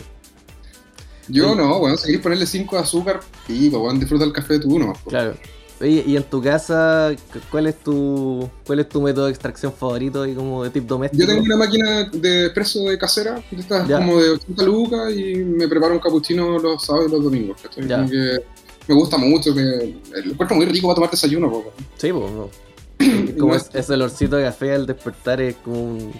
Yo 1.29 1.49
Sí. 1.51 1.55
no, 1.57 1.79
bueno, 1.79 1.97
si 1.97 2.05
querés 2.07 2.21
ponerle 2.21 2.45
5 2.45 2.75
de 2.77 2.81
azúcar, 2.81 3.19
pico, 3.45 3.79
weón, 3.79 3.99
disfruta 3.99 4.23
el 4.25 4.31
café 4.33 4.59
tú 4.59 4.79
nomás. 4.79 4.97
Claro. 5.07 5.35
Oye, 5.79 6.03
y 6.07 6.15
en 6.17 6.23
tu 6.23 6.41
casa, 6.41 7.11
cu- 7.31 7.39
¿cuál 7.51 7.67
es 7.67 7.75
tu 7.83 8.49
cuál 8.65 8.79
es 8.79 8.89
tu 8.89 8.99
método 9.01 9.25
de 9.25 9.31
extracción 9.31 9.71
favorito 9.71 10.25
y 10.25 10.33
como 10.33 10.63
de 10.63 10.71
tip 10.71 10.85
doméstico? 10.85 11.21
Yo 11.23 11.27
tengo 11.29 11.43
una 11.43 11.55
máquina 11.57 12.09
de 12.11 12.45
expreso 12.45 12.83
de 12.85 12.97
casera, 12.97 13.41
que 13.49 13.57
está 13.57 13.83
como 13.85 14.19
de 14.19 14.31
80 14.31 14.63
lucas 14.63 15.13
y 15.13 15.35
me 15.35 15.67
preparo 15.67 15.93
un 15.93 15.99
capuchino 15.99 16.57
los 16.57 16.83
sábados 16.83 17.09
y 17.09 17.11
los 17.15 17.23
domingos. 17.23 17.61
que 17.75 18.39
me 18.87 18.95
gusta 18.95 19.17
mucho, 19.17 19.53
me, 19.53 19.63
lo 19.63 20.31
encuentro 20.31 20.55
muy 20.55 20.65
rico 20.65 20.87
para 20.87 20.95
tomar 20.95 21.11
desayuno. 21.11 21.47
weón. 21.49 21.65
Sí, 21.97 22.11
pues, 22.11 22.31
no. 22.31 22.49
Como 23.37 23.51
No 23.51 23.55
es, 23.55 23.69
ese 23.73 23.93
olorcito 23.93 24.37
de 24.37 24.45
café 24.45 24.73
al 24.73 24.87
despertar 24.87 25.39
es 25.41 25.55
como 25.57 25.79
un- 25.79 26.11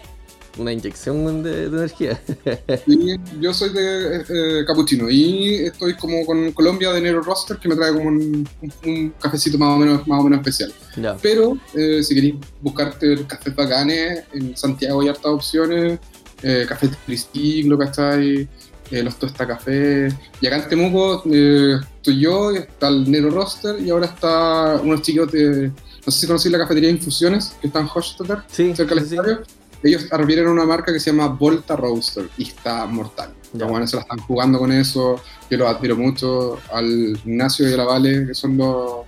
una 0.58 0.72
inyección 0.74 1.44
de, 1.44 1.70
de 1.70 1.78
energía. 1.78 2.22
Y 2.86 3.16
yo 3.40 3.54
soy 3.54 3.70
de 3.72 4.18
eh, 4.30 4.66
capuchino 4.66 5.10
y 5.10 5.56
estoy 5.66 5.96
como 5.96 6.26
con 6.26 6.52
Colombia 6.52 6.92
de 6.92 7.02
Nero 7.02 7.22
Roster 7.22 7.58
que 7.58 7.68
me 7.70 7.76
trae 7.76 7.94
como 7.94 8.06
un, 8.10 8.48
un- 8.62 8.74
un 8.86 9.10
cafecito 9.20 9.58
más 9.58 9.76
o 9.76 9.78
menos, 9.78 10.08
más 10.08 10.20
o 10.20 10.24
menos 10.24 10.40
especial. 10.40 10.74
ya. 10.96 11.16
Pero 11.22 11.58
eh, 11.76 12.02
si 12.04 12.16
queréis 12.16 12.36
buscarte 12.62 13.26
cafés 13.28 13.56
bacanes, 13.56 14.24
en 14.34 14.56
Santiago 14.58 15.02
hay 15.02 15.10
hartas 15.10 15.26
opciones, 15.32 16.00
eh, 16.44 16.66
café 16.68 16.90
Triciclo, 17.06 17.78
¿cachai? 17.78 18.48
Eh, 18.90 19.04
los 19.04 19.20
Tosta 19.20 19.46
Café. 19.46 20.08
Y 20.40 20.48
acá 20.48 20.58
en 20.64 20.70
Temuco 20.70 21.22
eh, 21.30 21.78
estoy 21.98 22.22
yo, 22.22 22.52
está 22.52 22.88
el 22.88 23.10
Nero 23.12 23.30
Roster 23.32 23.76
y 23.82 23.90
ahora 23.90 24.06
está 24.06 24.80
unos 24.82 25.02
chicos 25.02 25.30
de, 25.32 25.68
no 26.06 26.12
sé 26.12 26.22
si 26.22 26.26
conocéis 26.28 26.54
la 26.54 26.60
cafetería 26.60 26.90
Infusiones, 26.90 27.54
que 27.60 27.68
está 27.68 27.82
en 27.82 27.88
Hochstetter, 27.94 28.38
Sí, 28.50 28.74
cerca 28.74 28.96
del 28.96 29.04
sí, 29.04 29.10
sí. 29.18 29.18
Ellos 29.84 30.08
abrieron 30.12 30.52
una 30.52 30.66
marca 30.66 30.92
que 30.92 31.00
se 31.00 31.12
llama 31.12 31.28
Volta 31.28 31.76
Roaster 31.76 32.30
y 32.38 32.44
está 32.44 32.86
mortal. 32.86 33.34
Los 33.54 33.70
buenos 33.70 33.90
se 33.90 33.96
la 33.96 34.02
están 34.04 34.20
jugando 34.20 34.60
con 34.60 34.72
eso. 34.72 35.22
Yo 35.50 35.58
los 35.58 35.68
admiro 35.70 35.96
mucho 35.96 36.60
al 36.72 37.18
Ignacio 37.26 37.70
y 37.70 37.74
a 37.74 37.78
la 37.78 37.86
Vale, 37.86 38.28
que 38.28 38.34
son 38.34 38.58
los, 38.58 39.06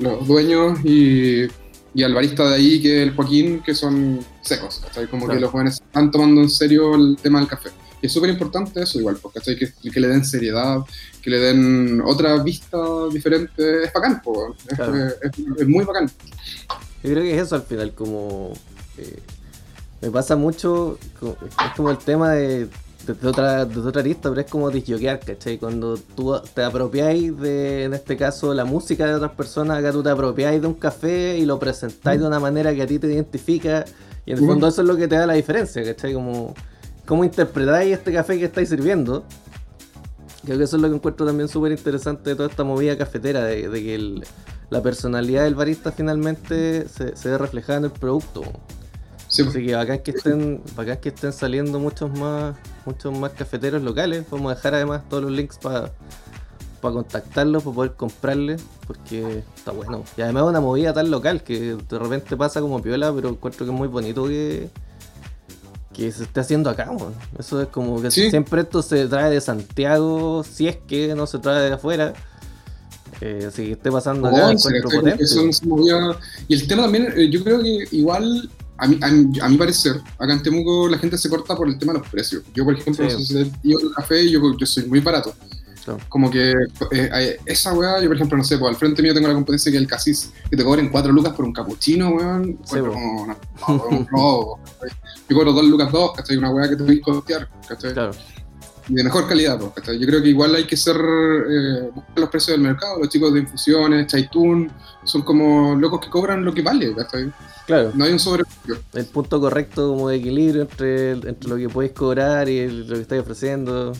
los 0.00 0.26
dueños, 0.26 0.78
y, 0.84 1.42
y 1.94 2.02
al 2.02 2.14
barista 2.14 2.48
de 2.48 2.54
ahí, 2.56 2.82
que 2.82 3.02
es 3.02 3.08
el 3.08 3.14
Joaquín, 3.14 3.62
que 3.64 3.74
son 3.74 4.20
secos. 4.42 4.80
¿cachai? 4.84 5.06
Como 5.08 5.24
Claro. 5.26 5.38
que 5.38 5.42
los 5.42 5.50
jóvenes 5.50 5.74
están 5.74 6.10
tomando 6.10 6.40
en 6.40 6.50
serio 6.50 6.94
el 6.94 7.16
tema 7.22 7.38
del 7.38 7.48
café. 7.48 7.70
Y 8.02 8.06
es 8.06 8.12
súper 8.12 8.28
importante 8.30 8.82
eso, 8.82 8.98
igual, 8.98 9.16
porque 9.22 9.40
que, 9.56 9.90
que 9.90 10.00
le 10.00 10.08
den 10.08 10.24
seriedad, 10.24 10.80
que 11.22 11.30
le 11.30 11.38
den 11.38 12.02
otra 12.04 12.42
vista 12.42 12.78
diferente. 13.12 13.84
Es 13.84 13.92
bacán, 13.92 14.20
po, 14.22 14.32
weón. 14.32 14.54
es, 14.68 14.76
Claro. 14.76 15.06
es- 15.06 15.60
es 15.60 15.68
muy 15.68 15.84
bacán. 15.84 16.10
Yo 17.02 17.10
creo 17.10 17.22
que 17.22 17.34
es 17.36 17.42
eso 17.46 17.54
al 17.54 17.62
final, 17.62 17.94
como. 17.94 18.52
eh, 18.98 19.18
me 20.02 20.10
pasa 20.10 20.36
mucho. 20.36 20.98
Es 21.64 21.72
como 21.76 21.90
el 21.90 21.98
tema 21.98 22.32
de. 22.32 22.68
Desde 23.06 23.28
otra, 23.28 23.64
desde 23.64 23.82
otra 23.82 24.00
arista, 24.00 24.28
pero 24.30 24.40
es 24.40 24.50
como 24.50 24.68
disjoquear, 24.68 25.20
¿cachai? 25.20 25.58
Cuando 25.58 25.96
tú 25.96 26.34
te 26.54 26.64
apropiáis 26.64 27.38
de, 27.38 27.84
en 27.84 27.94
este 27.94 28.16
caso, 28.16 28.52
la 28.52 28.64
música 28.64 29.06
de 29.06 29.14
otras 29.14 29.30
personas, 29.30 29.78
acá 29.78 29.92
tú 29.92 30.02
te 30.02 30.10
apropiáis 30.10 30.60
de 30.60 30.66
un 30.66 30.74
café 30.74 31.38
y 31.38 31.46
lo 31.46 31.56
presentáis 31.60 32.20
de 32.20 32.26
una 32.26 32.40
manera 32.40 32.74
que 32.74 32.82
a 32.82 32.86
ti 32.88 32.98
te 32.98 33.06
identifica. 33.06 33.84
Y 34.24 34.32
en 34.32 34.38
el 34.38 34.42
Ujú. 34.42 34.52
fondo 34.54 34.66
eso 34.66 34.82
es 34.82 34.88
lo 34.88 34.96
que 34.96 35.06
te 35.06 35.14
da 35.14 35.24
la 35.24 35.34
diferencia, 35.34 35.84
¿cachai? 35.84 36.14
Como, 36.14 36.52
¿Cómo 37.06 37.22
interpretáis 37.22 37.92
este 37.92 38.12
café 38.12 38.36
que 38.40 38.46
estáis 38.46 38.68
sirviendo? 38.70 39.22
Creo 40.44 40.58
que 40.58 40.64
eso 40.64 40.74
es 40.74 40.82
lo 40.82 40.88
que 40.88 40.96
encuentro 40.96 41.24
también 41.26 41.48
súper 41.48 41.70
interesante 41.70 42.30
de 42.30 42.34
toda 42.36 42.48
esta 42.48 42.64
movida 42.64 42.98
cafetera, 42.98 43.44
de, 43.44 43.68
de 43.68 43.82
que 43.84 43.94
el- 43.94 44.24
la 44.70 44.82
personalidad 44.82 45.44
del 45.44 45.54
barista 45.54 45.92
finalmente 45.92 46.88
se, 46.88 47.16
se 47.16 47.28
ve 47.28 47.38
reflejada 47.38 47.78
en 47.78 47.84
el 47.84 47.90
producto. 47.92 48.42
Sí. 49.28 49.42
Así 49.42 49.66
que 49.66 49.74
bacán 49.74 49.98
que 50.00 50.10
estén, 50.12 50.62
bacán 50.76 50.98
que 50.98 51.08
estén 51.08 51.32
saliendo 51.32 51.78
muchos 51.80 52.10
más, 52.18 52.56
muchos 52.84 53.16
más 53.18 53.32
cafeteros 53.32 53.82
locales. 53.82 54.24
Vamos 54.30 54.52
a 54.52 54.54
dejar 54.54 54.74
además 54.74 55.02
todos 55.08 55.24
los 55.24 55.32
links 55.32 55.58
para 55.58 55.92
contactarlos, 56.80 57.64
para 57.64 57.74
poder 57.74 57.92
comprarles, 57.94 58.62
porque 58.86 59.42
está 59.56 59.72
bueno. 59.72 60.04
Y 60.16 60.20
además 60.22 60.44
es 60.44 60.48
una 60.50 60.60
movida 60.60 60.92
tan 60.92 61.10
local 61.10 61.42
que 61.42 61.74
de 61.76 61.98
repente 61.98 62.36
pasa 62.36 62.60
como 62.60 62.80
piola, 62.80 63.12
pero 63.12 63.28
encuentro 63.30 63.66
que 63.66 63.72
es 63.72 63.76
muy 63.76 63.88
bonito 63.88 64.28
que, 64.28 64.68
que 65.92 66.12
se 66.12 66.22
esté 66.24 66.40
haciendo 66.40 66.70
acá, 66.70 66.88
weón. 66.92 67.12
Eso 67.38 67.60
es 67.60 67.68
como 67.68 68.00
que 68.00 68.12
Sí. 68.12 68.30
siempre 68.30 68.60
esto 68.62 68.82
se 68.82 69.06
trae 69.08 69.30
de 69.30 69.40
Santiago, 69.40 70.44
si 70.44 70.68
es 70.68 70.76
que 70.86 71.14
no 71.16 71.26
se 71.26 71.38
trae 71.40 71.62
de 71.68 71.72
afuera. 71.74 72.12
Eh, 73.20 73.46
así 73.48 73.64
que 73.66 73.72
esté 73.72 73.90
pasando 73.90 74.28
acá, 74.28 74.46
Once, 74.48 74.68
encuentro 74.68 75.00
potente. 75.00 75.26
se 75.26 75.66
movía- 75.66 76.16
Y 76.46 76.54
el 76.54 76.68
tema 76.68 76.82
también, 76.82 77.12
eh, 77.16 77.28
yo 77.30 77.42
creo 77.42 77.60
que 77.62 77.88
igual, 77.90 78.48
a 78.78 78.86
mi, 78.88 78.98
a, 79.02 79.44
a 79.46 79.48
mi 79.48 79.56
parecer, 79.56 80.00
acá 80.18 80.32
en 80.32 80.42
Temuco 80.42 80.88
la 80.88 80.98
gente 80.98 81.16
se 81.18 81.28
corta 81.30 81.56
por 81.56 81.68
el 81.68 81.78
tema 81.78 81.92
de 81.92 82.00
los 82.00 82.08
precios. 82.08 82.42
Yo, 82.54 82.64
por 82.64 82.74
ejemplo, 82.74 83.08
Sí. 83.10 83.24
si 83.24 83.34
te 83.34 83.50
digo 83.62 83.80
el 83.80 83.92
café, 83.94 84.28
yo, 84.30 84.40
yo 84.58 84.66
soy 84.66 84.84
muy 84.86 85.00
barato. 85.00 85.34
Como 86.08 86.28
que 86.28 86.50
eh, 86.50 86.54
eh, 86.90 87.36
esa 87.46 87.72
weá, 87.72 88.00
yo 88.00 88.08
por 88.08 88.16
ejemplo, 88.16 88.36
no 88.36 88.42
sé, 88.42 88.58
pues 88.58 88.70
al 88.70 88.76
frente 88.76 89.02
mío 89.02 89.14
tengo 89.14 89.28
la 89.28 89.34
competencia 89.34 89.70
que 89.70 89.78
es 89.78 89.82
el 89.82 89.88
casis, 89.88 90.32
que 90.50 90.56
te 90.56 90.64
cobren 90.64 90.88
4 90.88 91.12
lucas 91.12 91.32
por 91.32 91.44
un 91.44 91.52
capuchino, 91.52 92.08
weón. 92.10 92.58
Sí, 92.64 92.80
Bueno, 92.80 92.92
no, 93.68 93.76
no, 93.76 94.06
no. 94.10 94.54
Yo 95.28 95.36
cobro 95.36 95.52
2 95.52 95.64
lucas 95.66 95.92
2, 95.92 96.12
¿cachai? 96.16 96.36
Una 96.38 96.50
weá 96.50 96.68
que 96.68 96.74
te 96.74 96.82
voy 96.82 96.98
a 96.98 97.00
costear, 97.02 97.48
¿cachai? 97.68 97.92
Claro, 97.92 98.10
de 98.88 99.02
mejor 99.04 99.26
calidad. 99.28 99.58
pues. 99.58 99.98
Yo 99.98 100.06
creo 100.06 100.22
que 100.22 100.28
igual 100.28 100.54
hay 100.54 100.64
que 100.66 100.76
ser 100.76 100.96
eh, 100.96 101.90
buscar 101.94 102.18
los 102.18 102.30
precios 102.30 102.56
del 102.56 102.60
mercado. 102.66 102.98
Los 103.00 103.08
chicos 103.08 103.32
de 103.34 103.40
infusiones, 103.40 104.06
Chaitún, 104.06 104.70
son 105.04 105.22
como 105.22 105.74
locos 105.74 106.00
que 106.00 106.08
cobran 106.10 106.44
lo 106.44 106.52
que 106.54 106.62
vale. 106.62 106.94
¿cachai? 106.94 107.32
claro. 107.66 107.90
No 107.94 108.04
hay 108.04 108.12
un 108.12 108.18
sobreprecio. 108.18 108.78
el 108.94 109.06
punto 109.06 109.40
correcto 109.40 109.88
como 109.88 110.08
de 110.08 110.16
equilibrio 110.16 110.62
entre, 110.62 111.12
entre 111.12 111.48
lo 111.48 111.56
que 111.56 111.68
podéis 111.68 111.92
cobrar 111.92 112.48
y 112.48 112.58
el- 112.60 112.86
lo 112.88 112.94
que 112.94 113.02
estáis 113.02 113.22
ofreciendo 113.22 113.92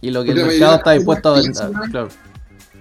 y 0.00 0.10
lo 0.10 0.22
que 0.22 0.30
el 0.30 0.36
Porque 0.38 0.50
mercado 0.52 0.76
está 0.76 0.92
dispuesto 0.92 1.28
a 1.34 1.40
vender. 1.40 1.70
Claro, 1.90 2.08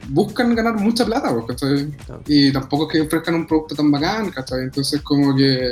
Buscan 0.07 0.53
ganar 0.53 0.75
mucha 0.75 1.03
plata, 1.03 1.33
pues, 1.33 1.45
¿cachai? 1.47 1.89
Claro. 2.05 2.21
Y 2.27 2.51
tampoco 2.53 2.85
es 2.85 2.91
que 2.91 3.01
ofrezcan 3.01 3.33
un 3.33 3.47
producto 3.47 3.73
tan 3.73 3.89
bacán, 3.89 4.29
¿cachai? 4.29 4.59
Entonces, 4.61 5.01
como 5.01 5.35
que, 5.35 5.71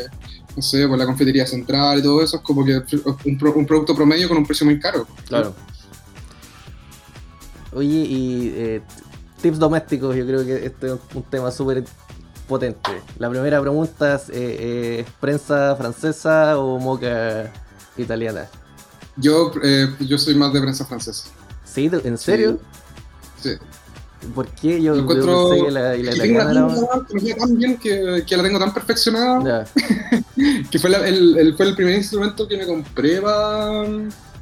no 0.55 0.61
sé, 0.61 0.87
por 0.87 0.97
la 0.97 1.05
confitería 1.05 1.45
central 1.47 1.99
y 1.99 2.03
todo 2.03 2.21
eso, 2.23 2.37
es 2.37 2.43
como 2.43 2.63
que 2.65 2.81
un, 3.25 3.37
pro- 3.37 3.53
un 3.53 3.65
producto 3.65 3.95
promedio 3.95 4.27
con 4.27 4.37
un 4.37 4.45
precio 4.45 4.65
muy 4.65 4.79
caro. 4.79 5.07
claro. 5.27 5.53
Oye, 7.75 7.87
y 8.07 8.53
eh, 8.55 8.81
tips 9.41 9.57
domésticos, 9.57 10.15
yo 10.15 10.25
creo 10.27 10.45
que 10.45 10.65
este 10.65 10.87
es 10.87 10.93
un 11.15 11.23
tema 11.23 11.49
súper 11.49 11.83
potente. 12.47 13.01
La 13.17 13.29
primera 13.29 13.59
pregunta 13.61 14.15
es, 14.15 14.29
eh, 14.29 14.33
eh, 14.35 14.99
¿es 15.07 15.11
prensa 15.19 15.75
francesa 15.75 16.59
o 16.59 16.77
moca 16.79 17.51
italiana? 17.97 18.45
Yo, 19.15 19.51
eh, 19.63 19.87
yo 20.01 20.17
soy 20.19 20.35
más 20.35 20.53
de 20.53 20.61
prensa 20.61 20.85
francesa. 20.85 21.25
¿Sí? 21.65 21.89
¿En 22.03 22.17
serio? 22.17 22.59
Sí. 23.41 23.51
¿Por 24.35 24.47
qué? 24.49 24.81
Yo, 24.81 24.93
Yo 24.93 24.95
yo 24.95 25.01
encuentro 25.01 25.49
pensé 25.49 25.65
que 25.65 25.71
la, 25.71 25.81
la 25.81 25.95
que 25.95 27.13
me 27.13 27.21
queda 27.23 27.35
tan 27.37 27.57
bien 27.57 27.77
que, 27.77 28.23
que 28.25 28.37
la 28.37 28.43
tengo 28.43 28.57
tan 28.59 28.73
perfeccionada 28.73 29.43
Ya, 29.43 30.21
que 30.69 30.79
fue, 30.79 30.89
la- 30.89 31.07
el, 31.07 31.37
el- 31.37 31.55
fue 31.55 31.67
el 31.67 31.75
primer 31.75 31.95
instrumento 31.95 32.47
que 32.47 32.57
me 32.57 32.65
compré 32.65 33.21
para 33.21 33.81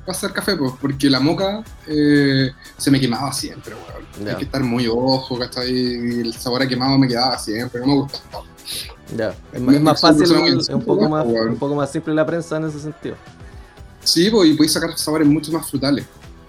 hacer 0.08 0.32
café, 0.34 0.56
pues, 0.56 0.74
porque 0.82 1.10
la 1.10 1.20
moca 1.20 1.64
eh, 1.88 2.52
se 2.78 2.92
me 2.92 3.00
quemaba 3.00 3.32
siempre, 3.34 3.74
weón. 3.76 4.28
Hay 4.30 4.36
que 4.36 4.44
estar 4.44 4.62
muy 4.64 4.88
ojo, 4.88 5.38
¿cachai? 5.40 5.72
Y 5.72 6.20
el 6.22 6.34
sabor 6.34 6.62
a 6.64 6.68
quemado 6.68 6.98
me 6.98 7.08
quedaba 7.08 7.38
siempre, 7.38 7.80
no 7.82 7.88
me 7.88 7.94
gustaba. 8.02 8.44
ya. 9.16 9.30
Es, 9.54 9.62
Es 9.62 9.82
más- 9.82 10.02
fácil, 10.02 10.24
es 10.60 10.70
un 10.70 10.82
poco 10.84 11.08
más, 11.10 11.26
un 11.26 11.58
poco 11.58 11.76
más 11.76 11.92
simple 11.92 12.14
la 12.14 12.26
prensa 12.26 12.58
en 12.58 12.66
ese 12.66 12.80
sentido. 12.80 13.16
Sí, 14.04 14.30
pues, 14.30 14.50
y 14.50 14.54
podéis 14.56 14.74
sacar 14.74 14.98
sabores 14.98 15.28
mucho 15.28 15.52
más 15.52 15.70
frutales. 15.70 16.06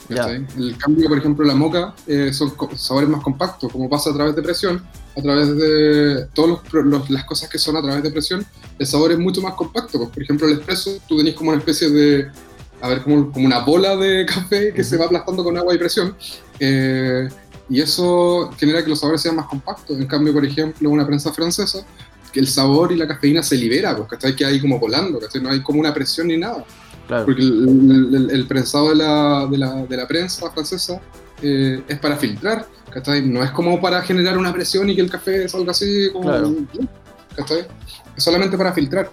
Ya. 0.09 0.17
¿cachai? 0.17 0.47
El 0.57 0.77
cambio, 0.77 1.09
por 1.09 1.19
ejemplo, 1.19 1.45
la 1.45 1.55
moca 1.55 1.95
eh, 2.07 2.33
son 2.33 2.53
sabores 2.77 3.09
más 3.09 3.23
compactos, 3.23 3.71
como 3.71 3.89
pasa 3.89 4.11
a 4.11 4.15
través 4.15 4.35
de 4.35 4.43
presión, 4.43 4.83
a 5.17 5.23
través 5.23 5.57
de 5.57 6.27
todas 6.35 6.61
las 7.09 7.25
cosas 7.25 7.49
que 7.49 7.59
son 7.59 7.77
a 7.77 7.83
través 7.83 8.03
de 8.03 8.11
presión, 8.11 8.45
el 8.79 8.87
sabor 8.87 9.13
es 9.13 9.19
mucho 9.19 9.41
más 9.43 9.55
compacto. 9.55 9.99
pues, 9.99 10.11
por 10.11 10.23
ejemplo, 10.23 10.47
el 10.49 10.59
espresso, 10.59 10.99
tú 11.09 11.19
tenés 11.19 11.35
como 11.35 11.51
una 11.51 11.59
especie 11.59 11.91
de, 11.91 12.31
a 12.81 12.89
ver, 12.89 13.03
como, 13.03 13.31
como 13.31 13.47
una 13.47 13.61
bola 13.61 13.97
de 13.97 14.27
café 14.33 14.73
que 14.73 14.85
se 14.85 14.97
va 14.97 15.07
aplastando 15.07 15.45
con 15.45 15.57
agua 15.57 15.75
y 15.75 15.79
presión, 15.79 16.17
eh, 16.59 17.29
y 17.69 17.81
eso 17.81 18.51
genera 18.59 18.83
que 18.83 18.91
los 18.91 19.01
sabores 19.01 19.23
sean 19.23 19.37
más 19.37 19.47
compactos. 19.47 19.99
En 19.99 20.07
cambio, 20.07 20.33
por 20.33 20.45
ejemplo, 20.45 20.91
una 20.91 21.07
prensa 21.07 21.33
francesa, 21.33 21.87
que 22.33 22.41
el 22.41 22.49
sabor 22.49 22.93
y 22.93 22.97
la 22.97 23.07
cafeína 23.07 23.43
se 23.43 23.57
libera, 23.57 23.97
pues, 23.97 24.09
¿cachai? 24.09 24.35
Que 24.35 24.45
hay 24.45 24.61
como 24.61 24.79
volando, 24.79 25.19
¿cachai? 25.19 25.43
No 25.43 25.51
hay 25.51 25.63
como 25.63 25.81
una 25.81 25.95
presión 25.95 26.27
ni 26.27 26.37
nada. 26.37 26.65
Claro, 27.09 27.25
Porque 27.27 27.43
el, 27.43 28.15
el- 28.15 28.31
el 28.31 28.47
prensado 28.47 28.91
de 28.91 28.97
la, 28.97 29.47
de 29.51 29.59
la, 29.59 29.75
de 29.87 29.97
la 29.97 30.07
prensa 30.07 30.51
francesa 30.51 31.01
eh, 31.43 31.83
es 31.89 31.99
para 31.99 32.17
filtrar, 32.17 32.67
¿cachai? 32.91 33.23
No 33.27 33.43
es 33.43 33.51
como 33.51 33.81
para 33.81 34.01
generar 34.03 34.39
una 34.39 34.53
presión 34.53 34.89
y 34.89 34.95
que 34.95 35.03
el 35.03 35.11
café 35.11 35.49
salga 35.49 35.73
así 35.73 36.09
como... 36.13 36.29
Claro. 36.29 36.55
¿cachai? 37.37 37.67
Es 38.17 38.23
solamente 38.25 38.57
para 38.57 38.73
filtrar. 38.73 39.11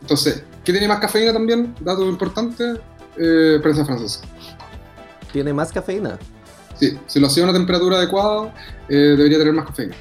Entonces, 0.00 0.42
¿qué 0.64 0.72
tiene 0.72 0.86
más 0.88 1.00
cafeína 1.00 1.32
también? 1.32 1.74
Dato 1.80 2.08
importante, 2.08 2.74
eh, 3.16 3.58
prensa 3.62 3.84
francesa. 3.84 4.20
tiene 5.32 5.52
más 5.52 5.72
cafeína. 5.72 6.18
Sí, 6.78 6.98
si 7.06 7.20
lo 7.20 7.26
hacía 7.26 7.42
a 7.44 7.46
una 7.48 7.52
temperatura 7.52 7.96
adecuada, 7.98 8.54
eh, 8.88 8.94
debería 9.16 9.38
tener 9.38 9.52
más 9.52 9.66
cafeína. 9.66 9.94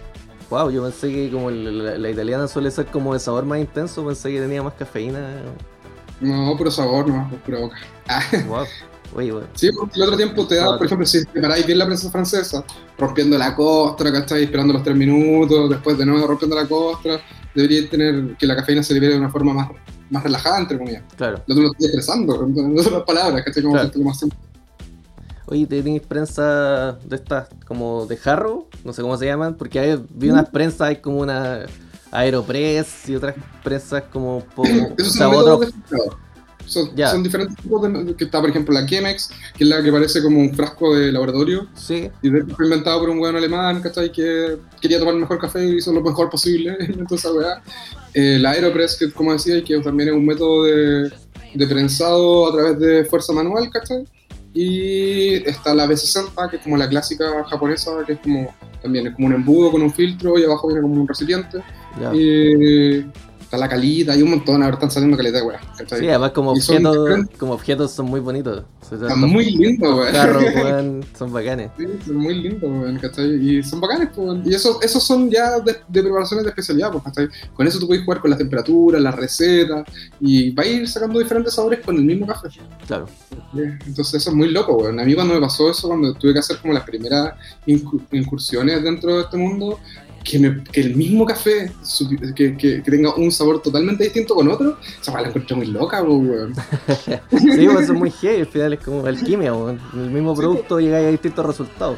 Wow, 0.50 0.70
yo 0.70 0.84
pensé 0.84 1.10
que 1.10 1.30
como 1.32 1.50
la, 1.52 1.98
la 1.98 2.10
italiana 2.10 2.48
suele 2.48 2.70
ser 2.72 2.86
como 2.88 3.14
de 3.14 3.20
sabor 3.20 3.46
más 3.46 3.60
intenso, 3.60 4.06
pensé 4.06 4.32
que 4.32 4.40
tenía 4.42 4.62
más 4.64 4.74
cafeína. 4.74 5.42
No, 6.22 6.56
puro 6.58 6.72
sabor, 6.72 7.08
no, 7.08 7.30
pura 7.46 7.60
boca. 7.60 7.76
Ah, 8.08 8.22
Wow. 8.48 8.66
Oye, 9.14 9.32
bueno. 9.34 9.48
Sí, 9.56 9.70
porque 9.78 9.98
el 9.98 10.04
otro 10.04 10.16
tiempo 10.16 10.48
te 10.48 10.56
da, 10.56 10.78
por 10.78 10.86
ejemplo, 10.86 11.06
si 11.06 11.26
preparáis 11.26 11.66
bien 11.66 11.78
la 11.80 11.86
prensa 11.86 12.10
francesa, 12.10 12.64
rompiendo 12.98 13.38
la 13.38 13.54
costra, 13.54 14.10
¿cachai? 14.12 14.44
Esperando 14.44 14.72
los 14.74 14.84
tres 14.84 14.96
minutos, 14.96 15.70
después 15.70 15.98
de 15.98 16.06
nuevo 16.06 16.26
rompiendo 16.28 16.56
la 16.56 16.66
costra, 16.66 17.20
debería 17.54 17.90
tener 17.90 18.38
que 18.38 18.48
la 18.48 18.56
cafeína 18.56 18.82
se 18.84 18.94
libere 18.94 19.14
de 19.14 19.20
una 19.20 19.30
forma 19.30 19.54
más, 19.54 19.70
más 20.10 20.24
relajada, 20.24 20.60
entre 20.60 20.78
comillas. 20.78 21.04
Claro. 21.18 21.42
Lo 21.46 21.54
otro 21.56 21.64
lo 21.64 21.72
estoy 21.74 21.88
estresando, 21.88 22.42
en 22.46 22.80
otras 22.80 23.04
palabras, 23.04 23.44
¿cachai? 23.44 23.62
Como 23.64 23.76
Claro. 23.76 23.92
como 23.92 24.12
así. 24.12 24.30
Oye, 25.48 25.66
¿tenéis 25.66 26.02
prensa 26.04 26.94
de 27.04 27.16
estas 27.18 27.50
como 27.68 28.06
de 28.06 28.16
jarro? 28.16 28.68
No 28.86 28.94
sé 28.94 29.02
cómo 29.02 29.18
se 29.18 29.26
llaman, 29.26 29.56
porque 29.56 29.80
hay, 29.80 30.02
vi 30.12 30.30
unas 30.30 30.48
prensas, 30.50 30.82
hay 30.88 30.96
como 31.02 31.18
una 31.20 31.66
Aeropress 32.12 33.10
y 33.10 33.16
otras 33.16 33.36
prensas 33.64 34.04
como 34.12 34.38
un 34.38 34.44
poco... 34.44 34.70
o 34.70 34.94
Esos 34.98 35.14
son 35.14 35.64
filtrado. 35.64 36.18
Son, 36.66 36.96
Ya. 36.96 37.10
son 37.10 37.24
diferentes 37.24 37.58
tipos 37.58 37.82
de. 37.82 38.16
que 38.16 38.24
está, 38.26 38.40
por 38.40 38.50
ejemplo, 38.50 38.74
la 38.74 38.86
Chemex, 38.86 39.30
que 39.58 39.64
es 39.64 39.70
la 39.70 39.84
que 39.84 39.92
parece 39.92 40.22
como 40.22 40.40
un 40.40 40.54
frasco 40.54 40.96
de 40.96 41.12
laboratorio. 41.12 41.68
Sí, 41.76 42.10
Y 42.22 42.30
de 42.30 42.40
hecho 42.40 42.56
fue 42.56 42.66
inventado 42.66 43.00
por 43.00 43.10
un 43.10 43.20
weón 43.20 43.36
alemán, 43.36 43.82
¿cachai? 43.82 44.12
Que 44.12 44.58
quería 44.80 45.00
tomar 45.00 45.16
el 45.16 45.22
mejor 45.22 45.40
café 45.40 45.66
y 45.66 45.78
hizo 45.78 45.92
lo 45.92 46.02
mejor 46.02 46.30
posible. 46.30 46.78
Weá. 47.36 47.62
Eh, 48.14 48.38
la 48.40 48.52
Aeropress, 48.52 48.96
que 48.98 49.12
como 49.12 49.34
decía, 49.34 49.62
que 49.64 49.80
también 49.80 50.10
es 50.10 50.16
un 50.16 50.26
método 50.26 50.64
de, 50.64 51.12
de 51.56 51.68
prensado 51.68 52.50
a 52.50 52.54
través 52.54 52.80
de 52.80 53.06
fuerza 53.06 53.34
manual, 53.34 53.70
¿cachai? 53.70 54.06
Y 54.54 55.48
está 55.48 55.74
la 55.74 55.88
B60, 55.88 56.50
que 56.50 56.58
es 56.58 56.64
como 56.64 56.78
la 56.78 56.90
clásica 56.90 57.44
japonesa, 57.50 57.92
que 58.06 58.14
es 58.14 58.20
como 58.20 58.54
también 58.82 59.08
es 59.08 59.14
como 59.14 59.28
un 59.28 59.34
embudo 59.34 59.72
con 59.72 59.82
un 59.82 59.94
filtro 59.94 60.38
y 60.38 60.44
abajo 60.44 60.68
viene 60.68 60.82
como 60.82 61.02
un 61.02 61.08
recipiente. 61.08 61.60
Y 62.14 63.02
está 63.52 63.58
la 63.58 63.68
calita, 63.68 64.14
hay 64.14 64.22
un 64.22 64.30
montón, 64.30 64.64
ahora 64.64 64.76
están 64.76 64.90
saliendo 64.90 65.18
caleta 65.18 65.40
de. 65.40 66.00
Sí, 66.00 66.08
además 66.08 66.32
como 66.32 66.56
son 66.56 66.78
objetos, 66.86 67.06
diferentes. 67.06 67.38
como 67.38 67.52
objetos 67.54 67.92
son 67.92 68.06
muy 68.06 68.22
bonitos. 68.22 68.64
O 68.82 68.86
sea, 68.86 68.98
Está 68.98 69.14
estos 69.14 69.30
muy 69.30 69.46
lindo, 69.52 69.98
weá. 69.98 70.12
Carros, 70.14 70.44
weón, 70.56 71.06
son 71.20 71.34
bacanes. 71.34 71.70
Sí, 71.78 71.86
son 72.06 72.16
muy 72.16 72.36
lindos, 72.42 72.64
weón, 72.64 72.98
¿cachai? 73.00 73.30
Y 73.58 73.62
son 73.62 73.82
bacanes, 73.82 74.08
pues, 74.16 74.26
weón. 74.26 74.44
Y 74.46 74.54
eso, 74.54 74.82
esos 74.82 75.04
son 75.04 75.30
ya 75.30 75.60
de, 75.60 75.76
de 75.86 76.02
preparaciones 76.02 76.46
de 76.46 76.50
especialidad, 76.52 76.92
pues, 76.94 77.04
¿cachai? 77.04 77.28
Con 77.54 77.68
eso 77.68 77.78
tú 77.78 77.88
puedes 77.88 78.06
jugar 78.06 78.22
con 78.22 78.30
las 78.30 78.40
temperaturas, 78.40 79.02
las 79.02 79.16
recetas, 79.16 79.84
y 80.22 80.52
va 80.52 80.64
a 80.64 80.68
ir 80.68 80.88
sacando 80.88 81.20
diferentes 81.20 81.54
sabores 81.54 81.82
con 81.82 81.98
el 81.98 82.04
mismo 82.06 82.26
café. 82.28 82.48
Claro. 82.88 83.06
Entonces 83.54 84.14
eso 84.14 84.30
es 84.30 84.36
muy 84.36 84.50
loco, 84.50 84.76
weón. 84.78 84.98
A 84.98 85.04
mí 85.04 85.14
cuando 85.14 85.34
me 85.34 85.42
pasó 85.42 85.70
eso, 85.70 85.90
cuando 85.90 86.14
tuve 86.14 86.32
que 86.32 86.40
hacer 86.40 86.58
como 86.62 86.74
las 86.74 86.84
primeras 86.84 87.34
incu- 87.68 88.02
incursiones 88.14 88.82
dentro 88.82 89.18
de 89.18 89.24
este 89.24 89.36
mundo, 89.36 89.78
que, 90.24 90.40
me- 90.40 90.64
que 90.64 90.82
el 90.82 90.96
mismo 90.96 91.26
café 91.26 91.72
que, 92.36 92.56
que- 92.56 92.84
que 92.84 92.92
tenga 92.92 93.16
un 93.16 93.32
sabor 93.32 93.62
totalmente 93.62 94.04
distinto 94.04 94.36
con 94.36 94.48
otro, 94.50 94.78
esa 95.02 95.12
weá 95.12 95.24
la 95.24 95.28
encontré 95.30 95.56
muy 95.56 95.68
loca, 95.68 96.02
weón. 96.04 96.54
Sí, 97.32 97.68
pues 97.68 97.84
eso 97.84 97.94
es 97.94 98.00
muy 98.00 98.12
heavy, 98.12 98.42
al 98.42 98.48
final 98.48 98.74
es 98.74 98.80
como 98.80 99.06
alquimia, 99.06 99.54
weón. 99.54 99.80
El 99.94 100.12
mismo 100.12 100.36
Sí, 100.36 100.42
producto 100.42 100.80
llegáis 100.80 101.08
a 101.08 101.12
distintos 101.12 101.46
resultados. 101.46 101.98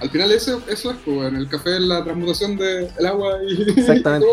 Al 0.00 0.10
final 0.10 0.30
eso, 0.30 0.62
eso 0.68 0.92
es, 0.92 0.96
pues, 1.04 1.16
weón. 1.18 1.36
El 1.36 1.48
café 1.48 1.74
es 1.76 1.80
la 1.82 2.04
transmutación 2.04 2.56
del 2.56 3.06
agua 3.06 3.32
y... 3.48 3.62
Exactamente. 3.80 4.26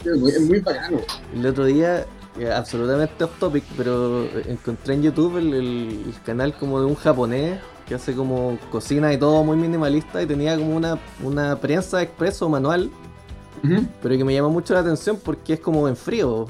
y 0.00 0.04
todo, 0.04 0.14
es 0.14 0.18
muy- 0.20 0.30
es 0.32 0.40
muy 0.40 0.60
bacano. 0.60 1.00
El 1.34 1.46
otro 1.46 1.66
día, 1.66 2.06
eh, 2.38 2.50
absolutamente 2.50 3.24
off 3.24 3.38
topic, 3.38 3.64
pero 3.76 4.26
encontré 4.48 4.94
en 4.94 5.02
YouTube 5.02 5.36
el, 5.36 5.52
el- 5.52 6.02
el 6.06 6.14
canal 6.24 6.54
como 6.56 6.80
de 6.80 6.86
un 6.86 6.94
japonés 6.94 7.58
que 7.90 7.96
hace 7.96 8.14
como 8.14 8.56
cocina 8.70 9.12
y 9.12 9.18
todo 9.18 9.42
muy 9.42 9.56
minimalista 9.56 10.22
y 10.22 10.26
tenía 10.26 10.56
como 10.56 10.76
una, 10.76 10.96
una 11.24 11.56
prensa 11.60 12.00
expreso 12.00 12.48
manual, 12.48 12.88
pero 14.00 14.16
que 14.16 14.24
me 14.24 14.32
llama 14.32 14.48
mucho 14.48 14.74
la 14.74 14.80
atención 14.80 15.18
porque 15.22 15.54
es 15.54 15.60
como 15.60 15.88
en 15.88 15.96
frío. 15.96 16.46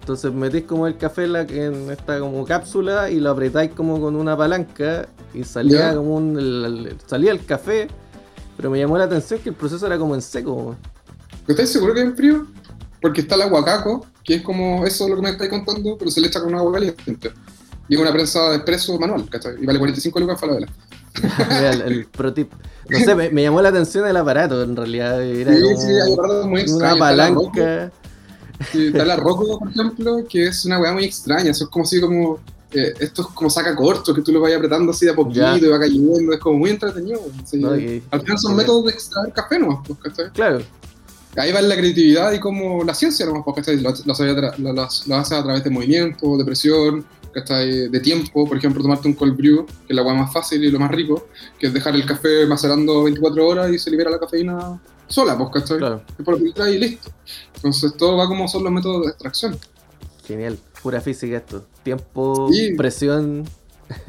Entonces 0.00 0.32
metís 0.32 0.62
como 0.62 0.86
el 0.86 0.96
café 0.96 1.24
en, 1.24 1.32
la, 1.32 1.40
en 1.42 1.90
esta 1.90 2.20
como 2.20 2.44
cápsula 2.44 3.10
y 3.10 3.18
lo 3.18 3.30
apretáis 3.32 3.72
como 3.72 4.00
con 4.00 4.14
una 4.14 4.36
palanca 4.36 5.08
y 5.34 5.42
salía 5.42 5.90
como 5.96 6.14
un. 6.14 6.38
el- 6.38 6.96
salía 7.04 7.32
el 7.32 7.44
café, 7.44 7.88
pero 8.56 8.70
me 8.70 8.78
llamó 8.78 8.96
la 8.96 9.04
atención 9.04 9.40
que 9.40 9.48
el 9.48 9.56
proceso 9.56 9.84
era 9.88 9.98
como 9.98 10.14
en 10.14 10.22
seco. 10.22 10.76
¿Estás 11.48 11.68
seguro 11.70 11.94
que 11.94 12.00
es 12.00 12.06
en 12.06 12.16
frío? 12.16 12.46
Porque 13.02 13.22
está 13.22 13.34
el 13.34 13.42
aguacaco, 13.42 14.06
que 14.22 14.36
es 14.36 14.42
como 14.42 14.86
eso 14.86 15.08
lo 15.08 15.16
que 15.16 15.22
me 15.22 15.30
estáis 15.30 15.50
contando, 15.50 15.96
pero 15.98 16.12
se 16.12 16.20
le 16.20 16.28
echa 16.28 16.40
con 16.40 16.54
agua 16.54 16.72
caliente. 16.74 17.32
Y 17.90 17.94
es 17.96 18.00
una 18.00 18.12
prensa 18.12 18.48
de 18.50 18.56
expreso 18.56 18.98
manual, 18.98 19.28
¿cachai? 19.28 19.56
Y 19.60 19.66
vale 19.66 19.78
45 19.78 20.20
lucas 20.20 20.40
Falabella. 20.40 20.68
Era 21.50 21.70
el, 21.72 21.82
el 21.82 22.06
pro 22.06 22.32
tip. 22.32 22.50
No 22.88 22.98
sé, 22.98 23.14
me, 23.14 23.28
me 23.30 23.42
llamó 23.42 23.60
la 23.60 23.68
atención 23.68 24.06
el 24.06 24.16
aparato 24.16 24.62
en 24.62 24.74
realidad. 24.76 25.22
Era 25.22 25.52
Sí, 25.54 25.62
como 25.62 25.80
sí, 25.80 25.86
hay 25.88 26.12
aparatos 26.12 26.46
muy 26.46 26.52
una 26.52 26.60
extraños. 26.62 26.98
La 27.16 27.28
Rocco, 27.28 27.52
palanca. 27.52 27.92
sí, 28.72 28.86
está 28.86 29.04
la 29.04 29.16
Rocco, 29.16 29.58
por 29.58 29.68
ejemplo, 29.70 30.24
que 30.28 30.46
es 30.46 30.64
una 30.64 30.78
weá 30.80 30.92
muy 30.92 31.04
extraña. 31.04 31.50
Eso 31.50 31.64
es 31.64 31.70
como 31.70 31.84
así 31.84 32.00
como. 32.00 32.38
eh, 32.72 32.94
esto 33.00 33.22
es 33.22 33.28
como 33.34 33.50
saca 33.50 33.74
corto, 33.74 34.14
que 34.14 34.22
tú 34.22 34.30
lo 34.32 34.40
vayas 34.40 34.58
apretando 34.58 34.92
así 34.92 35.04
de 35.06 35.10
a 35.12 35.14
poquito 35.16 35.40
Ya. 35.40 35.56
y 35.58 35.64
va 35.68 35.78
cayendo. 35.80 36.32
Es 36.32 36.38
como 36.40 36.58
muy 36.58 36.70
entretenido. 36.70 37.20
sí. 37.44 38.02
Al 38.10 38.20
final 38.20 38.38
son 38.38 38.54
métodos 38.56 38.84
de 38.84 38.92
extraer 38.92 39.32
café 39.32 39.58
nomás, 39.58 39.84
pues, 39.86 39.98
¿cachai? 40.00 40.30
Claro, 40.32 40.60
Ahí 41.36 41.52
va 41.52 41.60
la 41.62 41.76
creatividad 41.76 42.32
y 42.32 42.40
como 42.40 42.82
la 42.82 42.92
ciencia 42.94 43.24
nomás, 43.26 43.42
pues, 43.44 43.56
¿cachai? 43.56 43.80
Lo, 43.80 43.90
lo- 43.90 44.72
lo- 44.74 44.88
lo 45.06 45.16
hace 45.16 45.34
a 45.36 45.42
través 45.42 45.62
de 45.64 45.70
movimiento, 45.70 46.36
de 46.36 46.44
presión, 46.44 47.04
¿cachai? 47.32 47.88
De 47.88 48.00
tiempo, 48.00 48.46
por 48.46 48.56
ejemplo, 48.56 48.82
tomarte 48.82 49.08
un 49.08 49.14
cold 49.14 49.36
brew, 49.36 49.66
que 49.66 49.72
es 49.88 49.94
la 49.94 50.02
agua 50.02 50.14
más 50.14 50.32
fácil 50.32 50.62
y 50.64 50.70
lo 50.70 50.78
más 50.78 50.90
rico, 50.90 51.28
que 51.58 51.66
es 51.68 51.72
dejar 51.74 51.94
el 51.94 52.04
café 52.06 52.46
macerando 52.46 53.04
24 53.04 53.46
horas 53.46 53.70
y 53.72 53.78
se 53.78 53.90
libera 53.90 54.10
la 54.10 54.18
cafeína 54.18 54.80
sola, 55.08 55.36
pues, 55.36 55.50
¿cachai? 55.52 55.78
claro. 55.78 56.02
Y 56.70 56.78
listo. 56.78 57.10
Entonces 57.56 57.96
todo 57.96 58.16
va 58.16 58.26
como 58.26 58.46
son 58.48 58.62
los 58.64 58.72
métodos 58.72 59.04
de 59.06 59.10
extracción. 59.10 59.58
Genial. 60.26 60.58
Pura 60.82 61.00
física 61.00 61.36
esto. 61.38 61.64
Tiempo, 61.82 62.48
Sí. 62.52 62.74
presión, 62.76 63.44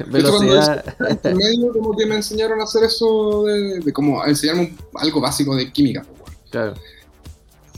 velocidad. 0.08 0.84
En 1.24 1.36
medio 1.36 1.72
como 1.72 1.96
que 1.96 2.06
me 2.06 2.16
enseñaron 2.16 2.60
a 2.60 2.64
hacer 2.64 2.84
eso 2.84 3.44
de, 3.44 3.80
de 3.80 3.92
como 3.92 4.22
a 4.22 4.28
enseñarme 4.28 4.62
un- 4.62 5.00
algo 5.00 5.20
básico 5.20 5.54
de 5.56 5.72
química. 5.72 6.02
pues, 6.02 6.18
bueno. 6.20 6.38
Claro. 6.50 6.74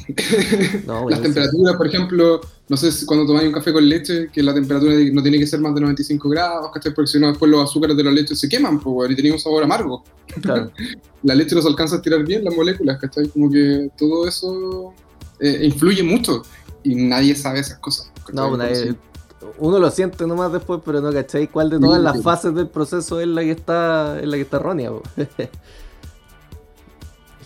No, 0.87 1.09
Las 1.09 1.23
temperaturas, 1.23 1.77
por 1.77 1.87
ejemplo, 1.87 2.41
no 2.69 2.77
sé 2.77 2.93
si 2.93 3.07
cuando 3.07 3.27
tomáis 3.27 3.47
un 3.49 3.55
café 3.55 3.73
con 3.73 3.89
leche, 3.89 4.29
que 4.33 4.43
la 4.43 4.53
temperatura 4.55 4.95
no 5.13 5.23
tiene 5.23 5.39
que 5.39 5.47
ser 5.47 5.61
más 5.61 5.75
de 5.75 5.81
95 5.81 6.29
grados, 6.29 6.71
¿cachai? 6.73 6.93
Porque 6.95 7.11
si 7.11 7.19
no, 7.21 7.29
después 7.29 7.51
los 7.51 7.63
azúcares 7.69 7.97
de 7.97 8.05
la 8.05 8.11
leche 8.11 8.35
se 8.37 8.49
queman, 8.49 8.81
pues, 8.81 9.11
y 9.11 9.15
tienen 9.15 9.33
un 9.35 9.39
sabor 9.39 9.63
amargo. 9.65 10.05
Claro. 10.41 10.71
La 11.23 11.35
leche 11.35 11.55
nos 11.55 11.65
alcanza 11.65 11.95
a 11.95 11.99
estirar 11.99 12.23
bien 12.23 12.45
las 12.45 12.55
moléculas, 12.55 12.99
¿cachai? 12.99 13.29
Como 13.29 13.51
que 13.51 13.89
todo 13.97 14.29
eso 14.29 14.93
eh, 15.41 15.61
influye 15.63 16.03
mucho 16.03 16.43
y 16.83 16.95
nadie 16.95 17.35
sabe 17.35 17.61
esas 17.61 17.79
cosas. 17.79 18.13
¿cachai? 18.27 18.35
No, 18.35 18.53
Entonces, 18.55 18.95
uno 19.59 19.79
lo 19.79 19.91
siente 19.91 20.27
nomás 20.27 20.53
después, 20.53 20.81
pero 20.85 21.01
no 21.01 21.11
cachai 21.13 21.49
cuál 21.49 21.71
de 21.71 21.79
todas 21.79 21.99
Sí, 21.99 22.05
las 22.05 22.17
sí. 22.17 22.23
fases 22.23 22.55
del 22.55 22.69
proceso 22.69 23.21
es 23.21 23.27
la 23.29 23.41
que 23.41 23.53
está, 23.53 24.21
es 24.21 24.27
la 24.29 24.37
que 24.37 24.43
está 24.43 24.57
errónea. 24.59 24.91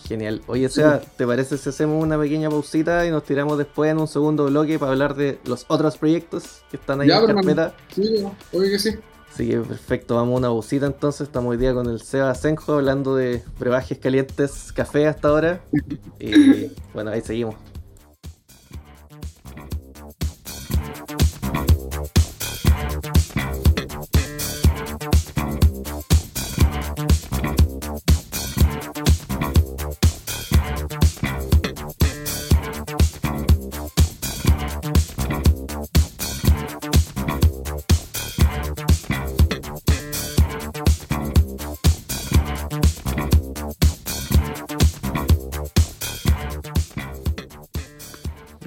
Genial. 0.08 0.40
Oye, 0.46 0.70
Seba, 0.70 1.00
¿te 1.00 1.26
parece 1.26 1.58
si 1.58 1.68
hacemos 1.68 2.02
una 2.02 2.18
pequeña 2.18 2.48
pausita 2.48 3.06
y 3.06 3.10
nos 3.10 3.24
tiramos 3.24 3.58
después 3.58 3.90
en 3.90 3.98
un 3.98 4.08
segundo 4.08 4.46
bloque 4.46 4.78
para 4.78 4.92
hablar 4.92 5.14
de 5.14 5.38
los 5.44 5.66
otros 5.68 5.98
proyectos 5.98 6.62
que 6.70 6.78
están 6.78 7.02
ahí 7.02 7.08
Ya, 7.08 7.18
en 7.18 7.26
pero, 7.26 7.34
carpeta? 7.36 7.74
Sí, 7.94 8.24
obvio 8.52 8.70
que 8.70 8.78
sí. 8.78 8.90
Así 9.30 9.50
que 9.50 9.58
perfecto, 9.58 10.14
vamos 10.14 10.36
a 10.36 10.38
una 10.38 10.48
pausita 10.48 10.86
entonces. 10.86 11.26
Estamos 11.26 11.50
hoy 11.50 11.58
día 11.58 11.74
con 11.74 11.86
el 11.90 12.00
Seba 12.00 12.34
Senjo 12.34 12.72
hablando 12.74 13.14
de 13.16 13.42
brebajes 13.58 13.98
calientes, 13.98 14.72
café 14.72 15.06
hasta 15.06 15.28
ahora. 15.28 15.60
Y 16.18 16.72
bueno, 16.94 17.10
ahí 17.10 17.20
seguimos. 17.20 17.54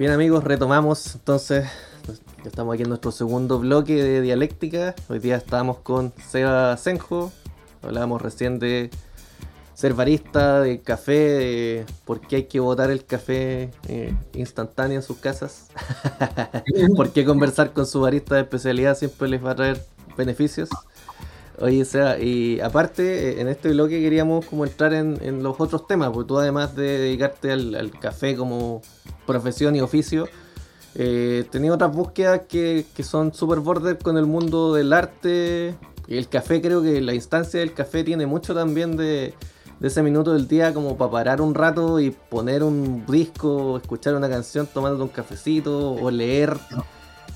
Bien 0.02 0.10
amigos, 0.10 0.42
retomamos 0.42 1.14
entonces. 1.14 1.64
Ya 2.42 2.48
estamos 2.48 2.74
aquí 2.74 2.82
en 2.82 2.88
nuestro 2.88 3.12
segundo 3.12 3.60
bloque 3.60 4.02
de 4.02 4.20
dialéctica. 4.20 4.96
Hoy 5.08 5.20
día 5.20 5.36
estamos 5.36 5.78
con 5.78 6.12
Seba 6.28 6.76
Senjo. 6.76 7.30
Hablábamos 7.82 8.20
recién 8.20 8.58
de 8.58 8.90
ser 9.74 9.94
barista, 9.94 10.60
de 10.60 10.80
café, 10.80 11.12
de 11.12 11.86
por 12.04 12.20
qué 12.20 12.34
hay 12.34 12.44
que 12.46 12.58
botar 12.58 12.90
el 12.90 13.04
café 13.04 13.70
eh, 13.86 14.12
instantáneo 14.32 14.96
en 14.96 15.04
sus 15.04 15.18
casas. 15.18 15.68
por 16.96 17.12
qué 17.12 17.24
conversar 17.24 17.72
con 17.72 17.86
su 17.86 18.00
barista 18.00 18.34
de 18.34 18.40
especialidad 18.40 18.96
siempre 18.96 19.28
les 19.28 19.44
va 19.44 19.52
a 19.52 19.54
traer 19.54 19.86
beneficios. 20.16 20.68
Oye, 21.62 21.84
Seba, 21.84 22.18
y 22.18 22.58
aparte, 22.58 23.28
eh, 23.28 23.40
en 23.40 23.46
este 23.46 23.68
bloque 23.70 24.00
queríamos 24.00 24.44
como 24.46 24.64
entrar 24.64 24.92
en, 24.94 25.44
los 25.44 25.60
otros 25.60 25.86
temas, 25.86 26.10
porque 26.10 26.26
tú 26.26 26.36
además 26.36 26.74
de 26.74 26.98
dedicarte 26.98 27.52
al, 27.52 27.92
café 28.00 28.34
como 28.34 28.82
profesión 29.28 29.76
y 29.76 29.80
oficio, 29.80 30.26
eh, 30.96 31.44
tenía 31.52 31.72
otras 31.72 31.94
búsquedas 31.94 32.42
que, 32.48 32.84
que 32.96 33.04
son 33.04 33.32
super 33.32 33.60
border 33.60 33.96
con 33.98 34.18
el 34.18 34.26
mundo 34.26 34.74
del 34.74 34.92
arte. 34.92 35.76
Y 36.08 36.16
el 36.16 36.28
café, 36.28 36.60
creo 36.60 36.82
que 36.82 37.00
la 37.00 37.14
instancia 37.14 37.60
del 37.60 37.74
café 37.74 38.02
tiene 38.02 38.26
mucho 38.26 38.56
también 38.56 38.96
de, 38.96 39.32
de 39.78 39.86
ese 39.86 40.02
minuto 40.02 40.32
del 40.32 40.48
día 40.48 40.74
como 40.74 40.96
para 40.96 41.12
parar 41.12 41.40
un 41.40 41.54
rato 41.54 42.00
y 42.00 42.10
poner 42.10 42.64
un 42.64 43.06
disco, 43.06 43.76
escuchar 43.76 44.16
una 44.16 44.28
canción 44.28 44.66
tomando 44.66 45.04
un 45.04 45.10
cafecito 45.10 45.92
o 45.92 46.10
leer. 46.10 46.56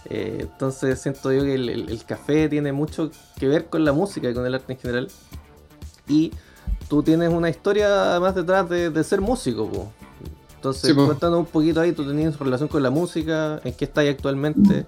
Eh, 0.09 0.38
entonces 0.42 1.00
siento 1.00 1.32
yo 1.32 1.42
que 1.42 1.54
el, 1.54 1.68
el- 1.68 1.88
el 1.90 2.04
café 2.04 2.48
tiene 2.48 2.72
mucho 2.72 3.11
que 3.38 3.48
ver 3.48 3.66
con 3.66 3.84
la 3.84 3.92
música 3.92 4.28
y 4.30 4.34
con 4.34 4.46
el 4.46 4.54
arte 4.54 4.72
en 4.72 4.78
general. 4.78 5.09
Y 6.09 6.32
tú 6.88 7.02
tienes 7.02 7.30
una 7.32 7.48
historia 7.50 8.11
además 8.12 8.34
detrás 8.34 8.68
de, 8.68 8.90
de 8.90 9.04
ser 9.04 9.20
músico, 9.20 9.68
po. 9.68 9.92
Entonces, 10.54 10.90
Sí, 10.90 10.94
cuéntanos 11.07 11.38
un 11.40 11.46
poquito 11.46 11.80
ahí, 11.80 11.92
tú 11.92 12.07
tenías 12.07 12.38
relación 12.38 12.68
con 12.68 12.82
la 12.82 12.90
música, 12.90 13.61
en 13.64 13.72
qué 13.74 13.84
estás 13.84 14.07
actualmente. 14.09 14.86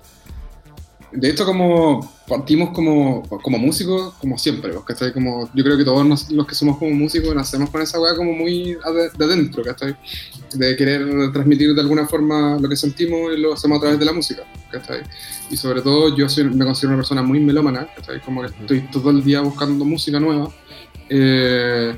De 1.10 1.30
hecho, 1.30 1.46
como 1.46 2.12
partimos 2.28 2.70
como, 2.70 3.22
como 3.42 3.58
músicos, 3.58 4.12
como 4.20 4.36
siempre, 4.36 4.72
pues, 4.72 4.84
¿cachai? 4.84 5.12
Como, 5.12 5.48
yo 5.54 5.64
creo 5.64 5.78
que 5.78 5.84
todos 5.84 6.04
nos- 6.04 6.30
los 6.30 6.46
que 6.46 6.54
somos 6.54 6.76
como 6.76 6.90
músicos 6.92 7.34
nacemos 7.34 7.70
con 7.70 7.80
esa 7.80 7.98
weá 7.98 8.14
como 8.14 8.32
muy 8.32 8.76
de 9.16 9.24
adentro, 9.24 9.62
¿cachai? 9.64 9.96
De 10.52 10.76
querer 10.76 11.32
transmitir 11.32 11.74
de 11.74 11.80
alguna 11.80 12.06
forma 12.06 12.58
lo 12.60 12.68
que 12.68 12.76
sentimos 12.76 13.32
y 13.34 13.40
lo 13.40 13.54
hacemos 13.54 13.78
a 13.78 13.80
través 13.80 13.98
de 13.98 14.04
la 14.04 14.12
música, 14.12 14.42
¿cachai? 14.70 15.00
Y 15.50 15.56
sobre 15.56 15.80
todo 15.80 16.14
yo 16.14 16.28
soy, 16.28 16.44
me 16.44 16.64
considero 16.66 16.90
una 16.90 16.98
persona 17.02 17.22
muy 17.22 17.40
melómana, 17.40 17.88
¿cachai? 17.96 18.20
Como 18.20 18.42
que 18.42 18.48
estoy 18.48 18.80
todo 18.92 19.08
el 19.10 19.24
día 19.24 19.40
buscando 19.40 19.84
música 19.86 20.20
nueva. 20.20 20.50
Eh, 21.08 21.96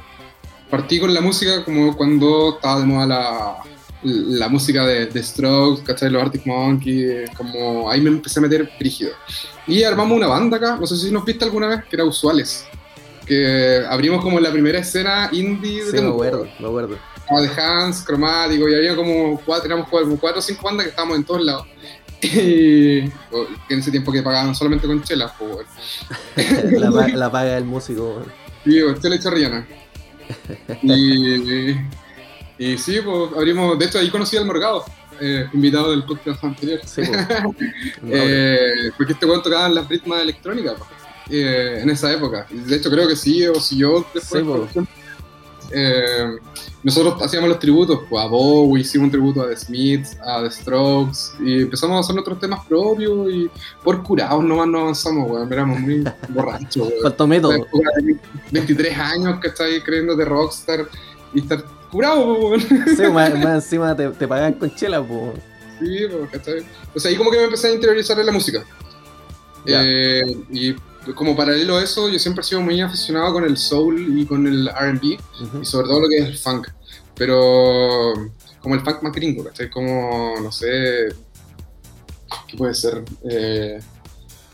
partí 0.70 1.00
con 1.00 1.12
la 1.12 1.20
música 1.20 1.64
como 1.64 1.96
cuando 1.96 2.54
estaba 2.54 2.78
de 2.78 2.86
moda 2.86 3.06
la, 3.06 3.56
la 4.02 4.48
música 4.48 4.84
de, 4.86 5.06
de 5.06 5.22
Strokes, 5.22 5.82
¿cachai? 5.84 6.10
Los 6.10 6.22
Arctic 6.22 6.46
Monkeys, 6.46 7.30
como 7.36 7.90
ahí 7.90 8.00
me 8.00 8.08
empecé 8.10 8.38
a 8.38 8.42
meter 8.42 8.70
brígido. 8.78 9.12
Y 9.66 9.82
armamos 9.82 10.16
una 10.16 10.26
banda 10.26 10.56
acá, 10.56 10.76
no 10.80 10.86
sé 10.86 10.96
si 10.96 11.10
nos 11.10 11.24
viste 11.24 11.44
alguna 11.44 11.68
vez, 11.68 11.84
que 11.84 11.96
era 11.96 12.04
Usuales. 12.04 12.64
Que 13.26 13.84
abrimos 13.88 14.22
como 14.22 14.40
la 14.40 14.50
primera 14.50 14.78
escena 14.78 15.28
indie 15.32 15.84
de 15.84 15.90
Sí, 15.92 16.02
me 16.02 16.08
acuerdo, 16.08 16.48
me 16.58 16.66
acuerdo. 16.66 16.96
Estaba 17.16 17.40
de 17.42 17.48
Hans, 17.60 18.02
Cromático, 18.02 18.68
y 18.68 18.74
había 18.74 18.96
como 18.96 19.38
cuatro, 19.44 19.66
éramos 19.66 19.88
como 19.88 20.18
cuatro 20.18 20.40
o 20.40 20.42
cinco 20.42 20.62
bandas 20.64 20.84
que 20.86 20.90
estábamos 20.90 21.16
en 21.18 21.24
todos 21.24 21.44
lados. 21.44 21.66
Y 22.22 23.06
o- 23.32 23.46
en 23.70 23.78
ese 23.78 23.90
tiempo 23.90 24.12
que 24.12 24.22
pagaban 24.22 24.54
solamente 24.54 24.86
con 24.86 25.02
chelas, 25.02 25.32
pues, 25.38 25.66
weón. 26.76 26.80
la, 26.94 27.08
la 27.16 27.30
paga 27.32 27.54
del 27.54 27.64
músico. 27.64 28.22
Sí, 28.64 28.78
pues, 28.84 29.00
chela 29.00 29.14
y 29.16 29.18
chorrillana. 29.20 29.66
Y, 30.82 31.74
y 32.60 32.76
sí, 32.76 33.00
pues 33.02 33.32
abrimos, 33.34 33.78
de 33.78 33.86
hecho 33.86 33.98
ahí 33.98 34.10
conocí 34.10 34.36
al 34.36 34.44
Morgado, 34.44 34.84
eh, 35.18 35.48
invitado 35.54 35.92
del 35.92 36.04
podcast 36.04 36.44
anterior. 36.44 36.78
Sí. 36.84 37.00
No, 37.00 37.54
Eh, 38.06 38.90
porque 38.98 39.14
este 39.14 39.24
weón 39.24 39.42
tocaba 39.42 39.66
en 39.66 39.76
las 39.76 39.88
ritmas 39.88 40.20
electrónicas 40.20 40.74
eh, 41.30 41.80
en 41.82 41.88
esa 41.88 42.12
época. 42.12 42.46
De 42.50 42.76
hecho, 42.76 42.90
creo 42.90 43.08
que 43.08 43.16
sí, 43.16 43.46
o 43.46 43.54
siguió 43.54 44.04
después. 44.12 44.44
Sí, 44.44 44.62
ejemplo. 44.68 44.94
Eh, 45.72 46.36
nosotros 46.82 47.22
hacíamos 47.22 47.48
los 47.48 47.58
tributos 47.58 48.00
pues, 48.10 48.22
a 48.22 48.26
Bowie, 48.26 48.82
hicimos 48.82 49.06
un 49.06 49.10
tributo 49.10 49.40
a 49.40 49.48
The 49.48 49.56
Smiths, 49.56 50.18
a 50.22 50.42
The 50.42 50.50
Strokes, 50.50 51.42
y 51.42 51.62
empezamos 51.62 51.96
a 51.96 52.00
hacer 52.00 52.14
nuestros 52.14 52.40
temas 52.40 52.66
propios. 52.66 53.32
Y 53.32 53.50
por 53.82 54.02
curados 54.02 54.44
nomás 54.44 54.68
no 54.68 54.80
avanzamos, 54.80 55.30
weón. 55.30 55.50
Éramos 55.50 55.80
muy 55.80 56.04
borrachos. 56.28 56.92
Faltó 57.02 57.26
método. 57.26 57.52
Una 57.52 57.64
época 57.64 57.90
de 58.02 58.18
23 58.50 58.98
años 58.98 59.40
que 59.40 59.48
estáis 59.48 59.82
creyendo 59.82 60.14
de 60.14 60.26
rockstar 60.26 60.86
y 61.32 61.40
estar 61.40 61.64
curado, 61.90 62.24
po, 62.24 62.48
weón. 62.48 62.60
Sí, 62.60 63.02
más, 63.12 63.34
más 63.34 63.64
encima 63.64 63.96
te, 63.96 64.08
te 64.10 64.28
pagan 64.28 64.54
con 64.54 64.74
chela, 64.74 65.02
po. 65.02 65.34
Sí, 65.78 65.98
pues, 66.10 66.30
¿cachai? 66.30 66.66
O 66.94 67.00
sea, 67.00 67.10
ahí 67.10 67.16
como 67.16 67.30
que 67.30 67.38
me 67.38 67.44
empecé 67.44 67.68
a 67.68 67.72
interiorizar 67.72 68.18
en 68.18 68.26
la 68.26 68.32
música. 68.32 68.64
Eh, 69.66 70.22
y 70.50 70.74
como 71.14 71.36
paralelo 71.36 71.76
a 71.76 71.82
eso, 71.82 72.08
yo 72.08 72.18
siempre 72.18 72.42
he 72.42 72.44
sido 72.44 72.60
muy 72.60 72.80
aficionado 72.80 73.32
con 73.32 73.44
el 73.44 73.56
soul 73.56 74.18
y 74.18 74.26
con 74.26 74.46
el 74.46 74.68
RB, 74.68 75.18
y 75.60 75.64
sobre 75.64 75.88
todo 75.88 76.00
lo 76.00 76.08
que 76.08 76.18
es 76.18 76.26
el 76.26 76.38
funk. 76.38 76.68
Pero 77.14 78.12
como 78.60 78.74
el 78.74 78.80
funk 78.82 79.02
más 79.02 79.12
gringo, 79.12 79.44
¿cachai? 79.44 79.70
Como, 79.70 80.34
no 80.42 80.52
sé, 80.52 81.08
¿qué 82.48 82.56
puede 82.56 82.74
ser? 82.74 83.02
Eh, 83.28 83.80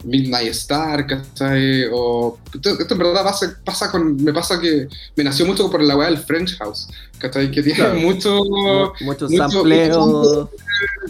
Midnight 0.05 0.49
Star, 0.53 1.07
¿cachai? 1.07 1.85
O, 1.93 2.39
esto, 2.55 2.71
esto 2.79 2.95
en 2.95 2.99
verdad 2.99 3.25
pasa, 3.25 3.59
pasa 3.65 3.91
con, 3.91 4.23
me 4.23 4.33
pasa 4.33 4.61
que 4.61 4.89
me 5.17 5.25
nació 5.25 5.47
mucho 5.47 5.71
por 5.71 5.83
la 5.83 5.97
weá 5.97 6.09
del 6.09 6.19
French 6.19 6.57
House, 6.59 6.89
¿cachai? 7.19 7.51
Que 7.51 7.63
tiene 7.63 7.79
Claro. 7.79 7.95
mucho 7.99 8.45
Mu- 8.45 8.93
Muchos 9.03 9.31
mucho- 9.31 9.49
sampleos. 9.51 10.49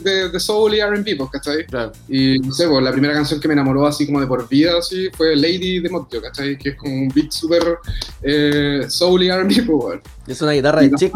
de, 0.03 0.29
de 0.29 0.41
soul 0.41 0.75
y 0.75 0.81
R&B, 0.81 1.17
pues, 1.17 1.31
¿cachai? 1.31 1.67
Claro. 1.67 1.93
Y 2.09 2.39
no 2.39 2.53
sé, 2.53 2.69
pues, 2.69 2.83
la 2.83 2.93
primera 2.93 3.13
canción 3.15 3.41
que 3.41 3.49
me 3.49 3.55
enamoró 3.55 3.87
así 3.87 4.07
como 4.07 4.21
de 4.21 4.27
por 4.27 4.49
vida, 4.49 4.79
así, 4.79 5.09
fue 5.17 5.35
Lady 5.35 5.81
de 5.81 5.91
Mottio, 5.91 6.23
¿cachai? 6.23 6.57
Que 6.57 6.71
es 6.71 6.77
como 6.77 6.95
un 6.95 7.09
beat 7.09 7.33
súper 7.33 7.79
eh, 8.23 8.87
soul 8.89 9.23
y 9.25 9.29
R&B, 9.29 9.63
pues. 9.63 10.01
Es 10.27 10.41
una 10.43 10.53
guitarra 10.53 10.83
de 10.83 10.93
chick, 10.93 11.13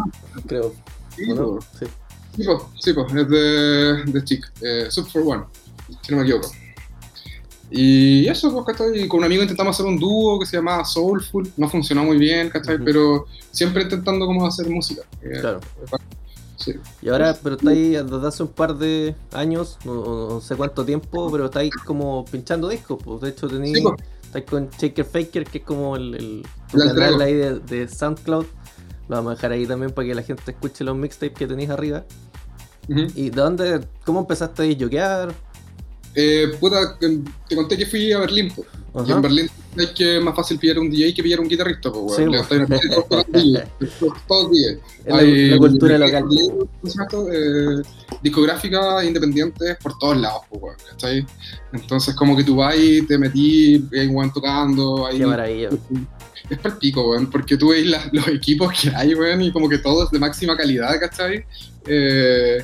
creo. 0.47 0.73
Sí, 1.15 1.31
¿o 1.31 1.35
no? 1.35 1.59
pues, 1.59 1.65
Sí. 1.79 1.85
sí, 2.37 2.43
pues, 2.43 2.61
sí, 2.81 2.93
pues, 2.93 3.13
es 3.15 3.29
de, 3.29 4.03
de 4.11 4.23
Chick, 4.25 4.51
eh, 4.61 4.85
Sub 4.89 5.09
for 5.09 5.21
One, 5.25 5.43
si 6.01 6.11
no 6.11 6.17
me 6.17 6.23
equivoco. 6.23 6.51
Y 7.73 8.27
eso, 8.27 8.51
pues, 8.65 8.75
con 9.07 9.19
un 9.19 9.23
amigo 9.25 9.41
intentamos 9.43 9.75
hacer 9.75 9.85
un 9.85 9.97
dúo 9.97 10.37
que 10.39 10.45
se 10.45 10.57
llamaba 10.57 10.83
Soulful, 10.83 11.51
no 11.55 11.69
funcionó 11.69 12.03
muy 12.03 12.17
bien, 12.17 12.49
¿cachai? 12.49 12.77
Pero 12.83 13.25
siempre 13.51 13.83
intentando 13.83 14.25
como 14.25 14.45
hacer 14.45 14.69
música. 14.69 15.03
eh, 15.21 15.39
Claro. 15.39 15.61
Sí. 16.57 16.73
Y 17.01 17.09
ahora, 17.09 17.35
pero 17.41 17.55
está 17.55 17.71
ahí 17.71 17.91
desde 17.91 18.27
hace 18.27 18.43
un 18.43 18.49
par 18.49 18.75
de 18.77 19.15
años, 19.31 19.79
no, 19.83 20.29
no 20.29 20.41
sé 20.41 20.55
cuánto 20.55 20.85
tiempo, 20.85 21.31
pero 21.31 21.45
está 21.45 21.59
ahí 21.61 21.69
como 21.71 22.25
pinchando 22.25 22.67
discos. 22.69 22.99
Pues. 23.03 23.21
De 23.21 23.29
hecho, 23.29 23.47
tenéis 23.47 23.77
Sí, 23.77 23.81
pues. 23.81 23.95
estáis 24.25 24.45
con 24.45 24.69
Shaker 24.69 25.05
Faker, 25.05 25.43
que 25.45 25.57
es 25.59 25.63
como 25.63 25.95
el, 25.95 26.13
el 26.15 26.43
canal 26.93 27.21
ahí 27.21 27.33
de, 27.33 27.59
de 27.61 27.87
SoundCloud. 27.87 28.45
Lo 29.07 29.15
vamos 29.15 29.31
a 29.31 29.35
dejar 29.35 29.53
ahí 29.53 29.65
también 29.65 29.91
para 29.91 30.07
que 30.07 30.13
la 30.15 30.23
gente 30.23 30.51
escuche 30.51 30.83
los 30.83 30.95
mixtapes 30.95 31.37
que 31.37 31.47
tenéis 31.47 31.69
arriba. 31.69 32.03
¿Y 33.15 33.29
de 33.29 33.41
dónde, 33.41 33.87
cómo 34.05 34.19
empezaste 34.21 34.61
a 34.63 34.65
disjoquear? 34.65 35.33
Eh, 36.13 36.51
puta, 36.59 36.97
te 36.99 37.55
conté 37.55 37.77
que 37.77 37.85
fui 37.85 38.11
a 38.11 38.19
Berlín, 38.19 38.51
po. 38.53 38.65
Y 39.07 39.11
en 39.11 39.21
Berlín 39.21 39.49
es 39.77 39.91
que 39.91 40.17
es 40.17 40.21
más 40.23 40.35
fácil 40.35 40.59
pillar 40.59 40.77
un 40.79 40.89
DJ 40.91 41.13
que 41.13 41.23
pillar 41.23 41.39
un 41.39 41.47
guitarrista, 41.47 41.89
pues, 41.89 42.17
Sí. 42.17 42.25
Le 42.25 42.37
todos 44.27 44.51
DJ. 44.51 44.79
Es 45.05 45.13
la, 45.15 45.21
la 45.51 45.57
cultura 45.57 45.97
local. 45.97 46.25
Eh, 47.31 47.81
discográficas 48.21 49.03
independientes 49.05 49.77
por 49.81 49.97
todos 49.97 50.17
lados, 50.17 50.41
pues, 50.49 50.75
¿cachai? 50.89 51.25
Entonces, 51.73 52.13
como 52.15 52.35
que 52.35 52.43
tú 52.43 52.57
vas 52.57 52.75
y 52.77 53.01
te 53.03 53.17
metí, 53.17 53.87
hay 53.93 54.07
un 54.07 54.15
weón 54.15 54.33
tocando, 54.33 55.05
ahí. 55.07 55.19
Qué 55.19 55.25
maravilla. 55.25 55.69
Es 56.49 56.57
para 56.57 56.73
el 56.73 56.79
pico, 56.79 57.09
weón, 57.09 57.29
porque 57.29 57.55
tú 57.55 57.69
veis 57.69 57.87
las- 57.87 58.11
los 58.11 58.27
equipos 58.27 58.73
que 58.79 58.89
hay, 58.89 59.13
weón, 59.15 59.41
y 59.41 59.51
como 59.53 59.69
que 59.69 59.77
todos 59.77 60.11
de 60.11 60.19
máxima 60.19 60.57
calidad, 60.57 60.99
¿cachai? 60.99 61.45
Eh, 61.87 62.61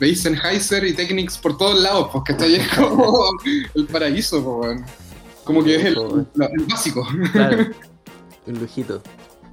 veis 0.00 0.20
Sennheiser 0.22 0.84
y 0.84 0.92
Technics 0.94 1.38
por 1.38 1.56
todos 1.58 1.78
lados, 1.80 2.08
pues, 2.12 2.24
¿cachai? 2.26 2.54
Es 2.56 2.68
como 2.68 3.24
el 3.74 3.86
paraíso, 3.86 4.42
pues, 4.42 4.68
weón. 4.70 4.84
Como 5.44 5.64
que 5.64 5.76
es 5.76 5.84
el, 5.86 5.96
el 5.96 6.64
básico. 6.68 7.06
Claro. 7.32 7.66
Un 8.46 8.58
lujito. 8.60 9.02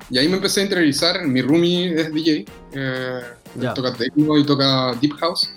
Y 0.10 0.18
ahí 0.18 0.28
me 0.28 0.36
empecé 0.36 0.62
a 0.62 0.64
interiorizar. 0.64 1.26
Mi 1.26 1.42
roomie 1.42 1.94
es 2.00 2.14
DJ, 2.14 2.46
eh, 2.74 3.22
toca 3.74 3.94
techno 3.94 4.38
y 4.38 4.46
toca 4.46 4.94
deep 5.02 5.14
house. 5.14 5.50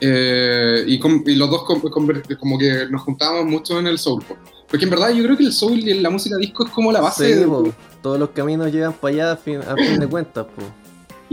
Eh, 0.00 0.84
y, 0.86 0.98
com- 0.98 1.22
y 1.26 1.34
los 1.36 1.48
dos 1.50 1.64
com- 1.64 1.80
conver- 1.82 2.36
como 2.38 2.58
que 2.58 2.86
nos 2.90 3.02
juntábamos 3.02 3.44
mucho 3.46 3.78
en 3.78 3.86
el 3.86 3.98
soul. 3.98 4.22
po. 4.24 4.36
Porque 4.68 4.84
en 4.84 4.90
verdad 4.90 5.10
yo 5.10 5.22
creo 5.24 5.36
que 5.36 5.44
el 5.44 5.52
soul 5.52 5.78
y 5.78 5.94
la 6.00 6.10
música 6.10 6.36
disco 6.36 6.64
es 6.64 6.70
como 6.72 6.90
la 6.90 7.00
base. 7.00 7.26
Sí, 7.34 7.40
de- 7.40 7.46
po, 7.46 7.72
todos 8.02 8.18
los 8.18 8.30
caminos 8.30 8.72
llevan 8.72 8.94
para 8.94 9.14
allá 9.14 9.32
a 9.32 9.36
fin, 9.36 9.60
a 9.60 9.76
fin 9.76 10.00
de 10.00 10.06
cuentas. 10.08 10.46
Po. 10.46 10.62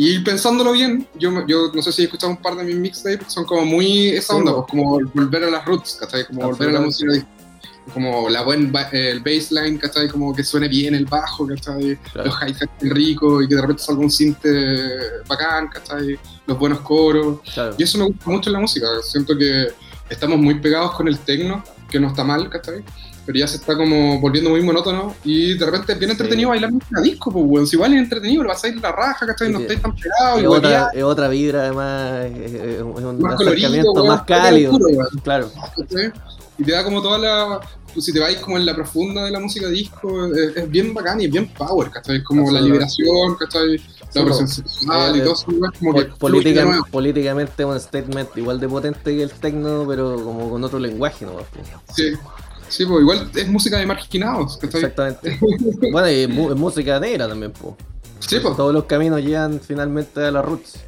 Y 0.02 0.20
pensándolo 0.20 0.72
bien, 0.72 1.06
yo, 1.16 1.46
yo 1.46 1.72
no 1.74 1.82
sé 1.82 1.92
si 1.92 2.04
he 2.04 2.06
escuchado 2.06 2.32
un 2.32 2.42
par 2.42 2.56
de 2.56 2.64
mis 2.64 2.76
mixtapes, 2.76 3.34
son 3.34 3.44
como 3.44 3.66
muy 3.66 4.10
esa 4.10 4.34
onda, 4.36 4.54
pues, 4.56 4.66
como 4.70 4.98
volver 5.14 5.44
a 5.44 5.50
las 5.50 5.66
roots, 5.66 5.98
¿cachai? 6.00 6.26
Como 6.26 6.42
volver 6.48 6.70
a 6.70 6.72
la 6.72 6.80
música. 6.82 7.12
Como 7.94 8.30
la 8.30 8.44
buen 8.44 8.72
ba- 8.72 8.88
el 8.92 9.20
bassline, 9.20 9.78
¿cachai? 9.80 10.08
Como 10.08 10.34
que 10.34 10.44
suene 10.44 10.68
bien 10.68 10.94
el 10.96 11.06
bajo, 11.06 11.48
¿cachai? 11.48 11.98
Claro. 12.14 12.30
los 12.30 12.36
hi-hats 12.40 12.70
ricos 12.82 13.44
y 13.44 13.48
que 13.48 13.56
de 13.56 13.62
repente 13.62 13.82
salga 13.84 14.02
un 14.02 14.12
cinte 14.12 14.52
bacán, 15.28 15.68
¿cachai? 15.70 16.18
Los 16.46 16.60
buenos 16.60 16.80
coros. 16.82 17.40
Claro. 17.54 17.76
Y 17.78 17.84
eso 17.84 17.98
me 17.98 18.06
gusta 18.06 18.30
mucho 18.30 18.50
en 18.50 18.54
la 18.54 18.60
música. 18.60 18.88
Siento 19.02 19.36
que 19.38 19.70
estamos 20.10 20.38
muy 20.38 20.60
pegados 20.60 20.92
con 20.96 21.08
el 21.08 21.18
techno, 21.20 21.64
que 21.90 22.00
no 22.00 22.08
está 22.10 22.24
mal, 22.24 22.48
¿cachai? 22.50 22.84
Pero 23.26 23.40
ya 23.40 23.48
se 23.48 23.58
está 23.58 23.78
como 23.78 24.20
volviendo 24.20 24.50
muy 24.50 24.62
monótono 24.62 25.14
y 25.24 25.56
de 25.58 25.66
repente 25.66 25.94
es 25.94 26.00
bien 26.00 26.10
Sí. 26.10 26.14
entretenido 26.14 26.50
bailar 26.50 26.72
música 26.72 27.02
disco, 27.02 27.32
pues, 27.32 27.46
weón. 27.48 27.68
Si 27.68 27.76
igual 27.76 27.94
es 27.94 28.00
entretenido, 28.04 28.44
lo 28.44 28.50
pasáis 28.50 28.76
la 28.82 28.92
raja, 28.92 29.26
¿cachai? 29.28 29.48
Sí, 29.48 29.54
no 29.54 29.60
sí. 29.60 29.64
estáis 29.66 29.82
tan 29.82 29.96
pegados 29.96 30.40
y 30.40 30.44
Es 30.44 30.48
otra, 30.50 30.90
es 30.94 31.04
otra 31.04 31.28
vibra, 31.28 31.60
además, 31.62 32.26
es, 32.26 32.52
es- 32.54 32.62
es 32.76 32.82
un 32.82 33.22
más 33.22 33.36
colorido, 33.36 33.92
weón, 33.94 34.08
más 34.08 34.22
cálido. 34.24 34.72
weón. 34.78 35.08
Claro, 35.24 35.52
¿cachai? 35.78 36.12
Y 36.58 36.64
te 36.64 36.72
da 36.72 36.84
como 36.84 37.02
toda 37.02 37.18
la. 37.18 37.60
Pues 37.94 38.06
si 38.06 38.14
te 38.14 38.20
vais 38.20 38.38
como 38.38 38.56
en 38.58 38.68
la 38.68 38.76
profunda 38.76 39.24
de 39.26 39.32
la 39.32 39.40
música 39.40 39.68
disco, 39.68 40.28
es, 40.28 40.56
es 40.58 40.70
bien 40.70 40.94
bacán 40.94 41.20
y 41.22 41.26
es 41.26 41.32
bien 41.32 41.48
power, 41.58 41.90
¿cachai? 41.90 42.22
Como 42.24 42.52
la 42.52 42.62
liberación, 42.62 43.36
¿cachai? 43.40 43.78
La 43.78 43.84
Sí, 44.12 44.20
opresión 44.20 44.46
po. 44.48 44.54
sexual 44.54 45.16
Eh, 45.16 45.18
y 45.18 45.22
todo 45.22 45.34
eso, 45.34 45.46
weón, 45.48 45.74
como 45.80 45.94
que. 45.96 46.06
política- 46.06 46.82
políticamente 46.92 47.66
un 47.66 47.80
statement 47.80 48.30
igual 48.38 48.60
de 48.60 48.68
potente 48.70 49.16
que 49.16 49.24
el 49.24 49.32
techno, 49.32 49.86
pero 49.88 50.24
como 50.24 50.50
con 50.52 50.64
otro 50.64 50.78
lenguaje, 50.78 51.26
¿no? 51.26 51.32
Sí, 51.94 52.12
sí, 52.70 52.86
pues 52.86 53.02
igual 53.02 53.30
es 53.36 53.48
música 53.50 53.78
de 53.78 53.86
marginados, 53.86 54.58
¿cachai? 54.58 54.82
Exactamente. 54.86 55.40
bueno, 55.92 56.10
y 56.12 56.28
mu- 56.28 56.52
es 56.52 56.56
música 56.58 57.00
negra 57.00 57.28
también, 57.28 57.52
po. 57.52 57.76
Sí, 58.20 58.38
pues. 58.42 58.56
Todos 58.56 58.74
los 58.74 58.86
caminos 58.86 59.22
llegan 59.22 59.60
finalmente 59.60 60.24
a 60.24 60.32
la 60.32 60.42
roots. 60.42 60.80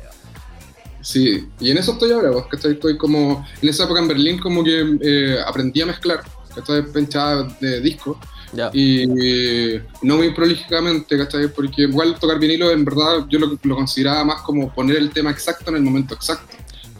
Sí, 1.02 1.48
y 1.60 1.72
en 1.72 1.78
eso 1.80 1.94
estoy 1.94 2.12
ahora, 2.12 2.32
pues, 2.32 2.46
¿cachai? 2.52 2.74
Estoy 2.74 2.98
como, 2.98 3.46
en 3.62 3.70
esa 3.70 3.86
época 3.86 4.00
en 4.02 4.08
Berlín 4.08 4.40
como 4.40 4.64
que 4.64 4.98
eh, 5.02 5.38
aprendí 5.46 5.82
a 5.82 5.88
mezclar, 5.88 6.22
¿cachai? 6.54 6.84
Penchada 6.92 7.48
de 7.60 7.82
disco, 7.82 8.20
Ya. 8.54 8.70
y 8.74 9.08
no 10.04 10.18
muy 10.18 10.30
prolijamente, 10.32 11.18
¿cachai? 11.18 11.48
Porque 11.48 11.84
igual 11.84 12.20
tocar 12.20 12.38
vinilo 12.38 12.70
en 12.70 12.86
verdad 12.86 13.26
yo 13.30 13.40
lo, 13.40 13.58
lo 13.64 13.76
consideraba 13.76 14.24
más 14.26 14.42
como 14.44 14.72
poner 14.74 14.98
el 14.98 15.10
tema 15.10 15.32
exacto 15.32 15.72
en 15.72 15.78
el 15.78 15.82
momento 15.82 16.14
exacto. 16.14 16.56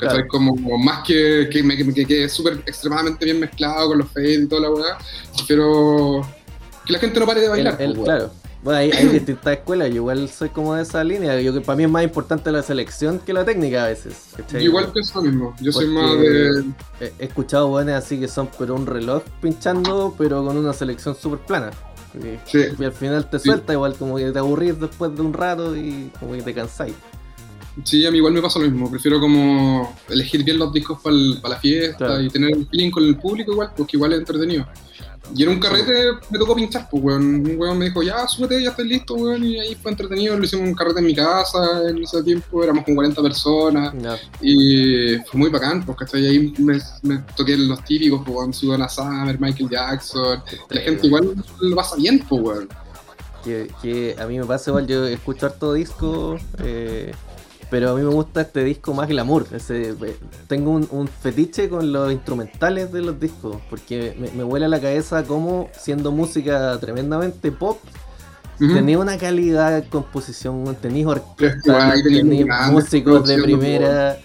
Claro. 0.10 0.28
Como 0.28 0.78
más 0.78 1.04
que 1.06 1.48
que 1.52 1.62
me 1.64 1.78
que, 1.78 1.94
que 1.94 2.06
quede 2.06 2.28
súper 2.30 2.54
extremadamente 2.66 3.24
bien 3.26 3.40
mezclado 3.40 3.88
con 3.90 4.00
los 4.00 4.12
fades 4.12 4.40
y 4.40 4.48
toda 4.48 4.62
la 4.64 4.70
weá, 4.72 4.98
pero 5.48 6.22
que 6.86 6.94
la 6.94 7.00
gente 7.00 7.20
no 7.20 7.26
pare 7.26 7.42
de 7.42 7.50
bailar, 7.50 7.76
El- 7.80 7.90
el- 7.92 7.96
pues, 7.96 8.06
claro. 8.06 8.32
Bueno, 8.64 8.80
hay, 8.80 8.92
hay 8.92 9.08
distintas 9.20 9.54
escuelas, 9.58 9.90
yo 9.90 9.96
igual 9.96 10.30
soy 10.30 10.50
como 10.50 10.76
de 10.76 10.84
esa 10.84 11.04
línea. 11.04 11.40
Yo 11.42 11.52
que 11.54 11.62
para 11.62 11.76
mí 11.78 11.84
es 11.84 11.90
más 11.90 12.04
importante 12.04 12.52
la 12.52 12.62
selección 12.62 13.20
que 13.20 13.34
la 13.34 13.44
técnica 13.44 13.86
a 13.86 13.88
veces. 13.88 14.16
Yo 14.52 14.60
igual 14.60 14.92
pienso 14.92 15.20
lo 15.22 15.30
mismo, 15.30 15.56
yo 15.62 15.72
soy 15.72 15.88
más 15.88 16.20
de... 16.20 16.64
He, 17.00 17.14
escuchado 17.26 17.70
buenas 17.70 18.04
así 18.04 18.20
que 18.20 18.28
son 18.28 18.50
pero 18.60 18.76
un 18.76 18.86
reloj 18.86 19.24
pinchando, 19.42 20.14
pero 20.18 20.46
con 20.46 20.58
una 20.58 20.74
selección 20.74 21.16
súper 21.16 21.40
plana. 21.40 21.72
Y, 22.14 22.38
Sí. 22.50 22.66
y 22.78 22.84
al 22.84 22.92
final 22.92 23.30
te 23.30 23.40
Sí. 23.40 23.46
suelta, 23.50 23.74
igual 23.74 23.96
como 23.96 24.18
que 24.18 24.32
te 24.32 24.38
aburrís 24.40 24.80
después 24.80 25.16
de 25.16 25.22
un 25.22 25.34
rato 25.34 25.76
y 25.76 26.12
como 26.20 26.34
que 26.34 26.42
te 26.44 26.54
cansáis. 26.54 26.94
Sí, 27.84 28.06
a 28.06 28.12
mí 28.12 28.18
igual 28.18 28.34
me 28.34 28.42
pasa 28.42 28.60
lo 28.60 28.66
mismo. 28.70 28.90
Prefiero 28.92 29.20
como 29.20 29.96
elegir 30.10 30.44
bien 30.44 30.58
los 30.60 30.74
discos 30.74 31.00
para 31.02 31.16
la 31.16 31.58
fiesta 31.60 31.98
Claro. 31.98 32.22
y 32.22 32.30
tener 32.30 32.52
el 32.52 32.68
feeling 32.68 32.92
con 32.92 33.04
el 33.04 33.18
público 33.18 33.54
igual, 33.54 33.72
porque 33.76 33.98
igual 33.98 34.14
es 34.14 34.20
entretenido. 34.20 34.68
Y 35.34 35.44
en 35.44 35.50
un 35.50 35.60
carrete 35.60 35.94
me 36.30 36.38
tocó 36.38 36.54
pinchar, 36.56 36.90
pues, 36.92 37.02
weón. 37.02 37.24
Un 37.24 37.56
weón 37.58 37.78
me 37.78 37.86
dijo, 37.86 38.04
ya, 38.04 38.28
súbete, 38.28 38.62
ya 38.62 38.72
estoy 38.72 38.90
listo, 38.90 39.14
weón. 39.14 39.46
Y 39.46 39.58
ahí 39.60 39.76
fue 39.76 39.92
entretenido. 39.92 40.38
Lo 40.38 40.44
hicimos 40.44 40.68
un 40.68 40.74
carrete 40.76 41.00
en 41.00 41.06
mi 41.06 41.16
casa 41.16 41.88
en 41.88 42.04
ese 42.04 42.22
tiempo. 42.24 42.62
Éramos 42.62 42.84
con 42.84 42.96
40 42.96 43.22
personas. 43.22 43.94
Y 44.42 45.16
fue 45.30 45.40
muy 45.40 45.50
bacán, 45.50 45.86
porque 45.86 46.04
hasta 46.04 46.18
ahí 46.18 46.54
me, 46.58 46.78
me 47.04 47.20
toqué 47.38 47.56
los 47.56 47.82
típicos, 47.86 48.22
pues, 48.26 48.36
weón. 48.36 48.54
Sudana 48.54 48.90
Summer, 48.90 49.40
Michael 49.40 49.70
Jackson. 49.70 50.44
La 50.70 50.82
gente 50.82 51.08
igual 51.08 51.34
lo 51.62 51.76
pasa 51.78 51.96
bien, 51.96 52.20
pues, 52.28 52.42
weón. 52.42 52.68
Que, 53.46 53.72
que 53.82 54.16
a 54.20 54.26
mí 54.28 54.38
me 54.38 54.46
pasa 54.46 54.70
igual, 54.72 54.86
yo 54.86 55.06
escucho 55.08 55.46
harto 55.48 55.74
disco, 55.74 56.38
eh, 56.60 57.12
pero 57.72 57.92
a 57.92 57.96
mí 57.96 58.02
me 58.02 58.14
gusta 58.14 58.42
este 58.42 58.66
disco 58.66 58.94
más 58.94 59.08
glamour. 59.08 59.48
Ese, 59.54 59.92
eh, 59.92 60.18
tengo 60.48 60.72
un, 60.72 60.88
un 60.92 61.08
fetiche 61.08 61.70
con 61.70 61.94
los 61.94 62.12
instrumentales 62.12 62.92
de 62.92 63.02
los 63.02 63.18
discos, 63.18 63.56
porque 63.70 64.14
me, 64.20 64.30
me 64.32 64.44
vuela 64.44 64.68
la 64.68 64.82
cabeza 64.82 65.24
como 65.24 65.70
siendo 65.72 66.12
música 66.12 66.78
tremendamente 66.82 67.50
pop, 67.50 67.80
tenía 68.60 69.00
una 69.00 69.18
calidad 69.18 69.82
de 69.82 69.88
composición, 69.88 70.76
tenéis 70.76 71.04
Igual 71.04 71.20
orquesta, 71.20 71.96
grandes 71.96 72.46
músicos 72.72 73.28
de 73.28 73.36
producciones, 73.36 73.44
primera. 73.44 74.18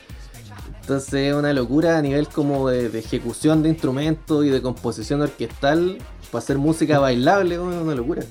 Entonces 0.80 1.14
es 1.14 1.34
una 1.34 1.52
locura 1.52 1.98
a 1.98 2.02
nivel 2.02 2.28
como 2.28 2.68
de, 2.68 2.88
de 2.88 2.98
ejecución 2.98 3.62
de 3.62 3.70
instrumentos 3.70 4.44
y 4.44 4.50
de 4.50 4.60
composición 4.60 5.22
orquestal. 5.22 5.98
Para 6.32 6.42
hacer 6.42 6.58
música 6.58 6.98
bailable, 6.98 7.54
es 7.54 7.60
una 7.60 7.94
locura. 7.94 8.24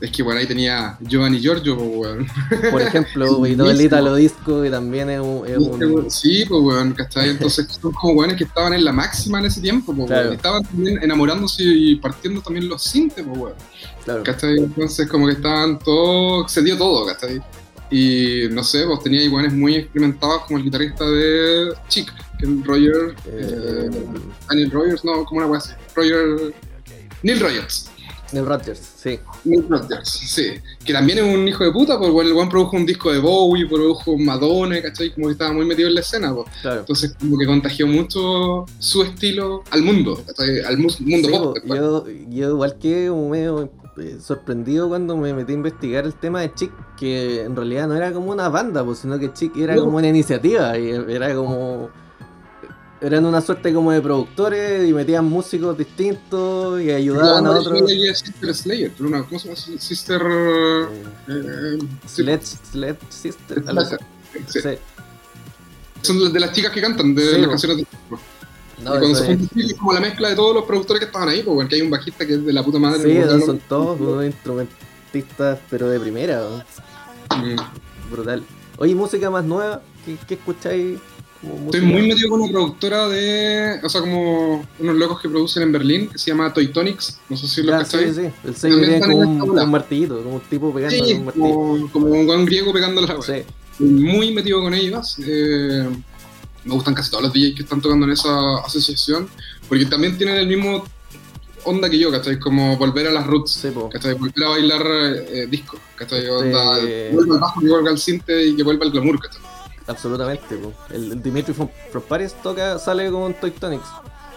Es 0.00 0.10
que 0.12 0.22
bueno, 0.22 0.38
ahí 0.40 0.46
tenía 0.46 0.96
Giovanni 1.00 1.40
Giorgio, 1.40 1.76
pues, 1.76 1.88
weón. 1.92 2.26
Por 2.70 2.82
ejemplo, 2.82 3.46
y 3.46 3.56
todo 3.56 3.70
el 3.70 3.80
Italo 3.80 4.14
Disco, 4.14 4.64
y 4.64 4.70
también 4.70 5.10
es 5.10 5.20
un. 5.20 5.46
es 5.46 5.56
un- 5.58 6.10
Sí, 6.10 6.44
pues 6.48 6.60
weón, 6.62 6.92
¿cachai? 6.92 7.30
Entonces 7.30 7.66
son 7.82 7.92
como 7.92 8.12
weones 8.14 8.36
que 8.36 8.44
estaban 8.44 8.74
en 8.74 8.84
la 8.84 8.92
máxima 8.92 9.38
en 9.40 9.46
ese 9.46 9.60
tiempo, 9.60 9.92
pues 9.94 10.06
Claro. 10.06 10.22
weón. 10.24 10.34
Estaban 10.36 10.62
también 10.64 11.02
enamorándose 11.02 11.62
y 11.64 11.96
partiendo 11.96 12.40
también 12.40 12.68
los 12.68 12.82
sintes, 12.82 13.24
pues 13.26 13.38
weón. 13.38 13.54
claro. 14.04 14.22
¿Cachai? 14.22 14.58
Entonces 14.58 15.08
como 15.08 15.26
que 15.26 15.32
estaban 15.32 15.78
todos, 15.78 16.50
se 16.52 16.62
dio 16.62 16.76
todo, 16.78 17.06
¿cachai? 17.06 17.40
Y 17.90 18.48
no 18.50 18.62
sé, 18.62 18.84
pues 18.84 19.02
tenía 19.02 19.22
iguales 19.22 19.52
muy 19.52 19.76
experimentados 19.76 20.42
como 20.44 20.58
el 20.58 20.64
guitarrista 20.64 21.04
de 21.08 21.72
Chic, 21.88 22.12
que 22.38 22.44
es 22.44 22.64
Roger, 22.66 23.14
Eh, 23.26 23.88
eh, 23.90 23.90
Daniel 24.48 24.70
Rogers, 24.70 25.04
no, 25.06 25.24
como 25.24 25.46
una 25.46 25.56
así, 25.58 25.72
Roger, 25.96 26.52
Neil 27.22 27.40
Rogers. 27.40 27.87
Neil 28.32 28.44
Rodgers, 28.46 28.78
sí. 28.96 29.18
Neil 29.44 29.64
Rogers, 29.68 30.08
sí, 30.08 30.54
que 30.84 30.92
también 30.92 31.18
es 31.18 31.24
un 31.34 31.48
hijo 31.48 31.64
de 31.64 31.72
puta, 31.72 31.98
porque 31.98 32.28
el 32.28 32.34
weón 32.34 32.48
produjo 32.48 32.76
un 32.76 32.84
disco 32.84 33.10
de 33.12 33.18
Bowie, 33.20 33.66
produjo 33.66 34.16
Madonna, 34.18 34.82
¿cachai? 34.82 35.14
Como 35.14 35.26
que 35.28 35.32
estaba 35.32 35.52
muy 35.52 35.64
metido 35.64 35.88
en 35.88 35.94
la 35.94 36.00
escena, 36.00 36.34
pues. 36.34 36.46
Claro. 36.62 36.80
Entonces 36.80 37.14
como 37.18 37.38
que 37.38 37.46
contagió 37.46 37.86
mucho 37.86 38.66
su 38.78 39.02
estilo 39.02 39.62
al 39.70 39.82
mundo, 39.82 40.20
¿cachai? 40.26 40.60
Al 40.60 40.76
mu- 40.78 40.88
mundo 41.00 41.28
Sí, 41.28 41.34
pop. 41.34 41.42
po, 41.42 41.54
¿cachai? 41.54 41.68
yo, 41.78 42.04
yo 42.28 42.48
igual 42.50 42.76
que 42.78 43.10
medio 43.10 43.70
eh, 43.98 44.18
sorprendido 44.22 44.88
cuando 44.88 45.16
me 45.16 45.32
metí 45.34 45.52
a 45.52 45.56
investigar 45.56 46.04
el 46.04 46.14
tema 46.14 46.40
de 46.42 46.52
Chic, 46.54 46.70
que 46.96 47.42
en 47.42 47.56
realidad 47.56 47.88
no 47.88 47.96
era 47.96 48.12
como 48.12 48.30
una 48.30 48.48
banda, 48.48 48.84
pues, 48.84 48.98
sino 49.00 49.18
que 49.18 49.32
Chic 49.32 49.56
era 49.56 49.74
No. 49.74 49.84
como 49.86 49.96
una 49.96 50.08
iniciativa, 50.08 50.78
y 50.78 50.90
era 50.90 51.34
como... 51.34 51.88
Eran 53.00 53.24
una 53.26 53.40
suerte 53.40 53.72
como 53.72 53.92
de 53.92 54.00
productores 54.00 54.88
y 54.88 54.92
metían 54.92 55.24
músicos 55.24 55.78
distintos 55.78 56.80
y 56.82 56.90
ayudaban 56.90 57.46
a 57.46 57.50
otros. 57.52 57.88
Sister 57.88 58.54
Slayer, 58.54 58.92
pero 58.96 59.08
una, 59.08 59.22
¿cómo 59.22 59.38
se 59.38 59.48
llama? 59.48 59.60
Sister... 59.78 60.20
eh, 61.28 61.78
sí, 62.06 62.22
Sledge, 62.22 62.42
Sledge 62.72 62.98
Sister, 63.08 63.62
sí. 64.44 64.60
Sí. 64.60 64.68
Son 66.02 66.32
de 66.32 66.40
las 66.40 66.52
chicas 66.52 66.72
que 66.72 66.80
cantan, 66.80 67.14
de 67.14 67.34
Sí, 67.34 67.38
las 67.40 67.48
canciones 67.50 67.78
de... 67.78 67.86
No, 68.82 68.94
y 68.96 68.98
cuando 68.98 69.14
se 69.18 69.22
es- 69.32 69.38
juntan, 69.38 69.48
sí, 69.54 69.60
es 69.66 69.74
como 69.74 69.92
la 69.92 70.00
mezcla 70.00 70.28
de 70.30 70.34
todos 70.36 70.54
los 70.54 70.64
productores 70.64 71.00
que 71.00 71.06
estaban 71.06 71.28
ahí, 71.28 71.42
porque 71.42 71.76
hay 71.76 71.82
un 71.82 71.90
bajista 71.90 72.26
que 72.26 72.34
es 72.34 72.44
de 72.44 72.52
la 72.52 72.62
puta 72.64 72.78
madre. 72.78 73.02
Sí, 73.28 73.44
son 73.46 73.58
todos 73.68 74.24
instrumentistas, 74.24 75.58
pero 75.70 75.88
de 75.88 76.00
primera. 76.00 76.42
Mm. 77.36 78.10
brutal. 78.12 78.42
Oye, 78.78 78.94
música 78.94 79.30
más 79.30 79.44
nueva, 79.44 79.82
¿qué, 80.04 80.16
qué 80.26 80.34
escucháis? 80.34 80.98
Estoy 81.66 81.82
muy 81.82 82.08
metido 82.08 82.30
con 82.30 82.40
una 82.40 82.50
productora 82.50 83.08
de... 83.08 83.78
O 83.84 83.88
sea, 83.88 84.00
como 84.00 84.66
unos 84.80 84.96
locos 84.96 85.20
que 85.20 85.28
producen 85.28 85.62
en 85.62 85.72
Berlín, 85.72 86.08
que 86.08 86.18
se 86.18 86.30
llama 86.32 86.52
Toy 86.52 86.68
Tonics, 86.72 87.20
no 87.28 87.36
sé 87.36 87.46
si 87.46 87.62
lo 87.62 87.72
sí, 87.72 87.78
cacháis. 87.84 88.16
sí, 88.16 88.22
el 88.44 88.56
sello 88.56 88.78
están 88.82 89.10
como 89.12 89.18
un, 89.18 89.58
un 89.60 89.70
martillito, 89.70 90.20
como 90.22 90.34
un 90.36 90.40
tipo 90.42 90.74
pegando 90.74 90.96
Sí, 91.06 91.12
un 91.14 91.24
martillo. 91.26 91.44
como, 91.44 91.90
como 91.92 92.06
un 92.08 92.26
guan 92.26 92.44
griego 92.44 92.72
pegando 92.72 93.00
la 93.02 93.16
Sí, 93.22 93.44
muy 93.78 94.32
metido 94.34 94.60
con 94.62 94.74
ellas. 94.74 95.16
eh, 95.24 95.88
me 96.64 96.74
gustan 96.74 96.92
casi 96.94 97.10
todos 97.10 97.22
los 97.22 97.32
DJs 97.32 97.54
que 97.54 97.62
están 97.62 97.80
tocando 97.80 98.04
en 98.06 98.12
esa 98.12 98.58
asociación, 98.66 99.28
porque 99.68 99.86
también 99.86 100.18
tienen 100.18 100.36
el 100.36 100.48
mismo 100.48 100.84
onda 101.64 101.88
que 101.88 101.98
yo, 101.98 102.10
¿cachai? 102.10 102.38
Como 102.40 102.76
volver 102.76 103.06
a 103.06 103.12
las 103.12 103.26
roots, 103.26 103.52
sí. 103.52 103.68
¿cachai? 103.92 104.14
Volver 104.14 104.44
a 104.44 104.48
bailar 104.48 104.82
eh, 104.86 105.46
disco, 105.48 105.78
¿cachai? 105.94 106.26
Onda, 106.28 106.80
que 106.80 107.10
vuelva 107.12 107.34
al 107.36 107.40
bajo, 107.40 107.60
que 107.60 107.68
vuelva 107.68 107.90
al 107.90 107.98
cinte 107.98 108.44
y 108.46 108.56
que 108.56 108.62
vuelva 108.64 108.86
al 108.86 108.90
glamour, 108.90 109.20
¿cachai? 109.20 109.40
Absolutamente. 109.88 110.56
Po. 110.56 110.72
El, 110.90 111.22
Dimitri 111.22 111.54
from, 111.54 111.68
from 111.90 112.02
Paris 112.04 112.34
toca, 112.42 112.78
sale 112.78 113.10
con 113.10 113.34
Toy 113.34 113.50
Tonics. 113.50 113.86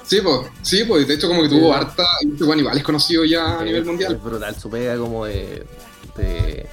Sí, 0.04 0.20
pues, 0.22 0.49
sí, 0.64 0.84
pues, 0.84 1.08
de 1.08 1.14
hecho 1.14 1.28
como 1.28 1.43
que 1.43 1.49
tuvo 1.49 1.68
Sí. 1.68 1.80
harta, 1.80 2.04
y 2.22 2.32
este 2.32 2.43
bueno, 2.43 2.62
igual 2.62 2.78
es 2.78 2.84
conocido 2.84 3.24
ya 3.24 3.60
a 3.60 3.64
nivel 3.64 3.86
mundial. 3.86 4.14
Es 4.14 4.24
brutal, 4.24 4.56
su 4.56 4.70
pega 4.70 4.97
como 4.97 5.26
de. 5.26 5.66
de, 6.18 6.68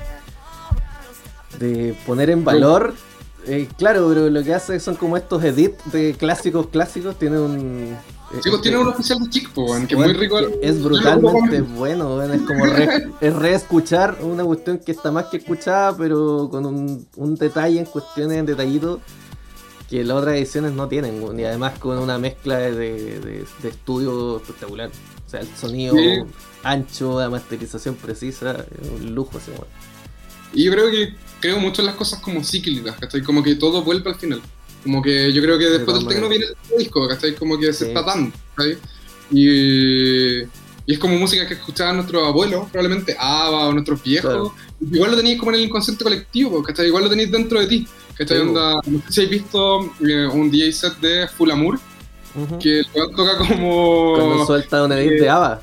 de 1.59 1.95
poner 2.07 2.31
en 2.31 2.45
valor. 2.45 2.95
eh, 3.47 3.68
claro, 3.79 4.09
pero 4.09 4.29
lo 4.31 4.43
que 4.43 4.55
hace 4.55 4.81
son 4.81 4.97
como 4.97 5.16
estos 5.16 5.43
edits 5.45 5.91
de 5.93 6.14
clásicos 6.14 6.68
clásicos. 6.68 7.18
Tiene 7.18 7.39
un. 7.39 7.97
Eh, 8.31 8.41
Sí, 8.43 8.51
pues 8.51 8.62
tiene 8.62 8.76
eh, 8.76 8.81
un 8.81 8.89
oficial 8.89 9.18
de 9.20 9.31
chic, 9.31 9.51
pues, 9.53 9.87
que 9.87 9.95
es 9.95 9.97
Bueno, 9.97 10.12
muy 10.14 10.14
rico. 10.14 10.39
Es 10.61 10.83
brutalmente 10.83 11.61
bueno, 11.76 12.22
es 12.22 12.43
como 12.43 12.66
re, 12.66 13.09
es 13.20 13.35
reescuchar 13.37 14.18
una 14.22 14.45
cuestión 14.45 14.79
que 14.79 14.93
está 14.93 15.11
más 15.12 15.26
que 15.26 15.39
escuchada, 15.39 15.97
pero 15.97 16.49
con 16.51 16.66
un, 16.66 17.09
un 17.16 17.35
detalle 17.37 17.79
en 17.81 17.87
cuestiones, 17.87 18.47
detallitos 18.47 19.01
que 19.89 20.05
las 20.05 20.18
otras 20.18 20.37
ediciones 20.37 20.72
no 20.72 20.89
tienen, 20.89 21.22
weón, 21.22 21.41
y 21.41 21.45
además 21.45 21.79
con 21.79 21.99
una 21.99 22.18
mezcla 22.18 22.59
de, 22.59 22.72
de, 22.74 23.45
de 23.62 23.68
estudio 23.68 24.37
espectacular. 24.39 24.91
O 25.26 25.31
sea, 25.31 25.41
el 25.41 25.49
sonido 25.57 25.95
Sí. 25.95 26.22
ancho, 26.62 27.18
la 27.20 27.31
masterización 27.31 27.95
precisa, 27.97 28.66
es 28.83 28.89
un 29.01 29.14
lujo 29.14 29.39
ese 29.39 29.53
weón. 29.53 29.66
Y 30.53 30.64
yo 30.64 30.72
creo 30.72 30.91
que 30.91 31.14
creo 31.41 31.59
mucho 31.59 31.83
en 31.83 31.87
las 31.87 31.95
cosas 31.97 32.20
como 32.20 32.43
cíclicas, 32.45 32.97
¿cachai? 32.99 33.22
Como 33.22 33.43
que 33.43 33.55
todo 33.55 33.83
vuelve 33.83 34.11
al 34.11 34.16
final. 34.16 34.43
Como 34.83 35.03
que 35.03 35.33
yo 35.33 35.43
creo 35.43 35.59
que 35.59 35.66
después 35.66 35.99
del 35.99 36.07
tecno 36.09 36.29
viene 36.29 36.47
el 36.47 36.79
disco, 36.79 37.07
¿cachai? 37.09 37.35
Como 37.35 37.59
que 37.59 37.72
se 37.72 37.85
Sí. 37.85 37.91
está 37.91 38.03
dando, 38.03 38.33
¿cachai? 38.55 38.79
Y, 39.31 40.41
y 40.41 40.93
es 40.95 40.99
como 40.99 41.16
música 41.18 41.47
que 41.47 41.55
escuchaban 41.55 41.97
nuestros 41.97 42.26
abuelos, 42.26 42.68
probablemente 42.70 43.14
ABBA 43.18 43.68
o 43.68 43.72
nuestros 43.72 44.03
viejos. 44.03 44.31
Claro. 44.31 44.55
Igual 44.93 45.11
lo 45.11 45.16
tenéis 45.16 45.39
como 45.39 45.51
en 45.51 45.57
el 45.59 45.64
inconsciente 45.64 46.05
colectivo, 46.05 46.62
¿cachai? 46.62 46.87
Igual 46.87 47.05
lo 47.05 47.11
tenéis 47.11 47.31
dentro 47.31 47.61
de 47.61 47.66
ti. 47.66 47.87
¿Cachai? 48.16 48.39
Sí, 48.39 48.43
Onda, 48.43 48.74
no 48.87 48.99
sé 49.07 49.12
si 49.12 49.20
habéis 49.24 49.43
visto 49.43 49.93
eh, 50.09 50.26
un 50.33 50.51
DJ 50.51 50.72
set 50.72 50.97
de 50.99 51.29
Full 51.29 51.51
Amour, 51.51 51.79
Ujú. 52.35 52.59
que 52.59 52.81
el 52.81 52.87
weón 52.95 53.14
toca 53.14 53.37
como... 53.39 54.14
Cuando 54.16 54.47
suelta 54.47 54.85
un 54.85 54.93
edit 54.93 55.12
eh, 55.12 55.20
de 55.22 55.29
ABBA. 55.29 55.61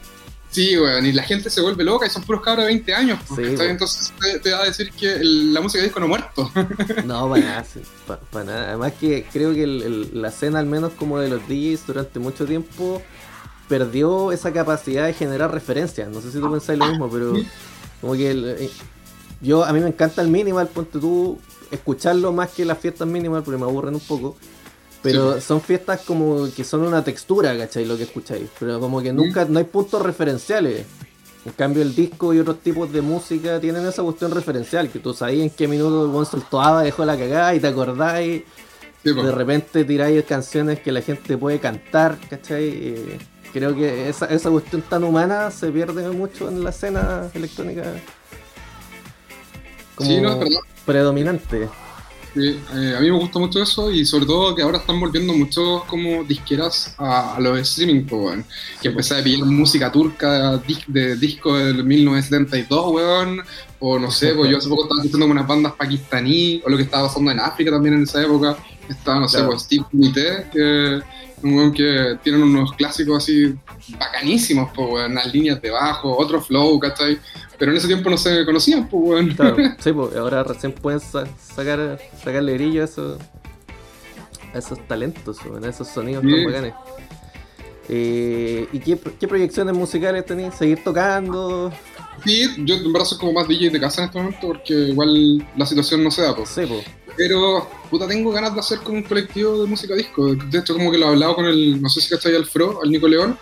Sí, 0.55 0.77
weón, 0.77 1.05
y 1.05 1.11
la 1.11 1.23
gente 1.23 1.49
se 1.49 1.59
vuelve 1.61 1.83
loca 1.83 2.05
y 2.07 2.09
son 2.09 2.23
puros 2.23 2.41
cabros 2.41 2.65
de 2.65 2.71
20 2.73 2.93
años. 2.95 3.19
Weón. 3.29 3.61
Entonces 3.61 4.13
te, 4.19 4.39
te 4.39 4.51
va 4.53 4.59
a 4.61 4.65
decir 4.65 4.89
que 4.91 5.13
el- 5.15 5.53
la 5.53 5.59
música 5.61 5.79
de 5.81 5.85
disco 5.87 5.99
no 5.99 6.05
ha 6.05 6.09
muerto. 6.09 6.49
No, 7.05 7.29
para 7.29 7.43
nada, 7.43 7.63
sí, 7.65 7.81
pa- 8.07 8.19
pa' 8.19 8.43
nada. 8.43 8.69
Además 8.69 8.93
que 8.99 9.25
creo 9.31 9.53
que 9.53 9.63
el- 9.63 9.81
el- 9.83 10.21
la 10.21 10.29
escena, 10.29 10.59
al 10.59 10.65
menos 10.65 10.93
como 10.93 11.19
de 11.19 11.29
los 11.29 11.41
DJs, 11.47 11.85
durante 11.87 12.19
mucho 12.19 12.45
tiempo 12.45 13.01
perdió 13.67 14.31
esa 14.31 14.53
capacidad 14.53 15.05
de 15.07 15.13
generar 15.13 15.51
referencias. 15.51 16.09
No 16.09 16.21
sé 16.21 16.31
si 16.31 16.39
tú 16.39 16.49
pensáis 16.51 16.79
lo 16.79 16.85
mismo, 16.87 17.09
pero 17.09 17.33
como 18.01 18.13
que 18.13 18.31
el- 18.31 18.45
eh, 18.59 18.69
yo 19.41 19.65
a 19.65 19.73
mí 19.73 19.79
me 19.79 19.87
encanta 19.87 20.21
el 20.21 20.29
minimal, 20.29 20.67
ponte 20.67 20.99
tú, 20.99 21.39
escucharlo 21.71 22.31
más 22.31 22.49
que 22.51 22.63
las 22.63 22.77
fiestas 22.77 23.07
minimal 23.07 23.43
porque 23.43 23.57
me 23.59 23.65
aburren 23.65 23.95
un 23.95 23.99
poco. 24.01 24.37
Pero 25.11 25.39
son 25.41 25.61
fiestas 25.61 26.01
como 26.01 26.47
que 26.55 26.63
son 26.63 26.81
una 26.81 27.03
textura, 27.03 27.57
¿cachai? 27.57 27.85
Lo 27.85 27.95
que 27.95 28.03
escucháis. 28.03 28.49
Pero 28.59 28.79
como 28.79 29.01
que 29.01 29.13
nunca, 29.13 29.45
no 29.45 29.59
hay 29.59 29.65
puntos 29.65 30.01
referenciales. 30.01 30.85
En 31.45 31.51
cambio 31.51 31.83
el 31.83 31.93
disco 31.95 32.33
y 32.33 32.39
otros 32.39 32.59
tipos 32.59 32.91
de 32.91 33.01
música 33.01 33.59
tienen 33.59 33.85
esa 33.85 34.01
cuestión 34.01 34.31
referencial, 34.31 34.89
que 34.89 34.97
tú 34.97 35.13
sabías 35.13 35.43
en 35.43 35.49
qué 35.51 35.67
minuto 35.67 36.05
el 36.05 36.11
buen 36.11 36.25
soltó 36.25 36.79
dejó 36.79 37.05
la 37.05 37.17
cagada 37.17 37.53
y 37.53 37.59
te 37.59 37.67
acordáis. 37.67 38.43
Sí. 39.03 39.13
De 39.13 39.31
repente 39.31 39.85
tiráis 39.85 40.25
canciones 40.25 40.79
que 40.79 40.91
la 40.91 41.01
gente 41.01 41.37
puede 41.37 41.59
cantar, 41.59 42.17
¿cachai? 42.27 42.69
Eh, 42.69 43.19
creo 43.53 43.75
que 43.75 44.09
esa, 44.09 44.25
esa 44.25 44.49
cuestión 44.49 44.81
tan 44.81 45.03
humana 45.03 45.51
se 45.51 45.69
pierde 45.71 46.09
mucho 46.09 46.49
en 46.49 46.63
la 46.63 46.71
escena 46.71 47.29
electrónica 47.35 47.83
como 49.95 50.09
Sí, 50.09 50.21
no, 50.21 50.39
predominante. 50.85 51.69
Sí, 52.35 52.59
eh, 52.75 52.95
a 52.97 52.99
mí 52.99 53.09
me 53.09 53.17
gusta 53.17 53.39
mucho 53.39 53.63
eso 53.63 53.89
y 53.89 54.05
sobre 54.05 54.25
todo 54.25 54.53
que 54.53 54.61
ahora 54.61 54.79
están 54.79 54.99
volviendo 54.99 55.31
muchos 55.33 55.85
como 55.85 56.21
disqueras 56.25 56.93
a, 56.97 57.35
a 57.37 57.39
los 57.39 57.57
streaming, 57.59 58.03
weón. 58.11 58.43
Que 58.81 58.89
empecé 58.89 59.17
a 59.17 59.23
pillar 59.23 59.45
música 59.47 59.89
turca 59.89 60.61
de 60.87 61.15
disco 61.15 61.57
del 61.57 61.83
1972, 61.85 62.93
weón. 62.93 63.39
O 63.79 63.97
no 63.99 64.11
sé, 64.11 64.33
pues 64.33 64.49
yo 64.51 64.57
hace 64.57 64.67
poco 64.67 64.83
estaba 64.83 65.01
escuchando 65.01 65.27
unas 65.27 65.47
bandas 65.47 65.73
pakistaní, 65.73 66.61
o 66.65 66.69
lo 66.69 66.75
que 66.75 66.83
estaba 66.83 67.07
pasando 67.07 67.31
en 67.31 67.39
África 67.39 67.71
también 67.71 67.95
en 67.95 68.03
esa 68.03 68.21
época. 68.21 68.57
Estaba, 68.89 69.19
no 69.21 69.27
sé, 69.29 69.37
Claro. 69.37 69.51
pues 69.51 69.61
Steve 69.63 69.85
Mité, 69.93 70.45
que 70.51 70.99
un 71.43 71.53
weón 71.57 71.73
que 71.73 72.17
tienen 72.23 72.41
unos 72.43 72.73
clásicos 72.73 73.23
así 73.23 73.53
bacanísimos, 73.99 74.71
pues, 74.75 74.87
weón. 74.89 75.11
Unas 75.11 75.33
líneas 75.33 75.61
de 75.61 75.69
bajo, 75.69 76.17
otro 76.17 76.41
flow, 76.41 76.79
¿cachai? 76.79 77.19
Pero 77.57 77.71
en 77.71 77.77
ese 77.77 77.87
tiempo 77.87 78.09
no 78.09 78.17
se 78.17 78.43
conocían, 78.45 78.87
pues, 78.87 79.03
weón. 79.05 79.29
Claro, 79.35 79.57
sí, 79.79 79.91
pues 79.93 80.15
ahora 80.15 80.43
recién 80.43 80.71
pueden 80.73 80.99
sa- 80.99 81.27
sacar, 81.37 81.99
sacarle 82.23 82.53
brillo 82.55 82.81
a 82.81 82.85
esos, 82.85 83.19
a 84.53 84.57
esos 84.57 84.79
talentos, 84.87 85.37
weón, 85.45 85.63
a 85.65 85.69
esos 85.69 85.87
sonidos 85.87 86.23
tan 86.23 86.45
bacanes. 86.45 86.73
Eh, 87.87 88.67
¿Y 88.73 88.79
qué, 88.79 88.97
qué 89.19 89.27
proyecciones 89.27 89.75
musicales 89.75 90.25
tenéis? 90.25 90.55
¿Seguir 90.55 90.83
tocando? 90.83 91.71
Sí, 92.23 92.47
yo 92.65 92.75
en 92.75 92.91
verdad 92.91 93.05
soy 93.05 93.19
como 93.19 93.33
más 93.33 93.47
DJ 93.47 93.69
de 93.69 93.79
casa 93.79 94.01
en 94.01 94.07
este 94.07 94.17
momento 94.17 94.47
porque 94.47 94.73
igual 94.73 95.45
la 95.55 95.65
situación 95.65 96.03
no 96.03 96.09
se 96.09 96.23
da, 96.23 96.35
pues. 96.35 96.49
Sí, 96.49 96.61
pues. 96.67 96.83
Pero, 97.17 97.69
puta, 97.89 98.07
tengo 98.07 98.31
ganas 98.31 98.53
de 98.53 98.59
hacer 98.59 98.79
como 98.79 98.97
un 98.97 99.03
colectivo 99.03 99.61
de 99.61 99.67
música 99.67 99.95
disco. 99.95 100.35
De 100.35 100.59
hecho, 100.59 100.73
como 100.73 100.91
que 100.91 100.97
lo 100.97 101.05
he 101.05 101.09
hablado 101.09 101.35
con 101.35 101.45
el, 101.45 101.81
no 101.81 101.89
sé 101.89 102.01
si 102.01 102.09
cachai 102.09 102.35
al 102.35 102.45
Fro, 102.45 102.81
al 102.83 102.91
Nico 102.91 103.07
León, 103.07 103.37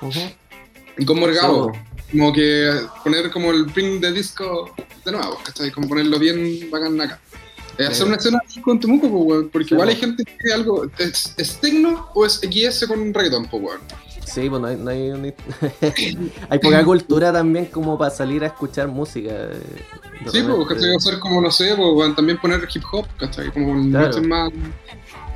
y 0.98 1.06
con 1.06 1.20
Morgado. 1.20 1.72
Sí, 1.74 2.18
Como 2.18 2.32
que 2.32 2.72
poner 3.04 3.32
como 3.32 3.52
el 3.52 3.66
print 3.68 4.02
de 4.02 4.12
disco 4.12 4.72
de 5.04 5.12
nuevo, 5.12 5.40
¿cachai? 5.44 5.72
Como 5.72 5.88
ponerlo 5.88 6.20
bien 6.20 6.70
bacán 6.70 7.00
acá. 7.02 7.20
Eh, 7.80 7.88
hacer 7.88 8.06
una 8.06 8.18
escena 8.18 8.40
disco 8.48 8.72
en 8.72 8.80
Temuco, 8.80 9.10
pues, 9.10 9.24
weón, 9.26 9.50
porque 9.50 9.70
Sí, 9.70 9.74
igual 9.74 9.90
hay 9.90 9.96
gente 9.96 10.24
que 10.24 10.54
algo, 10.54 10.86
¿es, 11.00 11.34
es 11.38 11.60
tecno 11.60 12.10
o 12.14 12.26
es 12.26 12.34
XS 12.34 12.86
con 12.88 13.12
reggaeton, 13.12 13.48
pues, 13.48 13.64
weón? 13.64 13.80
Sí, 14.34 14.50
pues 14.50 14.62
no 14.62 14.68
hay, 14.68 14.78
no 14.78 14.90
hay, 14.90 15.10
un- 15.12 15.26
hay 16.50 16.60
poca 16.60 16.84
cultura 16.84 17.32
también 17.32 17.68
como 17.68 17.98
para 17.98 18.10
salir 18.10 18.44
a 18.44 18.48
escuchar 18.48 18.88
música. 18.88 19.30
eh, 19.32 19.60
Sí, 20.32 20.42
pues. 20.42 20.68
¿cachai? 20.68 20.96
Hacer 20.96 21.20
como, 21.20 21.40
no 21.42 21.52
sé, 21.52 21.76
pues, 21.76 22.16
también 22.16 22.38
poner 22.40 22.68
hip 22.74 22.84
hop, 22.92 23.06
¿cachai? 23.20 23.52
Como 23.52 23.90
Claro. 23.92 24.22
más. 24.24 24.52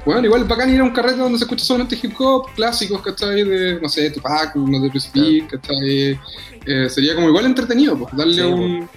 Bueno, 0.05 0.25
igual 0.25 0.43
es 0.43 0.47
bacán 0.47 0.73
ir 0.73 0.79
a 0.79 0.83
un 0.83 0.91
carrete 0.91 1.17
donde 1.19 1.37
se 1.37 1.43
escucha 1.43 1.65
solamente 1.65 1.99
hip 2.01 2.13
hop, 2.19 2.47
clásicos, 2.55 3.01
¿cachai? 3.01 3.43
De, 3.43 3.79
no 3.81 3.89
sé, 3.89 4.09
Tupac, 4.09 4.55
uno 4.55 4.79
de 4.79 4.89
Bruce 4.89 5.09
Lee, 5.13 5.45
¿cachai? 5.47 6.19
Eh, 6.65 6.89
sería 6.89 7.13
como 7.13 7.27
igual 7.27 7.45
entretenido, 7.45 7.97
pues, 7.97 8.15
darle 8.15 8.35
Sí, 8.35 8.41
un. 8.41 8.89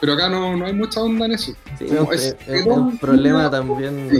Pero 0.00 0.14
acá 0.14 0.28
no, 0.28 0.56
no 0.56 0.66
hay 0.66 0.72
mucha 0.72 1.00
onda 1.00 1.26
en 1.26 1.32
eso. 1.32 1.54
Sí, 1.78 1.86
no, 1.90 2.10
es- 2.12 2.36
un 2.66 2.98
problema 2.98 3.50
también, 3.50 4.10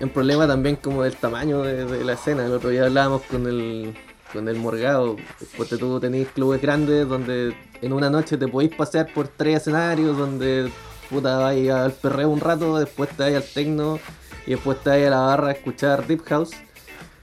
un 0.00 0.08
problema 0.08 0.46
también 0.46 0.76
como 0.76 1.02
del 1.02 1.16
tamaño 1.16 1.62
de, 1.62 1.84
de 1.84 2.04
la 2.04 2.14
escena. 2.14 2.46
El 2.46 2.52
otro 2.52 2.70
día 2.70 2.84
hablábamos 2.86 3.22
con 3.22 3.46
el 3.46 3.94
con 4.32 4.48
el 4.48 4.56
Morgado, 4.56 5.16
después 5.40 5.68
tú 5.70 6.00
tenéis 6.00 6.28
clubes 6.28 6.60
grandes 6.60 7.08
donde 7.08 7.54
en 7.80 7.92
una 7.92 8.10
noche 8.10 8.36
te 8.36 8.48
podéis 8.48 8.74
pasear 8.74 9.12
por 9.12 9.28
tres 9.28 9.58
escenarios 9.62 10.16
donde 10.16 10.70
puta 11.08 11.38
vais 11.38 11.70
al 11.70 11.92
perreo 11.92 12.28
un 12.30 12.40
rato, 12.40 12.78
después 12.78 13.08
te 13.10 13.22
vais 13.22 13.36
al 13.36 13.44
techno 13.44 13.98
y 14.46 14.50
después 14.50 14.78
te 14.82 14.90
vais 14.90 15.06
a 15.06 15.10
la 15.10 15.20
barra 15.20 15.48
a 15.48 15.52
escuchar 15.52 16.06
Deep 16.06 16.24
House. 16.26 16.50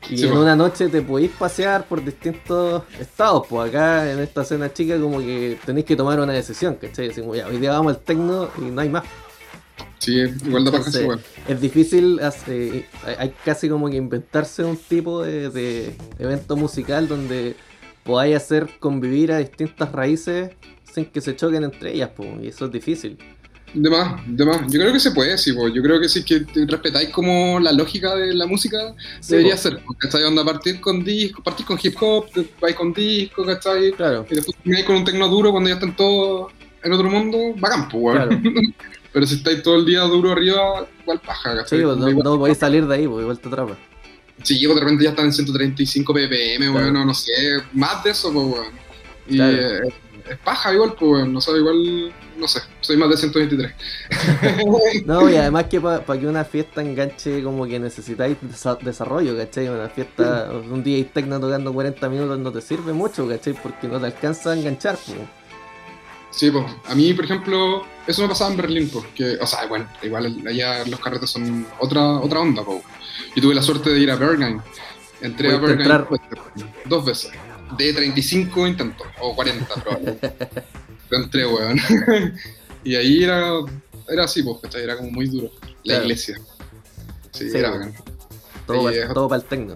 Y 0.10 0.18
Sí, 0.18 0.28
en 0.28 0.34
po. 0.34 0.40
una 0.42 0.56
noche 0.56 0.88
te 0.88 1.02
podéis 1.02 1.32
pasear 1.32 1.86
por 1.88 2.04
distintos 2.04 2.84
estados, 3.00 3.48
pues 3.50 3.70
acá 3.70 4.12
en 4.12 4.20
esta 4.20 4.44
escena 4.44 4.72
chica 4.72 5.00
como 5.00 5.18
que 5.20 5.58
tenéis 5.66 5.86
que 5.88 5.96
tomar 5.96 6.20
una 6.20 6.34
decisión, 6.34 6.76
¿cachai? 6.76 7.10
Como 7.12 7.34
ya, 7.36 7.48
hoy 7.48 7.58
día 7.58 7.72
vamos 7.72 7.96
al 7.96 8.00
techno 8.02 8.50
y 8.60 8.66
no 8.66 8.82
hay 8.82 8.90
más. 8.90 9.04
Sí, 10.00 10.14
igual 10.46 10.66
da 10.66 10.72
Entonces, 10.78 11.06
weón. 11.06 11.22
Es 11.48 11.62
difícil, 11.62 12.20
hace- 12.20 12.86
hay- 13.06 13.16
hay 13.18 13.34
casi 13.44 13.70
como 13.70 13.90
que 13.90 13.96
inventarse 13.98 14.64
un 14.64 14.78
tipo 14.78 15.24
de, 15.24 15.50
de 15.50 15.96
evento 16.20 16.56
musical 16.56 17.08
donde 17.08 17.56
podáis 18.04 18.36
hacer 18.36 18.70
convivir 18.80 19.32
a 19.32 19.40
distintas 19.40 19.92
raíces 19.92 20.52
sin 20.94 21.06
que 21.06 21.22
se 21.22 21.36
choquen 21.36 21.64
entre 21.64 21.94
ellas, 21.94 22.10
po, 22.10 22.24
y 22.42 22.48
eso 22.48 22.66
es 22.66 22.72
difícil. 22.72 23.18
De 23.74 23.90
más, 23.90 24.22
de 24.26 24.46
más. 24.46 24.62
Yo 24.72 24.80
creo 24.80 24.94
que 24.94 25.00
se 25.02 25.12
puede, 25.12 25.38
sí, 25.38 25.52
pues. 25.52 25.74
Yo 25.74 25.82
creo 25.82 26.00
que 26.00 26.08
si 26.08 26.20
es 26.20 26.26
que 26.26 26.46
respetáis 26.66 27.10
como 27.10 27.60
la 27.60 27.74
lógica 27.74 28.16
de 28.16 28.34
la 28.34 28.46
música, 28.46 28.96
Sí, 29.20 29.32
debería 29.34 29.56
po, 29.56 29.62
ser. 29.62 29.80
¿Cachai? 30.00 30.24
Onda 30.24 30.46
partir 30.46 30.80
con 30.80 31.04
disco, 31.04 31.44
partir 31.44 31.66
con 31.66 31.78
hip 31.84 31.96
hop, 32.00 32.28
vais 32.62 32.76
con 32.76 32.94
disco, 32.94 33.44
¿cachai? 33.46 33.92
Claro, 33.92 34.26
Y 34.30 34.36
después 34.36 34.56
termináis 34.58 34.86
con 34.86 34.96
un 34.98 35.04
tecno 35.04 35.28
duro 35.28 35.52
cuando 35.52 35.68
ya 35.70 35.76
están 35.76 35.94
todos 35.96 36.54
en 36.84 36.94
otro 36.94 37.10
mundo, 37.10 37.38
bacán, 37.58 37.90
pues, 37.90 38.16
claro. 38.16 38.32
Pero 39.16 39.26
si 39.28 39.36
estáis 39.36 39.64
todo 39.64 39.78
el 39.78 39.86
día 39.86 40.02
duro 40.02 40.34
arriba, 40.34 40.86
igual 41.04 41.22
paja, 41.22 41.52
Sí, 41.52 41.58
¿cachai? 41.60 41.84
pues, 41.84 41.96
no, 41.98 42.10
Igual- 42.10 42.24
no 42.26 42.38
podéis 42.38 42.58
salir 42.58 42.86
de 42.86 42.96
ahí, 42.96 43.08
pues 43.08 43.22
igual 43.22 43.40
te 43.40 43.48
atrapa. 43.48 43.78
Si 44.44 44.60
llego 44.60 44.76
de 44.76 44.82
repente 44.82 45.06
ya 45.06 45.12
están 45.12 45.28
en 45.28 45.32
135 45.32 46.14
ppm, 46.14 46.58
Claro. 46.58 46.74
weón, 46.74 46.96
o 46.98 47.06
no 47.06 47.14
sé, 47.14 47.32
más 47.72 48.04
de 48.04 48.10
eso, 48.12 48.34
pues, 48.34 48.46
weón. 48.46 48.66
Y 49.30 49.38
Claro. 49.38 49.58
eh, 49.58 49.94
es 50.32 50.38
paja 50.40 50.74
igual, 50.74 50.96
pues, 51.00 51.10
weón. 51.14 51.32
No 51.32 51.40
sé, 51.40 51.52
igual, 51.54 52.14
no 52.38 52.46
sé, 52.50 52.60
soy 52.82 52.98
más 52.98 53.10
de 53.10 53.16
123. 53.16 53.72
No, 55.06 55.30
y 55.30 55.36
además 55.38 55.68
que 55.70 55.80
para 55.80 56.04
que 56.20 56.28
una 56.28 56.44
fiesta 56.44 56.82
enganche 56.82 57.42
como 57.42 57.66
que 57.66 57.80
necesitáis 57.80 58.36
desa- 58.42 58.78
desarrollo, 58.82 59.38
¿cachai? 59.38 59.70
Una 59.70 59.88
fiesta, 59.88 60.52
un 60.52 60.84
día 60.84 60.98
y 60.98 61.06
tecno 61.06 61.40
tocando 61.40 61.72
40 61.72 62.10
minutos 62.10 62.38
no 62.38 62.52
te 62.52 62.60
sirve 62.60 62.92
mucho, 62.92 63.26
¿cachai? 63.30 63.54
Porque 63.54 63.88
no 63.88 63.98
te 63.98 64.08
alcanza 64.08 64.52
a 64.52 64.58
enganchar, 64.58 64.98
pues. 65.06 65.18
Sí, 66.36 66.52
pues, 66.52 66.66
a 66.86 66.96
mí, 66.96 67.14
por 67.14 67.26
ejemplo, 67.26 67.86
eso 68.06 68.22
me 68.22 68.28
pasaba 68.28 68.52
en 68.52 68.58
Berlín, 68.58 68.90
porque, 68.92 69.38
o 69.40 69.48
sea, 69.48 69.66
bueno, 69.68 69.88
igual 70.04 70.44
allá 70.48 70.86
los 70.86 71.00
carretes 71.00 71.30
son 71.30 71.66
otra, 71.80 72.18
otra 72.20 72.42
onda, 72.42 72.64
pues. 72.64 72.82
Yo 73.36 73.42
tuve 73.42 73.56
la 73.56 73.62
suerte 73.62 73.90
de 73.92 74.00
ir 74.00 74.12
a 74.12 74.16
Berghain. 74.18 74.62
Entré 75.22 75.52
a 75.52 75.56
entrar. 75.56 76.08
pues, 76.08 76.20
dos 76.86 77.06
veces, 77.06 77.32
de 77.78 77.94
35 77.94 78.68
intentos, 78.68 79.08
o 79.22 79.34
40 79.34 79.74
probablemente. 79.76 80.34
Pero 81.10 81.24
entré, 81.24 81.46
weón. 81.48 81.80
y 82.84 82.96
ahí 82.96 83.24
era, 83.24 83.52
era 84.10 84.26
así, 84.26 84.44
pues. 84.44 84.76
Era 84.76 84.98
como 84.98 85.12
muy 85.12 85.28
duro. 85.28 85.52
La 85.84 85.94
Claro. 85.94 86.04
iglesia. 86.04 86.38
Sí, 87.32 87.50
Sí, 87.50 87.58
era 87.58 87.70
bacán. 87.72 87.94
Para, 88.66 89.14
todo 89.14 89.30
para 89.30 89.42
el 89.42 89.48
tecno. 89.48 89.76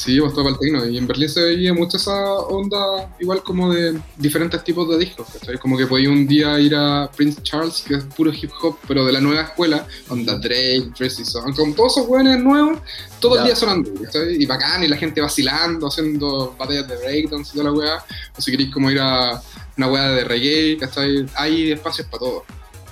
Sí, 0.00 0.18
pues 0.18 0.32
para 0.32 0.48
el 0.48 0.58
tecno. 0.58 0.86
Y 0.86 0.96
en 0.96 1.06
Berlín 1.06 1.28
se 1.28 1.42
veía 1.42 1.74
mucho 1.74 1.98
esa 1.98 2.14
onda, 2.36 3.14
igual 3.20 3.42
como 3.42 3.70
de 3.70 4.00
diferentes 4.16 4.64
tipos 4.64 4.88
de 4.88 4.96
discos, 4.96 5.28
¿cachai? 5.30 5.58
Como 5.58 5.76
que 5.76 5.86
podía 5.86 6.08
un 6.08 6.26
día 6.26 6.58
ir 6.58 6.74
a 6.74 7.10
Prince 7.14 7.42
Charles, 7.42 7.84
que 7.86 7.96
es 7.96 8.04
puro 8.04 8.32
hip 8.32 8.50
hop, 8.62 8.78
pero 8.88 9.04
de 9.04 9.12
la 9.12 9.20
nueva 9.20 9.42
escuela, 9.42 9.86
onda 10.08 10.38
Drake, 10.38 10.90
Tracy 10.96 11.22
Song, 11.22 11.54
con 11.54 11.74
todos 11.74 11.98
esos 11.98 12.08
weones 12.08 12.42
nuevos, 12.42 12.78
todo 13.20 13.36
el 13.36 13.44
día 13.44 13.54
sonando, 13.54 13.92
¿cachai? 14.02 14.42
Y 14.42 14.46
bacán, 14.46 14.82
y 14.82 14.88
la 14.88 14.96
gente 14.96 15.20
vacilando, 15.20 15.88
haciendo 15.88 16.56
batallas 16.58 16.88
de 16.88 16.96
breakdance 16.96 17.50
y 17.52 17.58
toda 17.58 17.64
la 17.70 17.72
weá. 17.72 18.04
O 18.38 18.40
si 18.40 18.50
queréis 18.50 18.72
como 18.72 18.90
ir 18.90 19.00
a 19.00 19.42
una 19.76 19.88
weá 19.88 20.08
de 20.12 20.24
reggae, 20.24 20.78
¿cachai? 20.78 21.26
Hay 21.34 21.72
espacios 21.72 22.06
para 22.06 22.20
todo. 22.20 22.44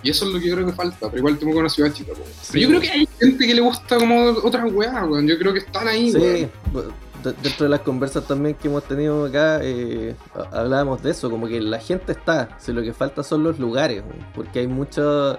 Y 0.02 0.10
eso 0.10 0.26
es 0.26 0.32
lo 0.32 0.38
que 0.40 0.46
yo 0.48 0.54
creo 0.54 0.66
que 0.66 0.72
falta, 0.72 1.06
pero 1.10 1.18
igual 1.18 1.38
tengo 1.38 1.58
una 1.58 1.68
ciudad 1.68 1.92
chica. 1.92 2.12
Sí, 2.40 2.50
Pero 2.52 2.62
yo 2.62 2.68
creo 2.68 2.80
que 2.80 2.90
hay 2.90 3.08
gente 3.18 3.46
que 3.46 3.54
le 3.54 3.60
gusta 3.60 3.96
como 3.98 4.28
otras 4.44 4.72
weas, 4.72 4.94
weón. 5.08 5.26
Yo 5.26 5.38
creo 5.38 5.52
que 5.52 5.58
están 5.60 5.88
ahí, 5.88 6.12
Sí, 6.12 6.18
weón. 6.18 6.92
de- 7.24 7.32
dentro 7.42 7.64
de 7.64 7.68
las 7.68 7.80
conversas 7.80 8.24
también 8.28 8.54
que 8.54 8.68
hemos 8.68 8.84
tenido 8.84 9.24
acá, 9.26 9.58
eh, 9.62 10.14
ha- 10.36 10.60
hablábamos 10.60 11.02
de 11.02 11.10
eso, 11.10 11.28
como 11.28 11.48
que 11.48 11.60
la 11.60 11.80
gente 11.80 12.12
está, 12.12 12.48
si 12.60 12.72
lo 12.72 12.80
que 12.80 12.92
falta 12.92 13.24
son 13.24 13.42
los 13.42 13.58
lugares, 13.58 14.04
porque 14.36 14.60
hay 14.60 14.68
mucha, 14.68 15.32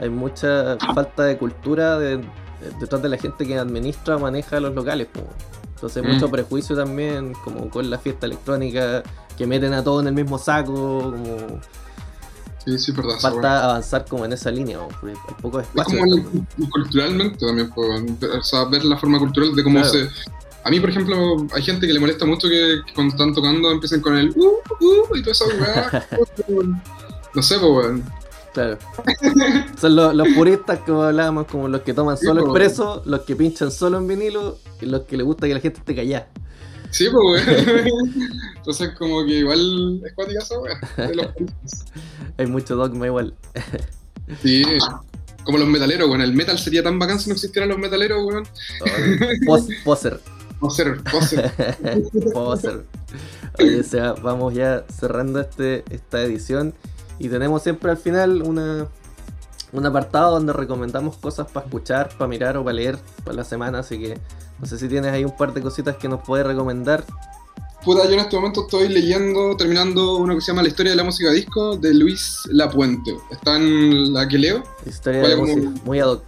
hay 0.00 0.10
mucha 0.10 0.76
falta 0.92 1.22
de 1.24 1.38
cultura 1.38 1.98
de- 2.00 2.20
detrás 2.80 3.00
de 3.00 3.08
la 3.08 3.16
gente 3.16 3.46
que 3.46 3.56
administra 3.56 4.16
o 4.16 4.18
maneja 4.18 4.58
los 4.58 4.74
locales. 4.74 5.06
pues. 5.12 5.24
Entonces 5.76 6.02
hay 6.04 6.10
Mm. 6.10 6.14
mucho 6.14 6.28
prejuicio 6.30 6.76
también, 6.76 7.32
como 7.44 7.70
con 7.70 7.88
la 7.88 7.98
fiesta 7.98 8.26
electrónica, 8.26 9.02
que 9.38 9.46
meten 9.46 9.72
a 9.72 9.82
todos 9.82 10.02
en 10.02 10.08
el 10.08 10.14
mismo 10.14 10.36
saco, 10.36 10.74
como 11.12 11.60
Sí, 12.64 12.78
sí, 12.78 12.90
es 12.90 12.96
verdad. 12.96 13.18
falta 13.20 13.64
avanzar 13.64 14.04
como 14.06 14.24
en 14.26 14.32
esa 14.34 14.50
línea, 14.50 14.78
porque 15.00 15.16
hay 15.16 15.34
poco 15.40 15.60
Es 15.60 15.66
espacio. 15.68 15.98
como 15.98 16.14
también. 16.16 16.46
el- 16.58 16.70
culturalmente 16.70 17.46
también, 17.46 17.70
po, 17.70 17.82
o 17.82 18.42
sea, 18.42 18.64
ver 18.64 18.84
la 18.84 18.96
forma 18.98 19.18
cultural 19.18 19.54
de 19.54 19.62
cómo 19.64 19.80
Claro. 19.80 19.92
se... 19.92 20.08
A 20.62 20.68
mí, 20.68 20.78
por 20.78 20.90
ejemplo, 20.90 21.16
hay 21.54 21.62
gente 21.62 21.86
que 21.86 21.92
le 21.94 22.00
molesta 22.00 22.26
mucho 22.26 22.46
que, 22.46 22.80
que 22.86 22.92
cuando 22.94 23.12
están 23.14 23.32
tocando 23.34 23.70
empiecen 23.70 24.02
con 24.02 24.14
el 24.18 24.28
uh, 24.36 24.58
uh, 24.80 25.16
y 25.16 25.22
toda 25.22 25.32
esa 25.32 25.46
weá. 25.46 26.06
no 27.34 27.42
sé, 27.42 27.58
pues. 27.58 27.86
Claro. 28.52 28.78
Son 29.80 29.96
los, 29.96 30.14
los 30.14 30.28
puristas, 30.34 30.80
como 30.84 31.04
hablábamos, 31.04 31.46
como 31.46 31.68
los 31.68 31.80
que 31.82 31.94
toman 31.94 32.18
Sí, 32.18 32.26
solo 32.26 32.42
po. 32.42 32.48
expreso, 32.48 33.02
los 33.06 33.20
que 33.22 33.36
pinchan 33.36 33.70
solo 33.70 33.98
en 33.98 34.06
vinilo 34.08 34.58
y 34.80 34.86
los 34.86 35.02
que 35.02 35.16
les 35.16 35.24
gusta 35.24 35.46
que 35.46 35.54
la 35.54 35.60
gente 35.60 35.78
esté 35.78 35.94
callada. 35.94 36.28
Sí, 36.90 37.08
pues, 37.10 37.46
weón. 37.46 38.10
Entonces, 38.56 38.90
como 38.98 39.24
que 39.24 39.32
igual 39.38 40.02
es 40.04 40.12
cuática 40.14 40.40
esa 40.40 40.58
weá. 40.58 40.80
Hay 42.38 42.46
mucho 42.46 42.76
dogma 42.76 43.06
igual. 43.06 43.34
Sí. 44.42 44.64
Como 45.44 45.58
los 45.58 45.68
metaleros, 45.68 46.08
weón. 46.08 46.20
El 46.22 46.34
metal 46.34 46.58
sería 46.58 46.82
tan 46.82 46.98
bacán 46.98 47.18
si 47.20 47.28
no 47.30 47.34
existieran 47.34 47.68
los 47.68 47.78
metaleros, 47.78 48.24
weón. 48.24 48.44
Pos- 49.46 49.68
poser. 49.84 50.20
Poser, 50.58 51.02
poser. 51.04 51.50
Poser. 52.34 52.84
Oye, 53.58 53.80
o 53.80 53.82
sea, 53.82 54.12
vamos 54.12 54.52
ya 54.54 54.84
cerrando 54.92 55.40
este, 55.40 55.84
esta 55.90 56.22
edición 56.22 56.74
y 57.18 57.28
tenemos 57.28 57.62
siempre 57.62 57.90
al 57.90 57.96
final 57.96 58.42
una, 58.42 58.86
un 59.72 59.86
apartado 59.86 60.32
donde 60.32 60.52
recomendamos 60.52 61.16
cosas 61.16 61.50
para 61.50 61.64
escuchar, 61.64 62.10
para 62.18 62.28
mirar 62.28 62.56
o 62.58 62.64
para 62.64 62.74
leer 62.74 62.98
para 63.24 63.36
la 63.36 63.44
semana, 63.44 63.78
así 63.80 63.98
que 63.98 64.18
no 64.60 64.66
sé 64.66 64.78
si 64.78 64.88
tienes 64.88 65.12
ahí 65.12 65.24
un 65.24 65.36
par 65.36 65.52
de 65.54 65.62
cositas 65.62 65.96
que 65.96 66.08
nos 66.08 66.20
puedes 66.22 66.46
recomendar. 66.46 67.04
Puta, 67.84 68.04
yo 68.06 68.12
en 68.12 68.20
este 68.20 68.36
momento 68.36 68.62
estoy 68.62 68.88
leyendo, 68.88 69.56
terminando 69.56 70.16
uno 70.16 70.34
que 70.34 70.42
se 70.42 70.48
llama 70.48 70.62
La 70.62 70.68
historia 70.68 70.92
de 70.92 70.96
la 70.96 71.04
música 71.04 71.30
disco 71.30 71.76
de 71.76 71.94
Luis 71.94 72.40
Lapuente. 72.50 73.16
Está 73.30 73.56
en 73.56 74.12
la 74.12 74.28
que 74.28 74.36
leo. 74.36 74.62
Historia 74.84 75.22
de 75.22 75.28
la 75.28 75.36
música, 75.36 75.70
muy 75.84 75.98
ad 76.00 76.08
hoc. 76.08 76.24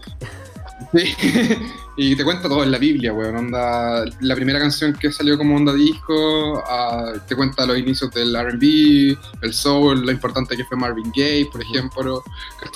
Sí. 0.94 1.14
y 1.94 2.16
te 2.16 2.24
cuenta 2.24 2.48
todo 2.48 2.62
en 2.62 2.70
la 2.70 2.78
Biblia, 2.78 3.12
weón. 3.12 3.36
Onda, 3.36 4.04
la 4.20 4.34
primera 4.34 4.58
canción 4.58 4.94
que 4.94 5.12
salió 5.12 5.36
como 5.36 5.56
onda 5.56 5.74
disco, 5.74 6.62
ah, 6.66 7.12
te 7.28 7.36
cuenta 7.36 7.66
los 7.66 7.78
inicios 7.78 8.10
del 8.12 8.34
RB, 8.34 9.18
el 9.42 9.52
soul, 9.52 10.00
lo 10.00 10.10
importante 10.10 10.56
que 10.56 10.64
fue 10.64 10.78
Marvin 10.78 11.12
Gaye, 11.14 11.48
por 11.52 11.60
ejemplo. 11.60 12.22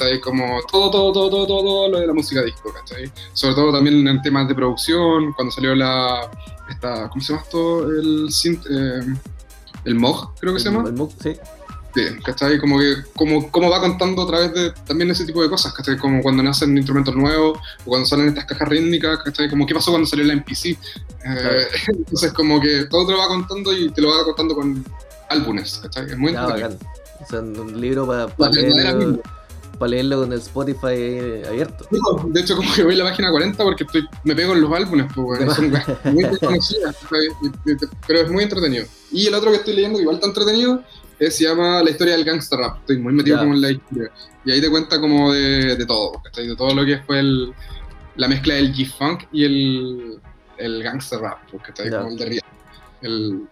Ahí 0.01 0.21
como 0.21 0.61
todo, 0.71 0.91
todo, 0.91 1.13
todo, 1.13 1.31
todo, 1.31 1.47
todo, 1.47 1.63
todo 1.63 1.89
lo 1.89 2.01
de 2.01 2.07
la 2.07 2.13
música 2.13 2.43
disco, 2.43 2.73
¿cachai? 2.73 3.11
Sobre 3.33 3.55
todo 3.55 3.73
también 3.73 4.07
en 4.07 4.21
temas 4.21 4.49
de 4.49 4.55
producción, 4.55 5.33
cuando 5.33 5.51
salió 5.53 5.75
la. 5.75 6.31
Esta, 6.69 7.09
¿Cómo 7.09 7.23
se 7.23 7.33
llama 7.33 7.43
esto? 7.45 7.91
El 7.91 8.31
synth, 8.31 8.67
eh, 8.69 9.15
el 9.85 9.95
Moog, 9.95 10.35
creo 10.39 10.53
que 10.53 10.61
se 10.61 10.69
llama. 10.69 10.89
El 10.89 10.95
Moog, 10.95 11.13
sí. 11.23 11.33
Sí, 11.97 12.03
¿cachai? 12.23 12.59
Como 12.61 12.79
que 12.79 12.95
como, 13.15 13.51
como 13.51 13.71
va 13.71 13.81
contando 13.81 14.21
a 14.23 14.27
través 14.27 14.53
de 14.53 14.71
también 14.87 15.11
ese 15.11 15.25
tipo 15.25 15.43
de 15.43 15.49
cosas, 15.49 15.73
¿cachai? 15.73 15.97
Como 15.97 16.21
cuando 16.23 16.43
nacen 16.43 16.77
instrumentos 16.77 17.17
nuevos 17.17 17.59
o 17.87 17.89
cuando 17.89 18.07
salen 18.07 18.29
estas 18.29 18.45
cajas 18.45 18.69
rítmicas, 18.69 19.19
¿cachai? 19.25 19.49
Como 19.49 19.67
qué 19.67 19.73
pasó 19.75 19.93
cuando 19.93 20.07
salió 20.07 20.27
la 20.27 20.35
MPC. 20.35 20.67
Eh, 20.67 20.77
entonces 21.89 22.33
como 22.35 22.61
que 22.61 22.85
todo 22.91 23.07
te 23.07 23.13
lo 23.13 23.19
va 23.19 23.29
contando 23.29 23.73
y 23.73 23.89
te 23.91 24.03
lo 24.03 24.11
va 24.11 24.25
contando 24.25 24.55
con 24.55 24.85
álbumes, 25.31 25.81
¿cachai? 25.83 26.05
Es 26.11 26.19
muy 26.19 26.33
Ya, 26.35 26.41
entretenido. 26.43 26.79
bacán. 26.79 26.89
O 27.23 27.27
sea, 27.31 27.41
un 27.41 27.81
libro 27.81 28.07
para 28.07 28.27
verdadera 28.27 28.93
Biblia. 28.93 29.23
para 29.79 29.89
leerlo 29.91 30.21
con 30.21 30.33
el 30.35 30.39
Spotify 30.39 31.43
abierto. 31.49 31.87
No, 31.91 32.29
de 32.29 32.41
hecho, 32.43 32.57
como 32.57 32.73
que 32.75 32.83
voy 32.85 32.95
a 33.01 33.05
la 33.05 33.11
página 33.11 33.31
40 33.31 33.65
porque 33.65 33.85
estoy, 33.85 34.07
me 34.25 34.35
pego 34.35 34.53
en 34.53 34.61
los 34.61 34.71
álbumes, 34.71 35.07
pues, 35.15 35.41
weón. 35.41 35.55
Son 35.55 36.13
muy 36.15 36.25
desconocidas, 36.31 36.95
pero 38.07 38.21
es 38.21 38.31
muy 38.31 38.45
entretenido. 38.45 38.85
Y 39.11 39.27
el 39.29 39.35
otro 39.35 39.51
que 39.51 39.57
estoy 39.57 39.75
leyendo, 39.77 39.99
igual 39.99 40.17
está 40.17 40.27
entretenido, 40.29 40.83
eh, 41.19 41.31
se 41.31 41.45
llama 41.45 41.83
La 41.83 41.91
historia 41.91 42.15
del 42.15 42.25
gangster 42.25 42.59
rap. 42.59 42.79
Estoy 42.81 42.99
muy 42.99 43.13
metido 43.13 43.39
como 43.39 43.55
en 43.55 43.61
la 43.61 43.71
historia. 43.71 44.11
Y 44.45 44.53
ahí 44.53 44.61
te 44.61 44.71
cuenta 44.71 45.01
como 45.01 45.33
de, 45.33 45.77
de 45.77 45.87
todo, 45.87 46.21
¿cachai? 46.23 46.47
De 46.49 46.57
todo 46.57 46.75
lo 46.75 46.85
que 46.85 46.99
fue 46.99 47.21
el, 47.21 47.53
la 48.17 48.29
mezcla 48.29 48.55
del 48.55 48.73
G-Funk 48.75 49.25
y 49.33 49.45
el, 49.45 50.21
el 50.59 50.83
gangster 50.83 51.19
rap, 51.21 51.39
pues, 51.51 51.63
¿cachai? 51.65 51.91
Ya. 51.91 51.99
Como 51.99 52.11
el 52.13 52.17
de 52.19 52.27
Ria- 52.27 52.43
el, 53.03 53.13
el- 53.13 53.49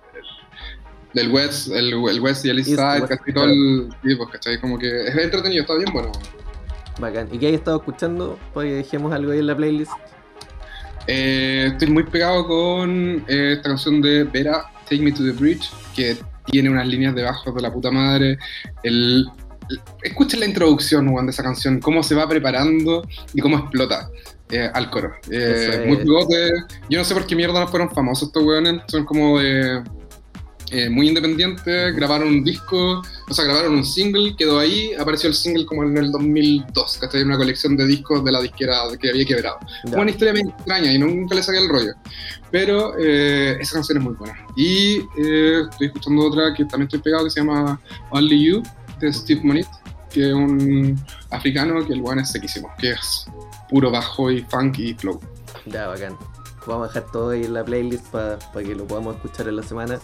del 1.14 1.30
West, 1.30 1.68
el, 1.68 1.92
el 1.92 2.20
West 2.20 2.44
y 2.44 2.50
el 2.50 2.58
East 2.58 2.70
East, 2.70 2.80
Side, 2.80 3.08
¿cachai? 3.08 3.34
Todo 3.34 3.44
el, 3.44 3.88
sí, 4.02 4.14
pues, 4.16 4.28
¿cachai? 4.30 4.60
Como 4.60 4.78
que 4.78 5.06
es 5.06 5.16
entretenido, 5.16 5.62
está 5.62 5.76
bien 5.76 5.92
bueno. 5.92 6.10
Bacán. 6.98 7.28
¿Y 7.32 7.38
qué 7.38 7.46
hay 7.48 7.54
estado 7.54 7.76
escuchando? 7.78 8.38
Para 8.52 8.66
que 8.68 8.74
dejemos 8.74 9.12
algo 9.12 9.32
ahí 9.32 9.38
en 9.40 9.46
la 9.48 9.56
playlist. 9.56 9.90
Eh, 11.06 11.68
estoy 11.72 11.88
muy 11.88 12.04
pegado 12.04 12.46
con 12.46 13.24
eh, 13.28 13.52
esta 13.56 13.68
canción 13.68 14.00
de 14.00 14.24
Vera, 14.24 14.64
Take 14.88 15.02
Me 15.02 15.12
to 15.12 15.22
the 15.22 15.32
Bridge, 15.32 15.70
que 15.94 16.16
tiene 16.44 16.70
unas 16.70 16.86
líneas 16.86 17.14
de 17.14 17.22
bajo 17.22 17.52
de 17.52 17.62
la 17.62 17.72
puta 17.72 17.90
madre. 17.90 18.38
El, 18.82 19.26
el- 19.70 19.80
escuchen 20.02 20.40
la 20.40 20.46
introducción 20.46 21.08
Juan, 21.08 21.26
de 21.26 21.32
esa 21.32 21.42
canción, 21.42 21.80
cómo 21.80 22.02
se 22.02 22.14
va 22.14 22.28
preparando 22.28 23.06
y 23.32 23.40
cómo 23.40 23.58
explota 23.58 24.08
eh, 24.50 24.70
al 24.72 24.90
coro. 24.90 25.14
Eh, 25.30 25.80
es. 25.82 25.86
Muy 25.86 25.96
pegote. 25.98 26.50
Yo 26.90 26.98
no 26.98 27.04
sé 27.04 27.14
por 27.14 27.26
qué 27.26 27.34
mierda 27.34 27.60
no 27.60 27.68
fueron 27.68 27.90
famosos 27.90 28.28
estos 28.28 28.44
weones, 28.44 28.82
son 28.88 29.04
como 29.04 29.38
de. 29.40 29.82
Eh, 30.74 30.90
muy 30.90 31.06
independientes, 31.06 31.94
grabaron 31.94 32.26
un 32.26 32.42
disco, 32.42 33.00
o 33.28 33.32
sea, 33.34 33.44
grabaron 33.44 33.74
un 33.74 33.84
single, 33.84 34.34
quedó 34.36 34.58
ahí, 34.58 34.92
apareció 34.98 35.28
el 35.28 35.34
single 35.36 35.64
como 35.66 35.84
en 35.84 35.96
el 35.96 36.10
2002, 36.10 36.98
¿cachai? 36.98 37.22
Una 37.22 37.36
colección 37.36 37.76
de 37.76 37.86
discos 37.86 38.24
de 38.24 38.32
la 38.32 38.40
disquera 38.40 38.82
que 39.00 39.10
había 39.10 39.24
quebrado. 39.24 39.58
Ya. 39.84 40.00
Una 40.00 40.10
historia 40.10 40.32
medio 40.32 40.50
extraña 40.50 40.92
y 40.92 40.98
nunca 40.98 41.36
le 41.36 41.44
saqué 41.44 41.58
el 41.58 41.68
rollo. 41.68 41.92
Pero 42.50 42.98
eh, 42.98 43.56
esa 43.60 43.74
canción 43.74 43.98
es 43.98 44.04
muy 44.04 44.14
buena. 44.14 44.36
Y 44.56 44.96
eh, 45.16 45.62
estoy 45.70 45.86
escuchando 45.86 46.24
otra 46.24 46.52
que 46.52 46.64
también 46.64 46.88
estoy 46.88 47.00
pegado 47.00 47.22
que 47.22 47.30
se 47.30 47.38
llama 47.38 47.80
Only 48.10 48.44
You 48.44 48.62
de 48.98 49.12
Steve 49.12 49.42
Monit, 49.44 49.68
que 50.12 50.28
es 50.28 50.34
un 50.34 51.00
africano 51.30 51.86
que 51.86 51.92
el 51.92 52.00
weón 52.00 52.18
es 52.18 52.32
sequísimo, 52.32 52.68
que 52.78 52.90
es 52.90 53.26
puro 53.70 53.92
bajo 53.92 54.28
y 54.28 54.42
funk 54.42 54.80
y 54.80 54.94
flow. 54.94 55.20
Ya, 55.66 55.86
bacán. 55.86 56.16
Vamos 56.66 56.86
a 56.86 56.88
dejar 56.88 57.12
todo 57.12 57.30
ahí 57.30 57.44
en 57.44 57.54
la 57.54 57.64
playlist 57.64 58.06
para 58.08 58.38
que 58.38 58.74
lo 58.74 58.86
podamos 58.86 59.14
escuchar 59.14 59.46
en 59.46 59.54
la 59.54 59.62
semana. 59.62 60.00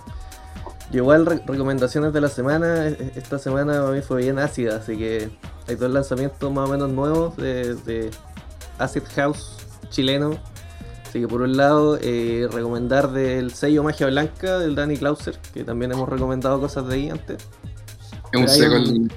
Igual, 0.92 1.24
re- 1.26 1.42
recomendaciones 1.46 2.12
de 2.12 2.20
la 2.20 2.28
semana. 2.28 2.88
e- 2.88 3.12
Esta 3.16 3.38
semana 3.38 3.80
para 3.80 3.92
mí 3.92 4.00
fue 4.02 4.22
bien 4.22 4.38
ácida, 4.38 4.76
así 4.76 4.96
que 4.96 5.30
hay 5.68 5.76
dos 5.76 5.90
lanzamientos 5.90 6.52
más 6.52 6.68
o 6.68 6.72
menos 6.72 6.90
nuevos 6.90 7.36
de, 7.36 7.74
de 7.76 8.10
Acid 8.78 9.02
House 9.14 9.56
chileno. 9.90 10.36
Así 11.08 11.20
que 11.20 11.28
por 11.28 11.42
un 11.42 11.56
lado, 11.56 11.98
eh, 12.00 12.48
recomendar 12.52 13.10
del 13.12 13.52
sello 13.52 13.82
Magia 13.82 14.06
Blanca 14.08 14.58
del 14.58 14.74
Danny 14.74 14.96
Clauser, 14.96 15.38
que 15.52 15.64
también 15.64 15.90
hemos 15.92 16.08
recomendado 16.08 16.60
cosas 16.60 16.86
de 16.88 16.94
ahí 16.94 17.10
antes. 17.10 17.38
Hay 18.32 18.42
un- 18.42 18.48
el- 18.76 19.12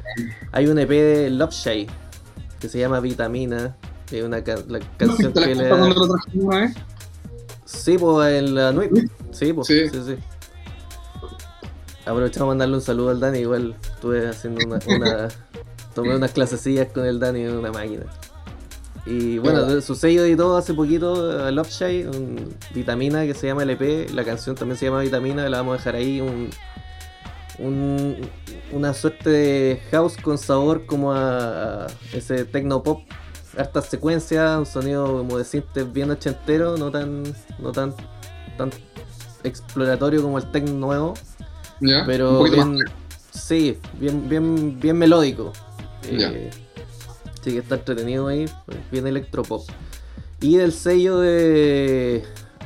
Hay 0.51 0.67
un 0.67 0.79
EP 0.79 0.89
de 0.89 1.29
Love 1.29 1.51
Shay 1.53 1.87
que 2.59 2.69
se 2.69 2.79
llama 2.79 2.99
Vitamina. 2.99 3.75
Que 4.07 4.19
es 4.19 4.25
una 4.25 4.43
ca- 4.43 4.59
la 4.67 4.79
canción 4.97 5.33
¿Te 5.33 5.39
la 5.39 5.47
que 5.47 5.55
le 5.55 5.63
da... 5.69 5.75
vez? 6.49 6.75
Sí, 7.65 7.97
pues 7.97 8.33
en 8.39 8.53
la 8.53 8.71
NUIP. 8.71 8.91
Sí, 9.31 9.53
pues. 9.53 9.67
Sí. 9.67 9.87
Sí. 9.89 9.99
sí, 10.05 10.15
Aprovechamos 12.05 12.47
a 12.47 12.49
mandarle 12.49 12.75
un 12.75 12.81
saludo 12.81 13.09
al 13.11 13.19
Dani. 13.19 13.39
Igual 13.39 13.75
estuve 13.81 14.27
haciendo 14.27 14.65
una. 14.65 14.79
una- 14.87 15.27
tomé 15.95 16.15
unas 16.15 16.31
clasecillas 16.31 16.87
con 16.91 17.05
el 17.05 17.19
Dani 17.19 17.41
en 17.41 17.55
una 17.57 17.71
máquina. 17.71 18.05
Y 19.05 19.37
bueno, 19.37 19.67
Qué 19.67 19.81
su 19.81 19.95
sello 19.95 20.23
editó 20.23 20.55
hace 20.55 20.73
poquito 20.73 21.31
a 21.45 21.51
Love 21.51 21.69
Shay, 21.69 22.03
un 22.05 22.55
Vitamina 22.73 23.25
que 23.25 23.33
se 23.33 23.47
llama 23.47 23.63
LP. 23.63 24.07
La 24.13 24.23
canción 24.23 24.55
también 24.55 24.77
se 24.77 24.85
llama 24.85 25.01
Vitamina, 25.01 25.47
la 25.49 25.57
vamos 25.57 25.73
a 25.73 25.77
dejar 25.77 25.95
ahí. 25.95 26.21
Un, 26.21 26.49
un- 27.59 28.15
una 28.71 28.93
suerte 28.93 29.29
de 29.29 29.81
house 29.91 30.17
con 30.17 30.37
sabor 30.37 30.85
como 30.85 31.13
a, 31.13 31.85
a 31.85 31.87
ese 32.13 32.45
techno 32.45 32.81
pop. 32.81 33.01
Hartas 33.57 33.85
secuencias, 33.85 34.57
un 34.57 34.65
sonido 34.65 35.05
como 35.19 35.37
de 35.37 35.43
synth 35.45 35.93
bien 35.93 36.09
ochentero, 36.09 36.75
no 36.77 36.89
tan, 36.89 37.21
no 37.59 37.71
tan, 37.71 37.93
tan 38.57 38.71
exploratorio 39.43 40.23
como 40.23 40.39
el 40.39 40.49
techno 40.51 40.73
nuevo, 40.73 41.13
Pero 42.05 42.43
bien, 42.43 42.75
más. 42.75 42.83
sí, 43.33 43.77
bien, 43.99 44.27
bien, 44.29 44.79
bien 44.79 44.97
melódico. 44.97 45.53
Ya. 46.11 46.29
Eh, 46.29 46.49
sí 47.41 47.51
que 47.51 47.57
está 47.59 47.75
entretenido 47.75 48.27
ahí, 48.27 48.45
pues, 48.65 48.77
bien 48.91 49.07
electropop. 49.07 49.67
Y 50.41 50.57
del 50.57 50.73
sello 50.73 51.19
de 51.19 52.23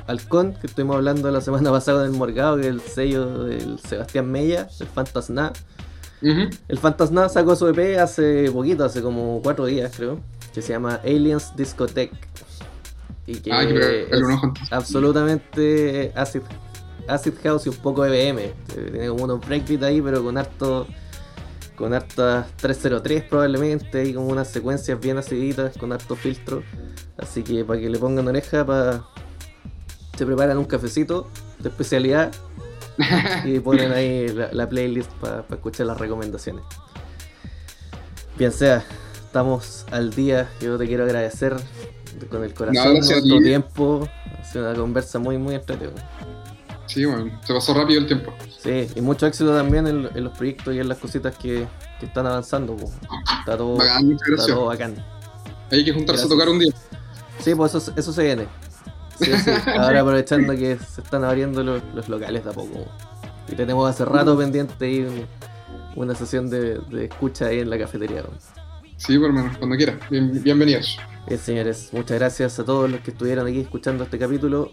Halcón, 0.07 0.53
que 0.53 0.67
estuvimos 0.67 0.95
hablando 0.95 1.29
la 1.31 1.41
semana 1.41 1.69
pasada 1.71 2.05
en 2.05 2.11
el 2.13 2.17
Morgado, 2.17 2.55
que 2.55 2.61
es 2.61 2.67
el 2.67 2.81
sello 2.81 3.43
del 3.43 3.79
Sebastián 3.79 4.31
Mella, 4.31 4.67
el 4.79 4.87
Fantasna. 4.87 5.53
Ujú. 6.21 6.49
El 6.67 6.77
Fantasna 6.79 7.29
sacó 7.29 7.55
su 7.55 7.67
EP 7.67 7.99
hace 7.99 8.49
poquito, 8.51 8.83
hace 8.83 9.01
como 9.03 9.39
cuatro 9.43 9.65
días 9.67 9.93
creo, 9.95 10.19
que 10.53 10.63
se 10.63 10.73
llama 10.73 10.99
Aliens 11.03 11.55
Discotheque. 11.55 12.17
Y 13.27 13.35
que 13.35 13.51
Ah, 13.51 13.67
que 13.67 14.07
es 14.09 14.71
absolutamente 14.71 16.11
acid, 16.15 16.41
acid 17.07 17.33
house 17.43 17.65
y 17.65 17.69
un 17.69 17.77
poco 17.77 18.05
EBM. 18.05 18.39
Eh, 18.39 18.53
Tiene 18.91 19.07
como 19.09 19.23
unos 19.25 19.45
breakbeats 19.45 19.83
ahí, 19.83 20.01
pero 20.01 20.23
con 20.23 20.37
harto 20.37 20.87
con 21.75 21.93
hartas 21.93 22.47
303 22.57 23.23
probablemente 23.25 24.03
y 24.03 24.13
como 24.13 24.27
unas 24.29 24.47
secuencias 24.47 24.99
bien 24.99 25.17
aciditas 25.19 25.77
con 25.77 25.93
harto 25.93 26.15
filtro. 26.15 26.63
Así 27.17 27.43
que 27.43 27.63
para 27.65 27.79
que 27.79 27.89
le 27.89 27.99
pongan 27.99 28.27
oreja, 28.27 28.65
para 28.65 29.03
se 30.17 30.25
preparan 30.25 30.57
un 30.57 30.65
cafecito 30.65 31.29
de 31.59 31.69
especialidad 31.69 32.31
y 33.43 33.59
ponen 33.59 33.91
ahí 33.91 34.27
la, 34.29 34.49
la 34.51 34.67
playlist 34.67 35.11
para 35.13 35.45
escuchar 35.49 35.85
las 35.85 35.99
recomendaciones. 35.99 36.63
Bien 38.37 38.51
sea, 38.51 38.83
estamos 39.23 39.85
al 39.91 40.11
día. 40.13 40.49
Yo 40.59 40.77
te 40.77 40.87
quiero 40.87 41.03
agradecer 41.03 41.55
con 42.29 42.43
el 42.43 42.53
corazón 42.53 43.03
a 43.03 43.11
por 43.11 43.27
tu 43.27 43.37
ti. 43.37 43.43
tiempo. 43.43 44.07
Ha 44.39 44.43
sido 44.43 44.69
una 44.69 44.75
conversa 44.79 45.19
muy, 45.19 45.37
muy 45.37 45.55
entretenida. 45.55 46.09
Sí, 46.87 47.05
bueno, 47.05 47.39
se 47.45 47.53
pasó 47.53 47.73
rápido 47.73 47.99
el 48.01 48.07
tiempo. 48.07 48.33
Sí, 48.61 48.87
y 48.95 49.01
mucho 49.01 49.27
éxito 49.27 49.53
también 49.55 49.87
en, 49.87 50.09
en 50.15 50.23
los 50.23 50.35
proyectos 50.37 50.73
y 50.73 50.79
en 50.79 50.87
las 50.87 50.97
cositas 50.97 51.35
que, 51.37 51.67
que 51.99 52.05
están 52.05 52.25
avanzando. 52.25 52.75
po. 52.75 52.89
Está 53.39 53.57
todo, 53.57 53.75
Bacán, 53.77 54.11
está 54.11 54.45
todo 54.47 54.65
bacán. 54.65 54.95
Hay 55.71 55.83
que 55.83 55.91
juntarse 55.91 56.21
Gracias. 56.21 56.25
a 56.25 56.29
tocar 56.29 56.49
un 56.49 56.59
día. 56.59 56.73
Sí, 57.39 57.53
pues 57.55 57.75
eso, 57.75 57.91
eso 57.95 58.13
se 58.13 58.23
viene. 58.23 58.47
Sí, 59.19 59.31
sí. 59.37 59.51
Ahora 59.77 60.01
aprovechando 60.01 60.53
que 60.53 60.77
se 60.77 61.01
están 61.01 61.23
abriendo 61.23 61.61
los, 61.63 61.81
los 61.93 62.07
locales 62.09 62.43
de 62.45 62.49
a 62.49 62.53
poco. 62.53 62.85
Y 63.49 63.55
tenemos 63.55 63.89
hace 63.89 64.05
rato 64.05 64.37
pendiente 64.37 64.85
ahí 64.85 65.01
un- 65.01 65.25
una 65.95 66.13
sesión 66.15 66.49
de, 66.49 66.79
de 66.89 67.05
escucha 67.05 67.47
ahí 67.47 67.59
en 67.59 67.69
la 67.69 67.77
cafetería. 67.79 68.23
Sí, 68.97 69.17
por 69.17 69.27
hermano, 69.27 69.51
cuando 69.57 69.75
quieras. 69.75 69.97
Bien- 70.09 70.41
bienvenidos. 70.43 70.97
Bien, 71.27 71.39
señores, 71.39 71.89
muchas 71.91 72.17
gracias 72.19 72.59
a 72.59 72.63
todos 72.63 72.89
los 72.89 73.01
que 73.01 73.11
estuvieron 73.11 73.45
aquí 73.47 73.59
escuchando 73.59 74.03
este 74.05 74.17
capítulo. 74.17 74.71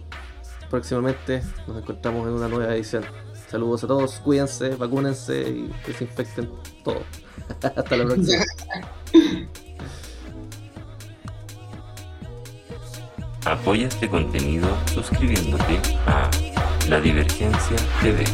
Próximamente 0.75 1.41
nos 1.69 1.79
encontramos 1.79 2.27
en 2.27 2.35
una 2.35 2.49
nueva 2.49 2.75
edición. 2.75 3.05
Saludos 3.49 3.85
a 3.85 3.87
todos, 3.87 4.15
cuídense, 4.19 4.71
vacúnense 4.71 5.41
y 5.49 5.73
desinfecten 5.87 6.51
todo. 6.83 6.99
Hasta 7.63 7.97
la 7.97 8.05
próxima. 8.05 8.43
Apoya 13.45 13.87
este 13.87 14.11
contenido 14.11 14.67
suscribiéndote 14.93 15.79
a 16.09 16.29
La 16.89 17.01
Divergencia 17.01 17.77
TV. 18.03 18.25